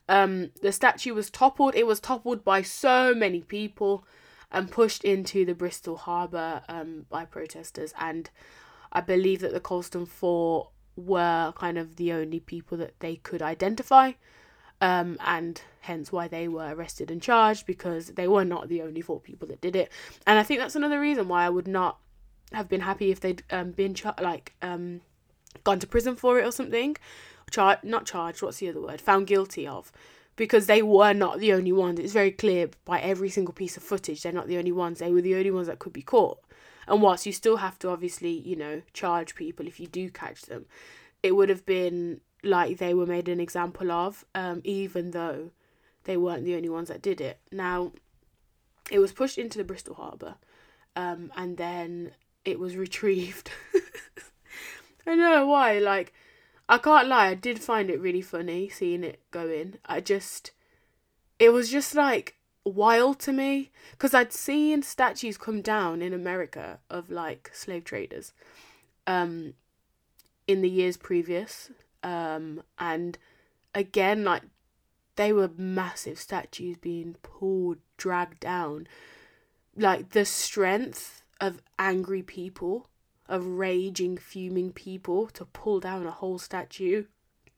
Um, 0.09 0.51
the 0.61 0.71
statue 0.71 1.13
was 1.13 1.29
toppled. 1.29 1.75
It 1.75 1.87
was 1.87 1.99
toppled 1.99 2.43
by 2.43 2.61
so 2.61 3.13
many 3.15 3.41
people 3.41 4.05
and 4.51 4.69
pushed 4.69 5.05
into 5.05 5.45
the 5.45 5.55
Bristol 5.55 5.95
Harbour 5.95 6.63
um, 6.67 7.05
by 7.09 7.23
protesters. 7.23 7.93
And 7.99 8.29
I 8.91 8.99
believe 8.99 9.39
that 9.39 9.53
the 9.53 9.61
Colston 9.61 10.05
Four 10.05 10.69
were 10.95 11.53
kind 11.55 11.77
of 11.77 11.95
the 11.95 12.11
only 12.11 12.39
people 12.39 12.77
that 12.77 12.99
they 12.99 13.15
could 13.17 13.41
identify. 13.41 14.13
Um, 14.81 15.17
and 15.23 15.61
hence 15.81 16.11
why 16.11 16.27
they 16.27 16.47
were 16.47 16.73
arrested 16.73 17.11
and 17.11 17.21
charged 17.21 17.67
because 17.67 18.07
they 18.07 18.27
were 18.27 18.43
not 18.43 18.67
the 18.67 18.81
only 18.81 19.01
four 19.01 19.19
people 19.19 19.47
that 19.49 19.61
did 19.61 19.75
it. 19.75 19.91
And 20.25 20.39
I 20.39 20.43
think 20.43 20.59
that's 20.59 20.75
another 20.75 20.99
reason 20.99 21.27
why 21.27 21.45
I 21.45 21.49
would 21.49 21.67
not 21.67 21.99
have 22.51 22.67
been 22.67 22.81
happy 22.81 23.11
if 23.11 23.19
they'd 23.19 23.43
um, 23.51 23.71
been 23.71 23.93
char- 23.93 24.15
like 24.19 24.55
um, 24.61 25.01
gone 25.63 25.79
to 25.79 25.87
prison 25.87 26.15
for 26.15 26.39
it 26.39 26.45
or 26.45 26.51
something. 26.51 26.97
Char- 27.51 27.79
not 27.83 28.05
charged. 28.05 28.41
What's 28.41 28.57
the 28.57 28.69
other 28.69 28.81
word? 28.81 29.01
Found 29.01 29.27
guilty 29.27 29.67
of, 29.67 29.91
because 30.35 30.65
they 30.65 30.81
were 30.81 31.13
not 31.13 31.39
the 31.39 31.53
only 31.53 31.71
ones. 31.71 31.99
It's 31.99 32.13
very 32.13 32.31
clear 32.31 32.69
by 32.83 32.99
every 32.99 33.29
single 33.29 33.53
piece 33.53 33.77
of 33.77 33.83
footage 33.83 34.23
they're 34.23 34.31
not 34.31 34.47
the 34.47 34.57
only 34.57 34.71
ones. 34.71 34.99
They 34.99 35.11
were 35.11 35.21
the 35.21 35.35
only 35.35 35.51
ones 35.51 35.67
that 35.67 35.79
could 35.79 35.93
be 35.93 36.01
caught. 36.01 36.39
And 36.87 37.01
whilst 37.01 37.25
you 37.25 37.31
still 37.31 37.57
have 37.57 37.77
to 37.79 37.89
obviously, 37.89 38.31
you 38.31 38.55
know, 38.55 38.81
charge 38.93 39.35
people 39.35 39.67
if 39.67 39.79
you 39.79 39.87
do 39.87 40.09
catch 40.09 40.43
them, 40.43 40.65
it 41.23 41.35
would 41.35 41.49
have 41.49 41.65
been 41.65 42.21
like 42.43 42.77
they 42.77 42.93
were 42.93 43.05
made 43.05 43.29
an 43.29 43.39
example 43.39 43.91
of, 43.91 44.25
um, 44.33 44.61
even 44.63 45.11
though 45.11 45.51
they 46.03 46.17
weren't 46.17 46.45
the 46.45 46.55
only 46.55 46.69
ones 46.69 46.89
that 46.89 47.01
did 47.01 47.21
it. 47.21 47.39
Now, 47.51 47.91
it 48.89 48.99
was 48.99 49.11
pushed 49.11 49.37
into 49.37 49.57
the 49.57 49.63
Bristol 49.63 49.95
Harbour, 49.95 50.35
um, 50.95 51.31
and 51.35 51.57
then 51.57 52.11
it 52.43 52.59
was 52.59 52.75
retrieved. 52.85 53.51
I 55.05 55.15
don't 55.15 55.19
know 55.19 55.47
why. 55.47 55.79
Like, 55.79 56.13
I 56.67 56.77
can't 56.77 57.07
lie. 57.07 57.27
I 57.27 57.35
did 57.35 57.59
find 57.59 57.89
it 57.89 57.99
really 57.99 58.21
funny 58.21 58.69
seeing 58.69 59.03
it 59.03 59.19
go 59.31 59.47
in. 59.47 59.77
I 59.85 59.99
just, 59.99 60.51
it 61.39 61.49
was 61.49 61.69
just 61.69 61.95
like 61.95 62.35
wild 62.63 63.19
to 63.19 63.31
me 63.31 63.71
because 63.91 64.13
I'd 64.13 64.33
seen 64.33 64.83
statues 64.83 65.37
come 65.37 65.61
down 65.61 66.01
in 66.01 66.13
America 66.13 66.79
of 66.89 67.09
like 67.09 67.51
slave 67.53 67.83
traders, 67.83 68.33
um, 69.07 69.53
in 70.47 70.61
the 70.61 70.69
years 70.69 70.97
previous, 70.97 71.71
um, 72.03 72.61
and 72.77 73.17
again 73.73 74.23
like 74.23 74.43
they 75.15 75.33
were 75.33 75.51
massive 75.57 76.17
statues 76.17 76.77
being 76.77 77.15
pulled, 77.21 77.77
dragged 77.97 78.39
down. 78.39 78.87
Like 79.75 80.11
the 80.11 80.25
strength 80.25 81.23
of 81.39 81.61
angry 81.77 82.21
people, 82.21 82.87
of 83.27 83.45
raging, 83.45 84.17
fuming 84.17 84.71
people 84.71 85.27
to 85.27 85.45
pull 85.45 85.79
down 85.79 86.05
a 86.05 86.11
whole 86.11 86.37
statue, 86.37 87.05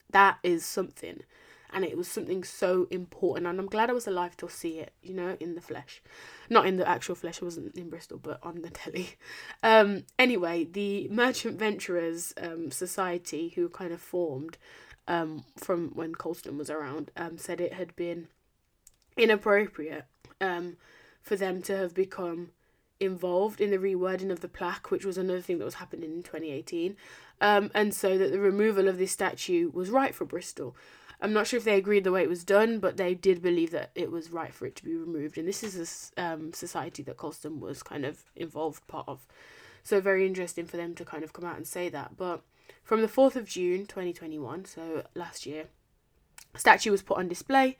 that 0.09 0.39
is 0.43 0.65
something. 0.65 1.21
And 1.73 1.83
it 1.83 1.97
was 1.97 2.07
something 2.07 2.43
so 2.43 2.87
important. 2.91 3.47
And 3.47 3.59
I'm 3.59 3.67
glad 3.67 3.89
I 3.89 3.93
was 3.93 4.07
alive 4.07 4.37
to 4.37 4.49
see 4.49 4.79
it, 4.79 4.93
you 5.01 5.13
know, 5.13 5.37
in 5.39 5.55
the 5.55 5.61
flesh, 5.61 6.01
not 6.49 6.65
in 6.65 6.77
the 6.77 6.87
actual 6.87 7.15
flesh. 7.15 7.41
I 7.41 7.45
wasn't 7.45 7.75
in 7.75 7.89
Bristol, 7.89 8.19
but 8.21 8.39
on 8.43 8.61
the 8.61 8.69
telly. 8.71 9.15
Um, 9.61 10.03
anyway, 10.17 10.65
the 10.65 11.07
Merchant 11.09 11.57
Venturers 11.59 12.33
um, 12.41 12.71
Society, 12.71 13.49
who 13.49 13.69
kind 13.69 13.93
of 13.93 14.01
formed 14.01 14.57
um, 15.07 15.43
from 15.57 15.89
when 15.93 16.15
Colston 16.15 16.57
was 16.57 16.69
around, 16.69 17.11
um, 17.17 17.37
said 17.37 17.59
it 17.59 17.73
had 17.73 17.95
been 17.95 18.27
inappropriate 19.17 20.05
um, 20.41 20.77
for 21.21 21.35
them 21.35 21.61
to 21.63 21.77
have 21.77 21.93
become 21.93 22.51
involved 22.99 23.59
in 23.59 23.71
the 23.71 23.77
rewording 23.77 24.31
of 24.31 24.39
the 24.39 24.47
plaque, 24.47 24.91
which 24.91 25.05
was 25.05 25.17
another 25.17 25.41
thing 25.41 25.57
that 25.57 25.65
was 25.65 25.75
happening 25.75 26.13
in 26.13 26.23
2018, 26.23 26.95
um, 27.41 27.69
and 27.73 27.93
so 27.93 28.17
that 28.17 28.31
the 28.31 28.39
removal 28.39 28.87
of 28.87 28.97
this 28.97 29.11
statue 29.11 29.69
was 29.73 29.89
right 29.89 30.15
for 30.15 30.25
Bristol. 30.25 30.75
I'm 31.21 31.33
not 31.33 31.47
sure 31.47 31.57
if 31.57 31.63
they 31.63 31.77
agreed 31.77 32.03
the 32.03 32.11
way 32.11 32.23
it 32.23 32.29
was 32.29 32.43
done, 32.43 32.79
but 32.79 32.97
they 32.97 33.13
did 33.13 33.41
believe 33.41 33.71
that 33.71 33.91
it 33.95 34.11
was 34.11 34.31
right 34.31 34.53
for 34.53 34.65
it 34.65 34.75
to 34.77 34.83
be 34.83 34.95
removed. 34.95 35.37
And 35.37 35.47
this 35.47 35.63
is 35.63 36.11
a 36.17 36.21
um, 36.23 36.53
society 36.53 37.03
that 37.03 37.17
Colston 37.17 37.59
was 37.59 37.83
kind 37.83 38.05
of 38.05 38.23
involved 38.35 38.85
part 38.87 39.07
of. 39.07 39.25
So 39.83 40.01
very 40.01 40.25
interesting 40.25 40.65
for 40.65 40.77
them 40.77 40.95
to 40.95 41.05
kind 41.05 41.23
of 41.23 41.33
come 41.33 41.45
out 41.45 41.57
and 41.57 41.67
say 41.67 41.89
that. 41.89 42.17
But 42.17 42.41
from 42.83 43.01
the 43.01 43.07
4th 43.07 43.35
of 43.35 43.47
June 43.47 43.85
2021, 43.85 44.65
so 44.65 45.03
last 45.15 45.45
year, 45.45 45.65
a 46.53 46.59
statue 46.59 46.91
was 46.91 47.01
put 47.01 47.17
on 47.17 47.27
display 47.27 47.77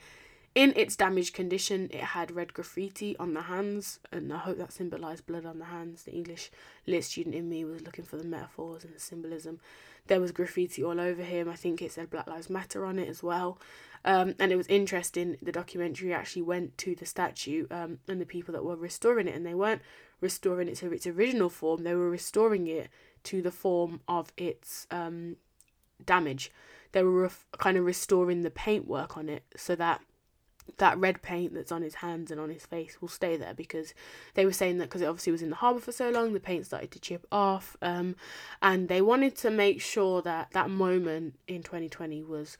in 0.55 0.73
its 0.75 0.95
damaged 0.95 1.33
condition, 1.33 1.89
it 1.91 2.01
had 2.01 2.31
red 2.31 2.53
graffiti 2.53 3.17
on 3.17 3.33
the 3.33 3.43
hands, 3.43 3.99
and 4.11 4.31
I 4.31 4.37
hope 4.37 4.57
that 4.59 4.71
symbolised 4.71 5.25
blood 5.25 5.45
on 5.45 5.57
the 5.57 5.65
hands. 5.65 6.03
The 6.03 6.11
English 6.11 6.51
lit 6.85 7.03
student 7.05 7.33
in 7.33 7.49
me 7.49 7.65
was 7.65 7.81
looking 7.81 8.05
for 8.05 8.17
the 8.17 8.23
metaphors 8.23 8.83
and 8.83 8.93
the 8.93 8.99
symbolism. 8.99 9.59
There 10.07 10.19
was 10.19 10.31
graffiti 10.31 10.83
all 10.83 10.99
over 10.99 11.23
him. 11.23 11.47
I 11.49 11.55
think 11.55 11.81
it 11.81 11.91
said 11.91 12.09
Black 12.09 12.27
Lives 12.27 12.49
Matter 12.49 12.85
on 12.85 12.99
it 12.99 13.07
as 13.07 13.23
well. 13.23 13.59
Um, 14.05 14.35
and 14.39 14.51
it 14.51 14.57
was 14.57 14.67
interesting. 14.67 15.37
The 15.41 15.51
documentary 15.51 16.13
actually 16.13 16.41
went 16.41 16.77
to 16.79 16.93
the 16.95 17.05
statue 17.05 17.67
um, 17.71 17.99
and 18.07 18.19
the 18.19 18.25
people 18.25 18.51
that 18.53 18.65
were 18.65 18.75
restoring 18.75 19.27
it, 19.27 19.35
and 19.35 19.45
they 19.45 19.53
weren't 19.53 19.81
restoring 20.19 20.67
it 20.67 20.75
to 20.77 20.91
its 20.91 21.07
original 21.07 21.49
form. 21.49 21.83
They 21.83 21.95
were 21.95 22.09
restoring 22.09 22.67
it 22.67 22.89
to 23.23 23.41
the 23.41 23.51
form 23.51 24.01
of 24.07 24.33
its 24.35 24.87
um, 24.91 25.37
damage. 26.05 26.51
They 26.91 27.03
were 27.03 27.21
ref- 27.23 27.45
kind 27.57 27.77
of 27.77 27.85
restoring 27.85 28.41
the 28.41 28.51
paintwork 28.51 29.17
on 29.17 29.29
it 29.29 29.43
so 29.55 29.75
that 29.75 30.01
that 30.77 30.97
red 30.97 31.21
paint 31.21 31.53
that's 31.53 31.71
on 31.71 31.81
his 31.81 31.95
hands 31.95 32.31
and 32.31 32.39
on 32.39 32.49
his 32.49 32.65
face 32.65 33.01
will 33.01 33.07
stay 33.07 33.37
there 33.37 33.53
because 33.53 33.93
they 34.33 34.45
were 34.45 34.53
saying 34.53 34.77
that 34.77 34.85
because 34.85 35.01
it 35.01 35.05
obviously 35.07 35.31
was 35.31 35.41
in 35.41 35.49
the 35.49 35.57
harbour 35.57 35.79
for 35.79 35.91
so 35.91 36.09
long, 36.09 36.33
the 36.33 36.39
paint 36.39 36.65
started 36.65 36.91
to 36.91 36.99
chip 36.99 37.25
off. 37.31 37.77
Um, 37.81 38.15
and 38.61 38.89
they 38.89 39.01
wanted 39.01 39.35
to 39.37 39.51
make 39.51 39.81
sure 39.81 40.21
that 40.21 40.51
that 40.51 40.69
moment 40.69 41.35
in 41.47 41.63
2020 41.63 42.23
was 42.23 42.57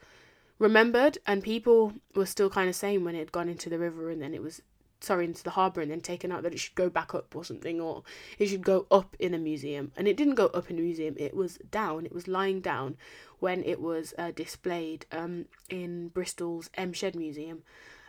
remembered, 0.58 1.18
and 1.26 1.42
people 1.42 1.94
were 2.14 2.26
still 2.26 2.50
kind 2.50 2.68
of 2.68 2.76
saying 2.76 3.04
when 3.04 3.14
it 3.14 3.20
had 3.20 3.32
gone 3.32 3.48
into 3.48 3.68
the 3.68 3.78
river 3.78 4.10
and 4.10 4.22
then 4.22 4.34
it 4.34 4.42
was 4.42 4.62
sorry 5.00 5.26
into 5.26 5.44
the 5.44 5.50
harbour 5.50 5.80
and 5.80 5.90
then 5.90 6.00
taken 6.00 6.32
out 6.32 6.42
that 6.42 6.52
it 6.52 6.58
should 6.58 6.74
go 6.74 6.88
back 6.88 7.14
up 7.14 7.36
or 7.36 7.44
something 7.44 7.80
or 7.80 8.02
it 8.38 8.46
should 8.46 8.62
go 8.64 8.86
up 8.90 9.14
in 9.18 9.34
a 9.34 9.38
museum 9.38 9.92
and 9.96 10.08
it 10.08 10.16
didn't 10.16 10.34
go 10.34 10.46
up 10.46 10.70
in 10.70 10.78
a 10.78 10.80
museum 10.80 11.14
it 11.18 11.36
was 11.36 11.58
down 11.70 12.06
it 12.06 12.12
was 12.12 12.26
lying 12.26 12.60
down 12.60 12.96
when 13.38 13.62
it 13.64 13.80
was 13.80 14.14
uh, 14.18 14.30
displayed 14.30 15.04
um, 15.12 15.44
in 15.68 16.08
bristol's 16.08 16.70
m 16.74 16.92
shed 16.92 17.14
museum 17.14 17.62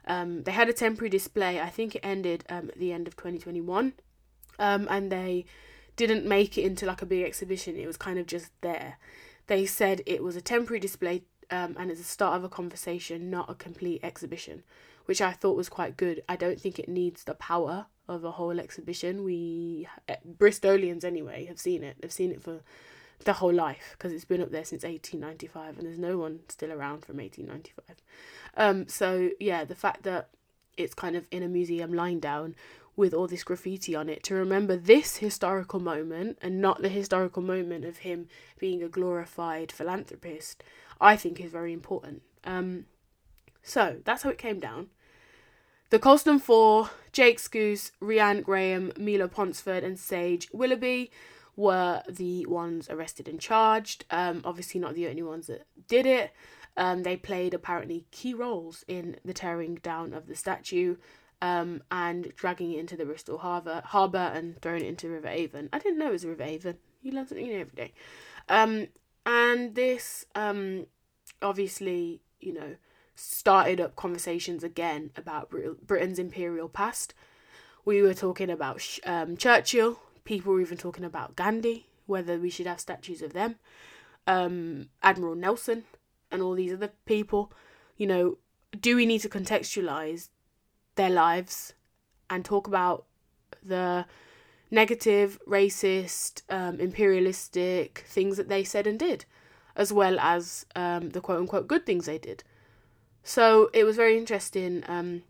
um, 0.07 0.43
they 0.43 0.51
had 0.51 0.69
a 0.69 0.73
temporary 0.73 1.09
display. 1.09 1.59
I 1.59 1.69
think 1.69 1.95
it 1.95 2.01
ended 2.03 2.43
um, 2.49 2.69
at 2.69 2.79
the 2.79 2.91
end 2.91 3.07
of 3.07 3.15
2021, 3.15 3.93
um, 4.59 4.87
and 4.89 5.11
they 5.11 5.45
didn't 5.95 6.25
make 6.25 6.57
it 6.57 6.63
into 6.63 6.85
like 6.85 7.01
a 7.01 7.05
big 7.05 7.23
exhibition. 7.23 7.77
It 7.77 7.87
was 7.87 7.97
kind 7.97 8.19
of 8.19 8.27
just 8.27 8.51
there. 8.61 8.97
They 9.47 9.65
said 9.65 10.01
it 10.05 10.23
was 10.23 10.35
a 10.35 10.41
temporary 10.41 10.79
display 10.79 11.23
um, 11.51 11.75
and 11.77 11.91
it's 11.91 11.99
the 11.99 12.05
start 12.05 12.37
of 12.37 12.43
a 12.43 12.49
conversation, 12.49 13.29
not 13.29 13.49
a 13.49 13.55
complete 13.55 14.01
exhibition, 14.03 14.63
which 15.05 15.21
I 15.21 15.31
thought 15.31 15.55
was 15.55 15.69
quite 15.69 15.97
good. 15.97 16.23
I 16.27 16.35
don't 16.35 16.59
think 16.59 16.79
it 16.79 16.89
needs 16.89 17.23
the 17.23 17.35
power 17.35 17.87
of 18.07 18.23
a 18.23 18.31
whole 18.31 18.59
exhibition. 18.59 19.23
We 19.23 19.87
eh, 20.07 20.17
Bristolians 20.37 21.03
anyway 21.03 21.45
have 21.45 21.59
seen 21.59 21.83
it. 21.83 21.97
They've 22.01 22.11
seen 22.11 22.31
it 22.31 22.41
for 22.41 22.61
the 23.23 23.33
whole 23.33 23.53
life 23.53 23.91
because 23.93 24.11
it's 24.11 24.25
been 24.25 24.41
up 24.41 24.51
there 24.51 24.65
since 24.65 24.83
1895 24.83 25.77
and 25.77 25.87
there's 25.87 25.99
no 25.99 26.17
one 26.17 26.41
still 26.49 26.71
around 26.71 27.05
from 27.05 27.17
1895. 27.17 27.95
Um, 28.57 28.87
so 28.87 29.29
yeah, 29.39 29.63
the 29.63 29.75
fact 29.75 30.03
that 30.03 30.29
it's 30.77 30.93
kind 30.93 31.15
of 31.15 31.27
in 31.31 31.43
a 31.43 31.47
museum 31.47 31.93
lying 31.93 32.19
down 32.19 32.55
with 32.95 33.13
all 33.13 33.27
this 33.27 33.43
graffiti 33.43 33.95
on 33.95 34.09
it 34.09 34.23
to 34.23 34.35
remember 34.35 34.77
this 34.77 35.17
historical 35.17 35.79
moment 35.79 36.37
and 36.41 36.61
not 36.61 36.81
the 36.81 36.89
historical 36.89 37.41
moment 37.41 37.83
of 37.83 37.97
him 37.97 38.27
being 38.57 38.81
a 38.81 38.87
glorified 38.87 39.71
philanthropist, 39.71 40.63
I 41.01 41.15
think 41.15 41.39
is 41.39 41.51
very 41.51 41.73
important. 41.73 42.21
Um, 42.45 42.85
so 43.61 43.97
that's 44.05 44.23
how 44.23 44.29
it 44.29 44.37
came 44.37 44.59
down. 44.59 44.87
The 45.89 45.99
Colston 45.99 46.39
Four, 46.39 46.89
Jake 47.11 47.39
Skuse, 47.39 47.91
Rhian 48.01 48.43
Graham, 48.43 48.91
Mila 48.97 49.27
Ponsford, 49.27 49.83
and 49.83 49.99
Sage 49.99 50.47
Willoughby 50.51 51.11
were 51.55 52.03
the 52.09 52.45
ones 52.45 52.89
arrested 52.89 53.27
and 53.27 53.39
charged. 53.39 54.05
Um, 54.11 54.41
obviously, 54.43 54.79
not 54.79 54.95
the 54.95 55.07
only 55.07 55.23
ones 55.23 55.47
that 55.47 55.65
did 55.87 56.05
it. 56.05 56.31
Um, 56.77 57.03
they 57.03 57.15
played 57.15 57.53
apparently 57.53 58.05
key 58.11 58.33
roles 58.33 58.83
in 58.87 59.17
the 59.23 59.33
tearing 59.33 59.75
down 59.75 60.13
of 60.13 60.27
the 60.27 60.35
statue 60.35 60.97
um, 61.41 61.83
and 61.91 62.33
dragging 62.35 62.73
it 62.73 62.79
into 62.79 62.97
the 62.97 63.05
Bristol 63.05 63.37
Harbour, 63.37 63.81
harbour 63.85 64.17
and 64.17 64.59
throwing 64.61 64.83
it 64.83 64.87
into 64.87 65.09
River 65.09 65.27
Avon. 65.27 65.69
I 65.71 65.79
didn't 65.79 65.99
know 65.99 66.09
it 66.09 66.13
was 66.13 66.25
River 66.25 66.43
Avon. 66.43 66.77
You 67.01 67.11
learn 67.11 67.27
something 67.27 67.47
new 67.47 67.59
every 67.61 67.75
day. 67.75 67.93
Um, 68.49 68.87
and 69.25 69.75
this 69.75 70.25
um, 70.35 70.87
obviously, 71.41 72.21
you 72.39 72.53
know, 72.53 72.75
started 73.15 73.79
up 73.79 73.95
conversations 73.95 74.63
again 74.63 75.11
about 75.15 75.53
Britain's 75.85 76.19
imperial 76.19 76.67
past. 76.67 77.13
We 77.85 78.01
were 78.01 78.13
talking 78.13 78.49
about 78.49 78.81
um, 79.05 79.37
Churchill. 79.37 79.99
People 80.25 80.53
were 80.53 80.61
even 80.61 80.77
talking 80.77 81.05
about 81.05 81.35
Gandhi, 81.35 81.87
whether 82.05 82.37
we 82.37 82.49
should 82.49 82.67
have 82.67 82.79
statues 82.79 83.21
of 83.21 83.33
them. 83.33 83.55
Um, 84.27 84.89
Admiral 85.01 85.35
Nelson, 85.35 85.85
and 86.31 86.41
all 86.41 86.53
these 86.53 86.73
other 86.73 86.91
people, 87.05 87.51
you 87.97 88.07
know, 88.07 88.37
do 88.79 88.95
we 88.95 89.05
need 89.05 89.19
to 89.19 89.29
contextualize 89.29 90.29
their 90.95 91.09
lives 91.09 91.73
and 92.29 92.43
talk 92.43 92.67
about 92.67 93.05
the 93.63 94.05
negative, 94.71 95.39
racist, 95.47 96.41
um, 96.49 96.79
imperialistic 96.79 98.03
things 98.07 98.37
that 98.37 98.49
they 98.49 98.63
said 98.63 98.87
and 98.87 98.99
did, 98.99 99.25
as 99.75 99.93
well 99.93 100.19
as 100.19 100.65
um, 100.75 101.11
the 101.11 101.21
quote 101.21 101.39
unquote 101.39 101.67
good 101.67 101.85
things 101.85 102.05
they 102.05 102.17
did. 102.17 102.43
So 103.23 103.69
it 103.73 103.83
was 103.83 103.95
very 103.95 104.17
interesting 104.17 104.83
um, 104.87 105.23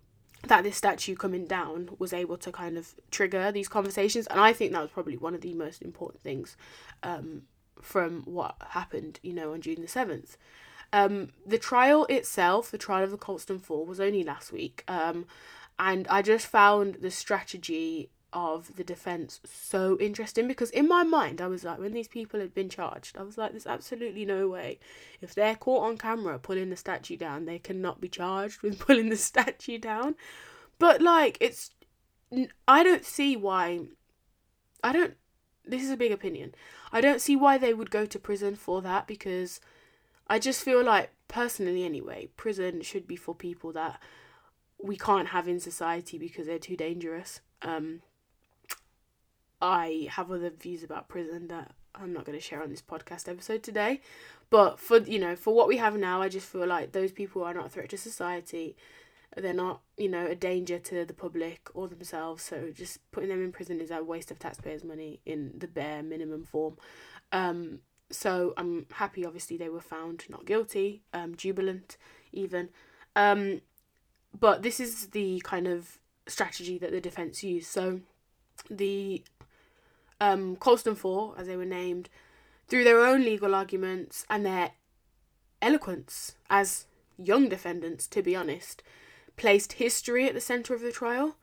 that 0.49 0.63
this 0.63 0.77
statue 0.77 1.15
coming 1.15 1.45
down 1.45 1.89
was 1.99 2.13
able 2.13 2.37
to 2.37 2.51
kind 2.51 2.77
of 2.77 2.95
trigger 3.11 3.51
these 3.51 3.67
conversations, 3.67 4.27
and 4.27 4.39
I 4.39 4.53
think 4.53 4.71
that 4.71 4.81
was 4.81 4.91
probably 4.91 5.17
one 5.17 5.35
of 5.35 5.41
the 5.41 5.53
most 5.53 5.81
important 5.81 6.21
things 6.21 6.57
um, 7.03 7.43
from 7.81 8.23
what 8.23 8.55
happened, 8.69 9.19
you 9.23 9.33
know, 9.33 9.53
on 9.53 9.61
June 9.61 9.81
the 9.81 9.87
7th. 9.87 10.37
Um, 10.93 11.29
the 11.45 11.57
trial 11.57 12.05
itself, 12.05 12.71
the 12.71 12.77
trial 12.77 13.03
of 13.03 13.11
the 13.11 13.17
Colston 13.17 13.59
Four, 13.59 13.85
was 13.85 13.99
only 13.99 14.23
last 14.23 14.51
week, 14.51 14.83
um, 14.87 15.25
and 15.77 16.07
I 16.07 16.21
just 16.21 16.47
found 16.47 16.95
the 16.95 17.11
strategy 17.11 18.09
of 18.35 18.75
the 18.75 18.83
defense 18.83 19.39
so 19.43 19.97
interesting 19.99 20.47
because 20.47 20.69
in 20.71 20.87
my 20.87 21.03
mind 21.03 21.41
I 21.41 21.47
was 21.47 21.63
like 21.63 21.79
when 21.79 21.93
these 21.93 22.07
people 22.07 22.39
had 22.39 22.53
been 22.53 22.69
charged 22.69 23.17
I 23.17 23.23
was 23.23 23.37
like 23.37 23.51
there's 23.51 23.65
absolutely 23.65 24.25
no 24.25 24.47
way. 24.47 24.79
If 25.21 25.33
they're 25.33 25.55
caught 25.55 25.83
on 25.83 25.97
camera 25.97 26.37
pulling 26.37 26.69
the 26.69 26.75
statue 26.75 27.17
down 27.17 27.45
they 27.45 27.57
cannot 27.57 28.01
be 28.01 28.09
charged 28.09 28.61
with 28.61 28.77
pulling 28.85 29.09
the 29.09 29.17
statue 29.17 29.79
down. 29.79 30.15
But 30.77 31.01
like 31.01 31.37
it's 31.41 31.71
I 32.67 32.83
don't 32.83 33.05
see 33.05 33.35
why 33.35 33.87
I 34.83 34.91
don't 34.91 35.15
this 35.65 35.83
is 35.83 35.89
a 35.89 35.97
big 35.97 36.11
opinion. 36.11 36.53
I 36.91 37.01
don't 37.01 37.21
see 37.21 37.35
why 37.35 37.57
they 37.57 37.73
would 37.73 37.89
go 37.89 38.05
to 38.05 38.19
prison 38.19 38.55
for 38.55 38.81
that 38.81 39.07
because 39.07 39.59
I 40.27 40.39
just 40.39 40.63
feel 40.63 40.83
like, 40.83 41.11
personally 41.27 41.83
anyway, 41.83 42.29
prison 42.37 42.81
should 42.81 43.07
be 43.07 43.15
for 43.15 43.35
people 43.35 43.71
that 43.73 43.99
we 44.81 44.97
can't 44.97 45.29
have 45.29 45.47
in 45.47 45.59
society 45.59 46.17
because 46.17 46.47
they're 46.47 46.59
too 46.59 46.75
dangerous. 46.75 47.41
Um, 47.61 48.01
I 49.61 50.07
have 50.11 50.31
other 50.31 50.49
views 50.49 50.83
about 50.83 51.07
prison 51.07 51.47
that 51.47 51.71
I'm 51.93 52.13
not 52.13 52.25
going 52.25 52.37
to 52.37 52.43
share 52.43 52.61
on 52.61 52.69
this 52.69 52.81
podcast 52.81 53.29
episode 53.29 53.63
today. 53.63 54.01
But 54.49 54.79
for 54.79 54.97
you 54.99 55.19
know, 55.19 55.35
for 55.35 55.53
what 55.53 55.67
we 55.67 55.77
have 55.77 55.97
now, 55.97 56.21
I 56.21 56.29
just 56.29 56.47
feel 56.47 56.67
like 56.67 56.91
those 56.91 57.11
people 57.11 57.43
are 57.43 57.53
not 57.53 57.67
a 57.67 57.69
threat 57.69 57.89
to 57.89 57.97
society. 57.97 58.75
They're 59.35 59.53
not, 59.53 59.81
you 59.97 60.07
know, 60.07 60.25
a 60.25 60.35
danger 60.35 60.79
to 60.79 61.03
the 61.03 61.13
public 61.13 61.67
or 61.73 61.87
themselves. 61.87 62.43
So 62.43 62.71
just 62.73 62.99
putting 63.11 63.29
them 63.29 63.43
in 63.43 63.51
prison 63.51 63.81
is 63.81 63.91
a 63.91 64.01
waste 64.03 64.31
of 64.31 64.39
taxpayers' 64.39 64.83
money 64.83 65.19
in 65.25 65.53
the 65.57 65.67
bare 65.67 66.03
minimum 66.03 66.45
form. 66.45 66.77
Um, 67.33 67.79
so 68.11 68.53
I'm 68.55 68.85
happy, 68.93 69.25
obviously, 69.25 69.57
they 69.57 69.67
were 69.67 69.81
found 69.81 70.23
not 70.29 70.45
guilty, 70.45 71.01
um, 71.13 71.35
jubilant 71.35 71.97
even. 72.31 72.69
Um, 73.15 73.61
but 74.39 74.61
this 74.61 74.79
is 74.79 75.07
the 75.07 75.41
kind 75.43 75.67
of 75.67 75.99
strategy 76.27 76.77
that 76.77 76.91
the 76.91 77.01
defence 77.01 77.43
used. 77.43 77.67
So 77.67 78.01
the 78.69 79.23
um, 80.19 80.55
Colston 80.55 80.95
Four, 80.95 81.35
as 81.37 81.47
they 81.47 81.57
were 81.57 81.65
named, 81.65 82.09
through 82.67 82.83
their 82.83 82.99
own 82.99 83.21
legal 83.21 83.53
arguments 83.53 84.25
and 84.29 84.45
their 84.45 84.71
eloquence 85.61 86.35
as 86.49 86.85
young 87.17 87.49
defendants, 87.49 88.07
to 88.07 88.21
be 88.21 88.35
honest, 88.35 88.83
placed 89.37 89.73
history 89.73 90.27
at 90.27 90.33
the 90.33 90.41
centre 90.41 90.73
of 90.73 90.81
the 90.81 90.91
trial. 90.91 91.35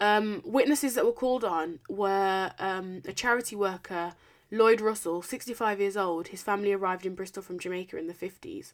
Um, 0.00 0.42
witnesses 0.44 0.94
that 0.94 1.04
were 1.04 1.12
called 1.12 1.44
on 1.44 1.78
were 1.88 2.52
um, 2.58 3.02
a 3.06 3.12
charity 3.12 3.54
worker, 3.54 4.14
Lloyd 4.50 4.80
Russell, 4.80 5.22
65 5.22 5.80
years 5.80 5.96
old. 5.96 6.28
His 6.28 6.42
family 6.42 6.72
arrived 6.72 7.06
in 7.06 7.14
Bristol 7.14 7.42
from 7.42 7.58
Jamaica 7.58 7.96
in 7.96 8.06
the 8.06 8.14
50s. 8.14 8.72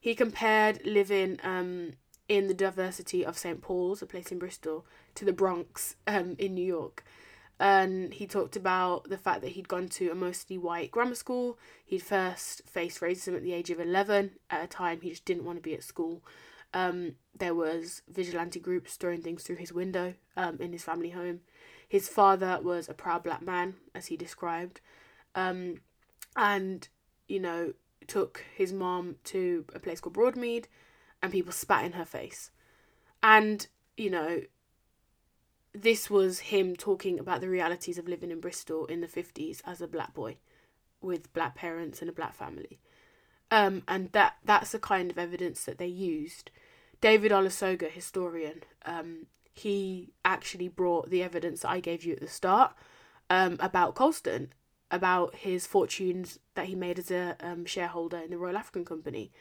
He 0.00 0.14
compared 0.14 0.84
living 0.84 1.38
um, 1.42 1.92
in 2.28 2.46
the 2.46 2.54
diversity 2.54 3.24
of 3.24 3.38
St. 3.38 3.60
Paul's, 3.60 4.02
a 4.02 4.06
place 4.06 4.32
in 4.32 4.38
Bristol, 4.38 4.86
to 5.14 5.24
the 5.24 5.32
Bronx 5.32 5.96
um, 6.06 6.36
in 6.38 6.54
New 6.54 6.64
York. 6.64 7.04
And 7.60 8.12
he 8.12 8.26
talked 8.26 8.56
about 8.56 9.08
the 9.08 9.18
fact 9.18 9.42
that 9.42 9.52
he'd 9.52 9.68
gone 9.68 9.88
to 9.90 10.10
a 10.10 10.14
mostly 10.14 10.58
white 10.58 10.90
grammar 10.90 11.14
school. 11.14 11.58
He'd 11.84 12.02
first 12.02 12.62
faced 12.68 13.00
racism 13.00 13.36
at 13.36 13.42
the 13.42 13.52
age 13.52 13.70
of 13.70 13.78
11 13.78 14.32
at 14.50 14.64
a 14.64 14.66
time 14.66 15.00
he 15.00 15.10
just 15.10 15.24
didn't 15.24 15.44
want 15.44 15.58
to 15.58 15.62
be 15.62 15.74
at 15.74 15.84
school. 15.84 16.22
Um, 16.74 17.12
there 17.38 17.54
was 17.54 18.02
vigilante 18.08 18.58
groups 18.58 18.96
throwing 18.96 19.22
things 19.22 19.44
through 19.44 19.56
his 19.56 19.72
window 19.72 20.14
um, 20.36 20.58
in 20.60 20.72
his 20.72 20.82
family 20.82 21.10
home. 21.10 21.40
His 21.88 22.08
father 22.08 22.58
was 22.60 22.88
a 22.88 22.94
proud 22.94 23.22
black 23.22 23.42
man, 23.42 23.74
as 23.94 24.06
he 24.06 24.16
described, 24.16 24.80
um, 25.36 25.76
and 26.34 26.88
you 27.28 27.38
know 27.38 27.74
took 28.08 28.44
his 28.54 28.72
mom 28.72 29.16
to 29.24 29.64
a 29.74 29.78
place 29.78 30.00
called 30.00 30.16
Broadmead, 30.16 30.64
and 31.22 31.30
people 31.30 31.52
spat 31.52 31.84
in 31.84 31.92
her 31.92 32.04
face, 32.04 32.50
and 33.22 33.68
you 33.96 34.10
know 34.10 34.40
this 35.74 36.08
was 36.08 36.38
him 36.38 36.76
talking 36.76 37.18
about 37.18 37.40
the 37.40 37.48
realities 37.48 37.98
of 37.98 38.08
living 38.08 38.30
in 38.30 38.40
Bristol 38.40 38.86
in 38.86 39.00
the 39.00 39.08
50s 39.08 39.60
as 39.66 39.80
a 39.80 39.88
black 39.88 40.14
boy 40.14 40.36
with 41.00 41.32
black 41.32 41.56
parents 41.56 42.00
and 42.00 42.08
a 42.08 42.12
black 42.14 42.34
family. 42.34 42.78
Um, 43.50 43.82
and 43.88 44.10
that 44.12 44.36
that's 44.44 44.72
the 44.72 44.78
kind 44.78 45.10
of 45.10 45.18
evidence 45.18 45.64
that 45.64 45.78
they 45.78 45.86
used. 45.86 46.50
David 47.00 47.32
Olusoga, 47.32 47.90
historian, 47.90 48.62
um, 48.86 49.26
he 49.52 50.12
actually 50.24 50.68
brought 50.68 51.10
the 51.10 51.22
evidence 51.22 51.60
that 51.60 51.70
I 51.70 51.80
gave 51.80 52.04
you 52.04 52.14
at 52.14 52.20
the 52.20 52.28
start 52.28 52.74
um, 53.28 53.56
about 53.60 53.94
Colston, 53.94 54.52
about 54.90 55.34
his 55.34 55.66
fortunes 55.66 56.38
that 56.54 56.66
he 56.66 56.74
made 56.74 56.98
as 56.98 57.10
a 57.10 57.36
um, 57.40 57.64
shareholder 57.64 58.18
in 58.18 58.30
the 58.30 58.38
Royal 58.38 58.56
African 58.56 58.84
Company, 58.84 59.32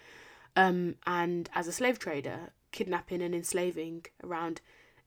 um, 0.56 0.96
and 1.08 1.50
as 1.56 1.68
a 1.68 1.72
slave 1.72 2.00
trader, 2.00 2.52
kidnapping 2.72 3.22
and 3.22 3.34
enslaving 3.34 4.06
around 4.24 4.62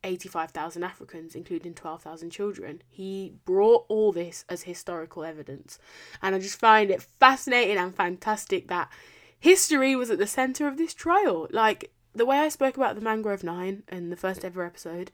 85,000 0.05 0.83
Africans, 0.83 1.35
including 1.35 1.75
12,000 1.75 2.31
children. 2.31 2.83
He 2.89 3.35
brought 3.45 3.85
all 3.89 4.13
this 4.13 4.45
as 4.49 4.63
historical 4.63 5.25
evidence. 5.25 5.79
And 6.23 6.35
I 6.35 6.39
just 6.39 6.59
find 6.59 6.91
it 6.91 7.03
fascinating 7.03 7.77
and 7.77 7.95
fantastic 7.95 8.69
that 8.69 8.91
history 9.39 9.97
was 9.97 10.11
at 10.11 10.19
the 10.19 10.27
centre 10.27 10.69
of 10.69 10.77
this 10.77 10.95
trial. 10.95 11.49
Like, 11.51 11.91
the 12.15 12.27
way 12.27 12.39
I 12.39 12.49
spoke 12.49 12.77
about 12.77 12.95
the 12.95 13.03
Mangrove 13.03 13.45
Nine 13.45 13.83
in 13.91 14.11
the 14.11 14.17
first 14.17 14.45
ever 14.45 14.65
episode, 14.65 15.11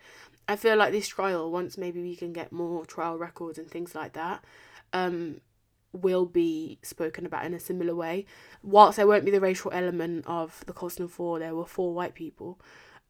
I 0.49 0.57
feel 0.57 0.76
like 0.76 0.93
this 0.93 1.09
trial, 1.09 1.51
once 1.51 1.78
maybe 1.78 2.03
we 2.03 2.16
can 2.16 2.33
get 2.33 2.53
more 2.53 2.85
trial 2.85 3.18
records 3.18 3.59
and 3.59 3.68
things 3.68 3.95
like 3.95 4.12
that, 4.12 4.45
um, 4.93 5.41
will 5.93 6.26
be 6.26 6.78
spoken 6.83 7.26
about 7.26 7.45
in 7.45 7.55
a 7.55 7.61
similar 7.61 7.95
way. 7.95 8.26
Whilst 8.62 8.97
there 8.97 9.07
won't 9.07 9.24
be 9.24 9.30
the 9.30 9.41
racial 9.41 9.70
element 9.72 10.24
of 10.26 10.64
the 10.66 10.72
Colston 10.72 11.09
Four, 11.09 11.39
there 11.39 11.55
were 11.55 11.66
four 11.66 11.93
white 11.93 12.14
people. 12.14 12.61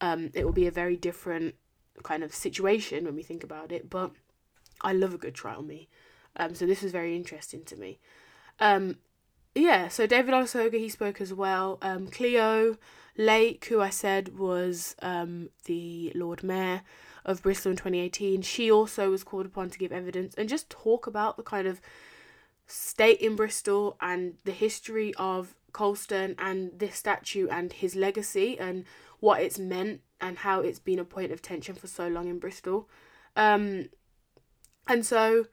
Um, 0.01 0.31
it 0.35 0.45
will 0.45 0.53
be 0.53 0.67
a 0.67 0.73
very 0.73 0.97
different 0.97 1.55
kind 2.03 2.23
of 2.23 2.35
situation 2.35 3.05
when 3.05 3.15
we 3.15 3.23
think 3.23 3.45
about 3.45 3.73
it. 3.73 3.91
But 3.91 4.13
I 4.81 4.93
love 4.93 5.15
a 5.15 5.19
good 5.19 5.35
trial 5.35 5.63
me, 5.63 5.89
um, 6.37 6.55
so 6.55 6.67
this 6.67 6.83
was 6.83 6.93
very 6.93 7.17
interesting 7.17 7.65
to 7.65 7.77
me. 7.77 7.99
Um, 8.59 8.97
yeah, 9.55 9.89
so 9.89 10.07
David 10.07 10.35
Olusoga 10.35 10.79
he 10.79 10.89
spoke 10.89 11.21
as 11.21 11.33
well. 11.33 11.79
Um, 11.83 12.07
Cleo 12.09 12.79
Lake, 13.17 13.67
who 13.67 13.81
I 13.81 13.91
said 13.91 14.39
was 14.39 14.97
um 15.03 15.51
the 15.65 16.13
Lord 16.15 16.43
Mayor 16.43 16.83
of 17.25 17.43
Bristol 17.43 17.71
in 17.71 17.77
2018, 17.77 18.43
she 18.43 18.71
also 18.71 19.11
was 19.11 19.25
called 19.25 19.47
upon 19.47 19.71
to 19.71 19.79
give 19.79 19.93
evidence 19.93 20.35
and 20.37 20.49
just 20.49 20.71
talk 20.71 21.07
about 21.07 21.37
the 21.37 21.43
kind 21.43 21.67
of 21.69 21.81
state 22.67 23.21
in 23.21 23.37
Bristol 23.37 23.97
and 24.01 24.35
the 24.45 24.53
history 24.53 25.13
of 25.15 25.55
Colston 25.73 26.35
and 26.39 26.73
this 26.79 26.97
statue 26.97 27.49
and 27.49 27.73
his 27.73 27.95
legacy 27.95 28.59
and 28.59 28.85
what 29.21 29.43
it's 29.43 29.59
meant 29.59 30.01
and 30.23 30.39
how 30.39 30.61
it's 30.61 30.79
been 30.79 30.99
a 30.99 31.05
point 31.05 31.33
of 31.33 31.43
tension 31.43 31.75
for 31.75 31.89
so 31.89 32.09
long 32.09 32.29
in 32.29 32.39
Bristol. 32.39 32.89
Um, 33.37 33.89
and 34.89 35.05
so, 35.05 35.47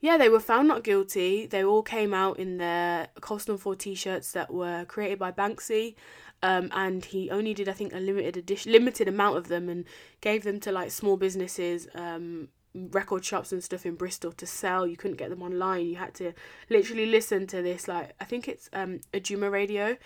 yeah, 0.00 0.18
they 0.18 0.28
were 0.28 0.40
found 0.40 0.68
not 0.68 0.82
guilty. 0.84 1.46
They 1.46 1.64
all 1.64 1.82
came 1.82 2.12
out 2.12 2.38
in 2.38 2.58
their 2.58 3.08
Colston 3.20 3.56
4 3.56 3.76
t 3.76 3.94
shirts 3.94 4.32
that 4.32 4.52
were 4.52 4.84
created 4.84 5.18
by 5.18 5.32
Banksy. 5.32 5.94
Um, 6.42 6.68
and 6.72 7.04
he 7.04 7.30
only 7.30 7.54
did, 7.54 7.68
I 7.68 7.72
think, 7.72 7.92
a 7.92 7.98
limited 7.98 8.36
edition, 8.36 8.72
limited 8.72 9.08
amount 9.08 9.38
of 9.38 9.48
them, 9.48 9.68
and 9.68 9.84
gave 10.20 10.44
them 10.44 10.60
to 10.60 10.72
like 10.72 10.90
small 10.90 11.16
businesses, 11.16 11.88
um, 11.94 12.48
record 12.74 13.24
shops 13.24 13.52
and 13.52 13.62
stuff 13.62 13.86
in 13.86 13.96
Bristol 13.96 14.32
to 14.32 14.46
sell. 14.46 14.86
You 14.86 14.96
couldn't 14.96 15.16
get 15.16 15.30
them 15.30 15.42
online. 15.42 15.86
You 15.86 15.96
had 15.96 16.14
to 16.14 16.32
literally 16.68 17.06
listen 17.06 17.46
to 17.48 17.62
this, 17.62 17.88
like 17.88 18.12
I 18.20 18.24
think 18.24 18.46
it's 18.46 18.70
um, 18.72 19.00
Ujima 19.12 19.50
Radio, 19.50 19.96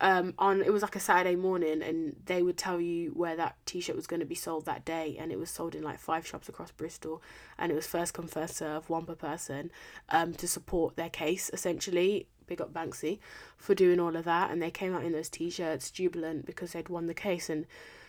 um, 0.00 0.34
on 0.38 0.62
it 0.62 0.72
was 0.72 0.82
like 0.82 0.96
a 0.96 1.00
Saturday 1.00 1.34
morning, 1.34 1.82
and 1.82 2.16
they 2.26 2.42
would 2.42 2.56
tell 2.56 2.80
you 2.80 3.10
where 3.10 3.36
that 3.36 3.56
T-shirt 3.66 3.96
was 3.96 4.06
going 4.06 4.20
to 4.20 4.26
be 4.26 4.34
sold 4.34 4.64
that 4.66 4.84
day, 4.84 5.16
and 5.18 5.32
it 5.32 5.38
was 5.38 5.50
sold 5.50 5.74
in 5.74 5.82
like 5.82 5.98
five 5.98 6.26
shops 6.26 6.48
across 6.48 6.70
Bristol, 6.70 7.20
and 7.58 7.72
it 7.72 7.74
was 7.74 7.86
first 7.86 8.14
come 8.14 8.28
first 8.28 8.56
serve, 8.56 8.88
one 8.88 9.06
per 9.06 9.16
person, 9.16 9.70
um, 10.10 10.34
to 10.34 10.46
support 10.46 10.96
their 10.96 11.10
case 11.10 11.50
essentially. 11.52 12.28
Big 12.46 12.60
up 12.62 12.72
Banksy 12.72 13.18
for 13.58 13.74
doing 13.74 14.00
all 14.00 14.16
of 14.16 14.24
that, 14.24 14.50
and 14.50 14.62
they 14.62 14.70
came 14.70 14.94
out 14.94 15.04
in 15.04 15.12
those 15.12 15.28
T-shirts 15.28 15.90
jubilant 15.90 16.46
because 16.46 16.72
they'd 16.72 16.88
won 16.88 17.06
the 17.06 17.14
case, 17.14 17.50
and 17.50 17.66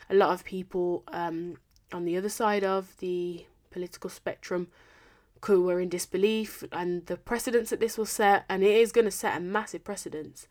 a 0.10 0.16
lot 0.16 0.30
of 0.30 0.46
people 0.46 1.04
um, 1.10 1.58
on 1.92 2.06
the 2.06 2.16
other 2.16 2.30
side 2.30 2.64
of 2.64 2.96
the 3.00 3.46
political 3.72 4.10
spectrum 4.10 4.68
who 5.46 5.64
were 5.64 5.80
in 5.80 5.90
disbelief, 5.90 6.64
and 6.72 7.06
the 7.08 7.18
precedence 7.18 7.72
that 7.72 7.80
this 7.80 7.98
will 7.98 8.06
set, 8.06 8.46
and 8.48 8.64
it 8.64 8.76
is 8.76 8.92
going 8.92 9.06
to 9.06 9.12
set 9.12 9.36
a 9.36 9.40
massive 9.40 9.84
precedence 9.84 10.48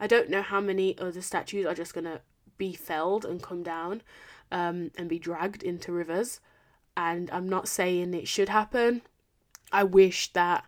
I 0.00 0.06
don't 0.06 0.30
know 0.30 0.42
how 0.42 0.60
many 0.60 0.98
other 0.98 1.20
statues 1.20 1.66
are 1.66 1.74
just 1.74 1.94
gonna 1.94 2.22
be 2.58 2.72
felled 2.72 3.24
and 3.24 3.42
come 3.42 3.62
down 3.62 4.02
um, 4.50 4.90
and 4.96 5.08
be 5.08 5.18
dragged 5.18 5.62
into 5.62 5.92
rivers. 5.92 6.40
And 6.96 7.30
I'm 7.30 7.48
not 7.48 7.68
saying 7.68 8.14
it 8.14 8.26
should 8.26 8.48
happen. 8.48 9.02
I 9.70 9.84
wish 9.84 10.32
that 10.32 10.64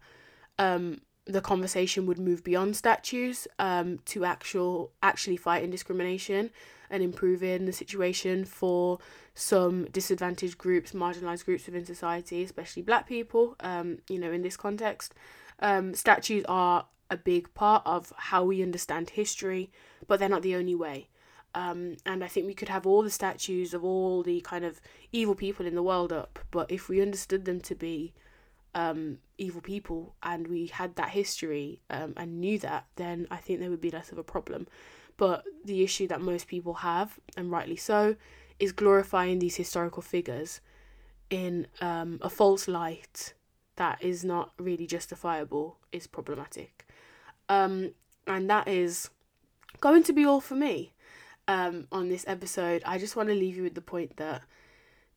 um, 0.58 1.00
the 1.24 1.40
conversation 1.40 2.06
would 2.06 2.18
move 2.18 2.44
beyond 2.44 2.76
statues 2.76 3.48
um, 3.58 3.98
to 4.06 4.24
actual 4.24 4.92
actually 5.02 5.36
fighting 5.36 5.70
discrimination 5.70 6.50
and 6.90 7.02
improving 7.02 7.64
the 7.64 7.72
situation 7.72 8.44
for 8.44 8.98
some 9.34 9.86
disadvantaged 9.86 10.58
groups, 10.58 10.92
marginalized 10.92 11.44
groups 11.44 11.66
within 11.66 11.86
society, 11.86 12.42
especially 12.42 12.82
black 12.82 13.08
people. 13.08 13.56
Um, 13.60 13.98
you 14.08 14.18
know, 14.18 14.30
in 14.30 14.42
this 14.42 14.56
context, 14.56 15.14
um, 15.60 15.94
statues 15.94 16.44
are 16.48 16.86
a 17.12 17.16
big 17.16 17.52
part 17.54 17.82
of 17.84 18.12
how 18.16 18.42
we 18.42 18.62
understand 18.62 19.10
history, 19.10 19.70
but 20.08 20.18
they're 20.18 20.28
not 20.28 20.42
the 20.42 20.56
only 20.56 20.74
way. 20.74 21.08
Um, 21.54 21.98
and 22.06 22.24
I 22.24 22.28
think 22.28 22.46
we 22.46 22.54
could 22.54 22.70
have 22.70 22.86
all 22.86 23.02
the 23.02 23.10
statues 23.10 23.74
of 23.74 23.84
all 23.84 24.22
the 24.22 24.40
kind 24.40 24.64
of 24.64 24.80
evil 25.12 25.34
people 25.34 25.66
in 25.66 25.74
the 25.74 25.82
world 25.82 26.12
up, 26.12 26.38
but 26.50 26.70
if 26.70 26.88
we 26.88 27.02
understood 27.02 27.44
them 27.44 27.60
to 27.60 27.74
be 27.74 28.14
um, 28.74 29.18
evil 29.36 29.60
people 29.60 30.14
and 30.22 30.48
we 30.48 30.68
had 30.68 30.96
that 30.96 31.10
history 31.10 31.82
um, 31.90 32.14
and 32.16 32.40
knew 32.40 32.58
that, 32.60 32.86
then 32.96 33.26
I 33.30 33.36
think 33.36 33.60
there 33.60 33.68
would 33.68 33.82
be 33.82 33.90
less 33.90 34.10
of 34.10 34.18
a 34.18 34.24
problem. 34.24 34.66
But 35.18 35.44
the 35.64 35.82
issue 35.84 36.08
that 36.08 36.22
most 36.22 36.48
people 36.48 36.74
have, 36.74 37.20
and 37.36 37.50
rightly 37.50 37.76
so, 37.76 38.16
is 38.58 38.72
glorifying 38.72 39.38
these 39.38 39.56
historical 39.56 40.02
figures 40.02 40.62
in 41.28 41.66
um, 41.82 42.18
a 42.22 42.30
false 42.30 42.66
light 42.66 43.34
that 43.76 44.02
is 44.02 44.24
not 44.24 44.52
really 44.58 44.86
justifiable 44.86 45.78
is 45.92 46.06
problematic. 46.06 46.86
Um, 47.52 47.92
and 48.26 48.48
that 48.48 48.66
is 48.66 49.10
going 49.80 50.04
to 50.04 50.12
be 50.14 50.24
all 50.24 50.40
for 50.40 50.54
me 50.54 50.94
um, 51.46 51.86
on 51.92 52.08
this 52.08 52.24
episode. 52.26 52.82
I 52.86 52.96
just 52.96 53.14
want 53.14 53.28
to 53.28 53.34
leave 53.34 53.56
you 53.56 53.62
with 53.62 53.74
the 53.74 53.82
point 53.82 54.16
that 54.16 54.42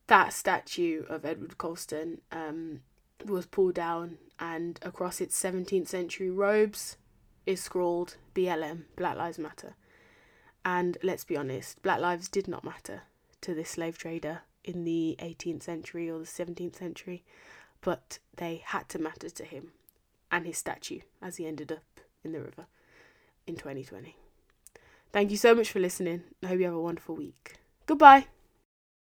that 0.08 0.34
statue 0.34 1.04
of 1.08 1.24
Edward 1.24 1.56
Colston 1.56 2.20
um, 2.30 2.80
was 3.24 3.46
pulled 3.46 3.74
down, 3.74 4.18
and 4.38 4.78
across 4.82 5.22
its 5.22 5.40
17th 5.42 5.88
century 5.88 6.30
robes 6.30 6.98
is 7.46 7.62
scrawled 7.62 8.16
BLM, 8.34 8.82
Black 8.96 9.16
Lives 9.16 9.38
Matter. 9.38 9.74
And 10.62 10.98
let's 11.02 11.24
be 11.24 11.38
honest, 11.38 11.80
Black 11.82 12.00
lives 12.00 12.28
did 12.28 12.48
not 12.48 12.64
matter 12.64 13.02
to 13.40 13.54
this 13.54 13.70
slave 13.70 13.96
trader 13.96 14.40
in 14.62 14.84
the 14.84 15.16
18th 15.20 15.62
century 15.62 16.10
or 16.10 16.18
the 16.18 16.26
17th 16.26 16.76
century, 16.76 17.24
but 17.80 18.18
they 18.36 18.62
had 18.66 18.88
to 18.90 18.98
matter 18.98 19.30
to 19.30 19.44
him 19.44 19.72
and 20.30 20.44
his 20.44 20.58
statue 20.58 21.00
as 21.22 21.36
he 21.36 21.46
ended 21.46 21.70
up 21.70 21.95
in 22.26 22.32
the 22.32 22.40
river 22.40 22.66
in 23.46 23.54
2020. 23.54 24.14
Thank 25.12 25.30
you 25.30 25.36
so 25.36 25.54
much 25.54 25.70
for 25.70 25.80
listening. 25.80 26.22
I 26.42 26.48
hope 26.48 26.58
you 26.58 26.66
have 26.66 26.74
a 26.74 26.80
wonderful 26.80 27.14
week. 27.14 27.54
Goodbye. 27.86 28.26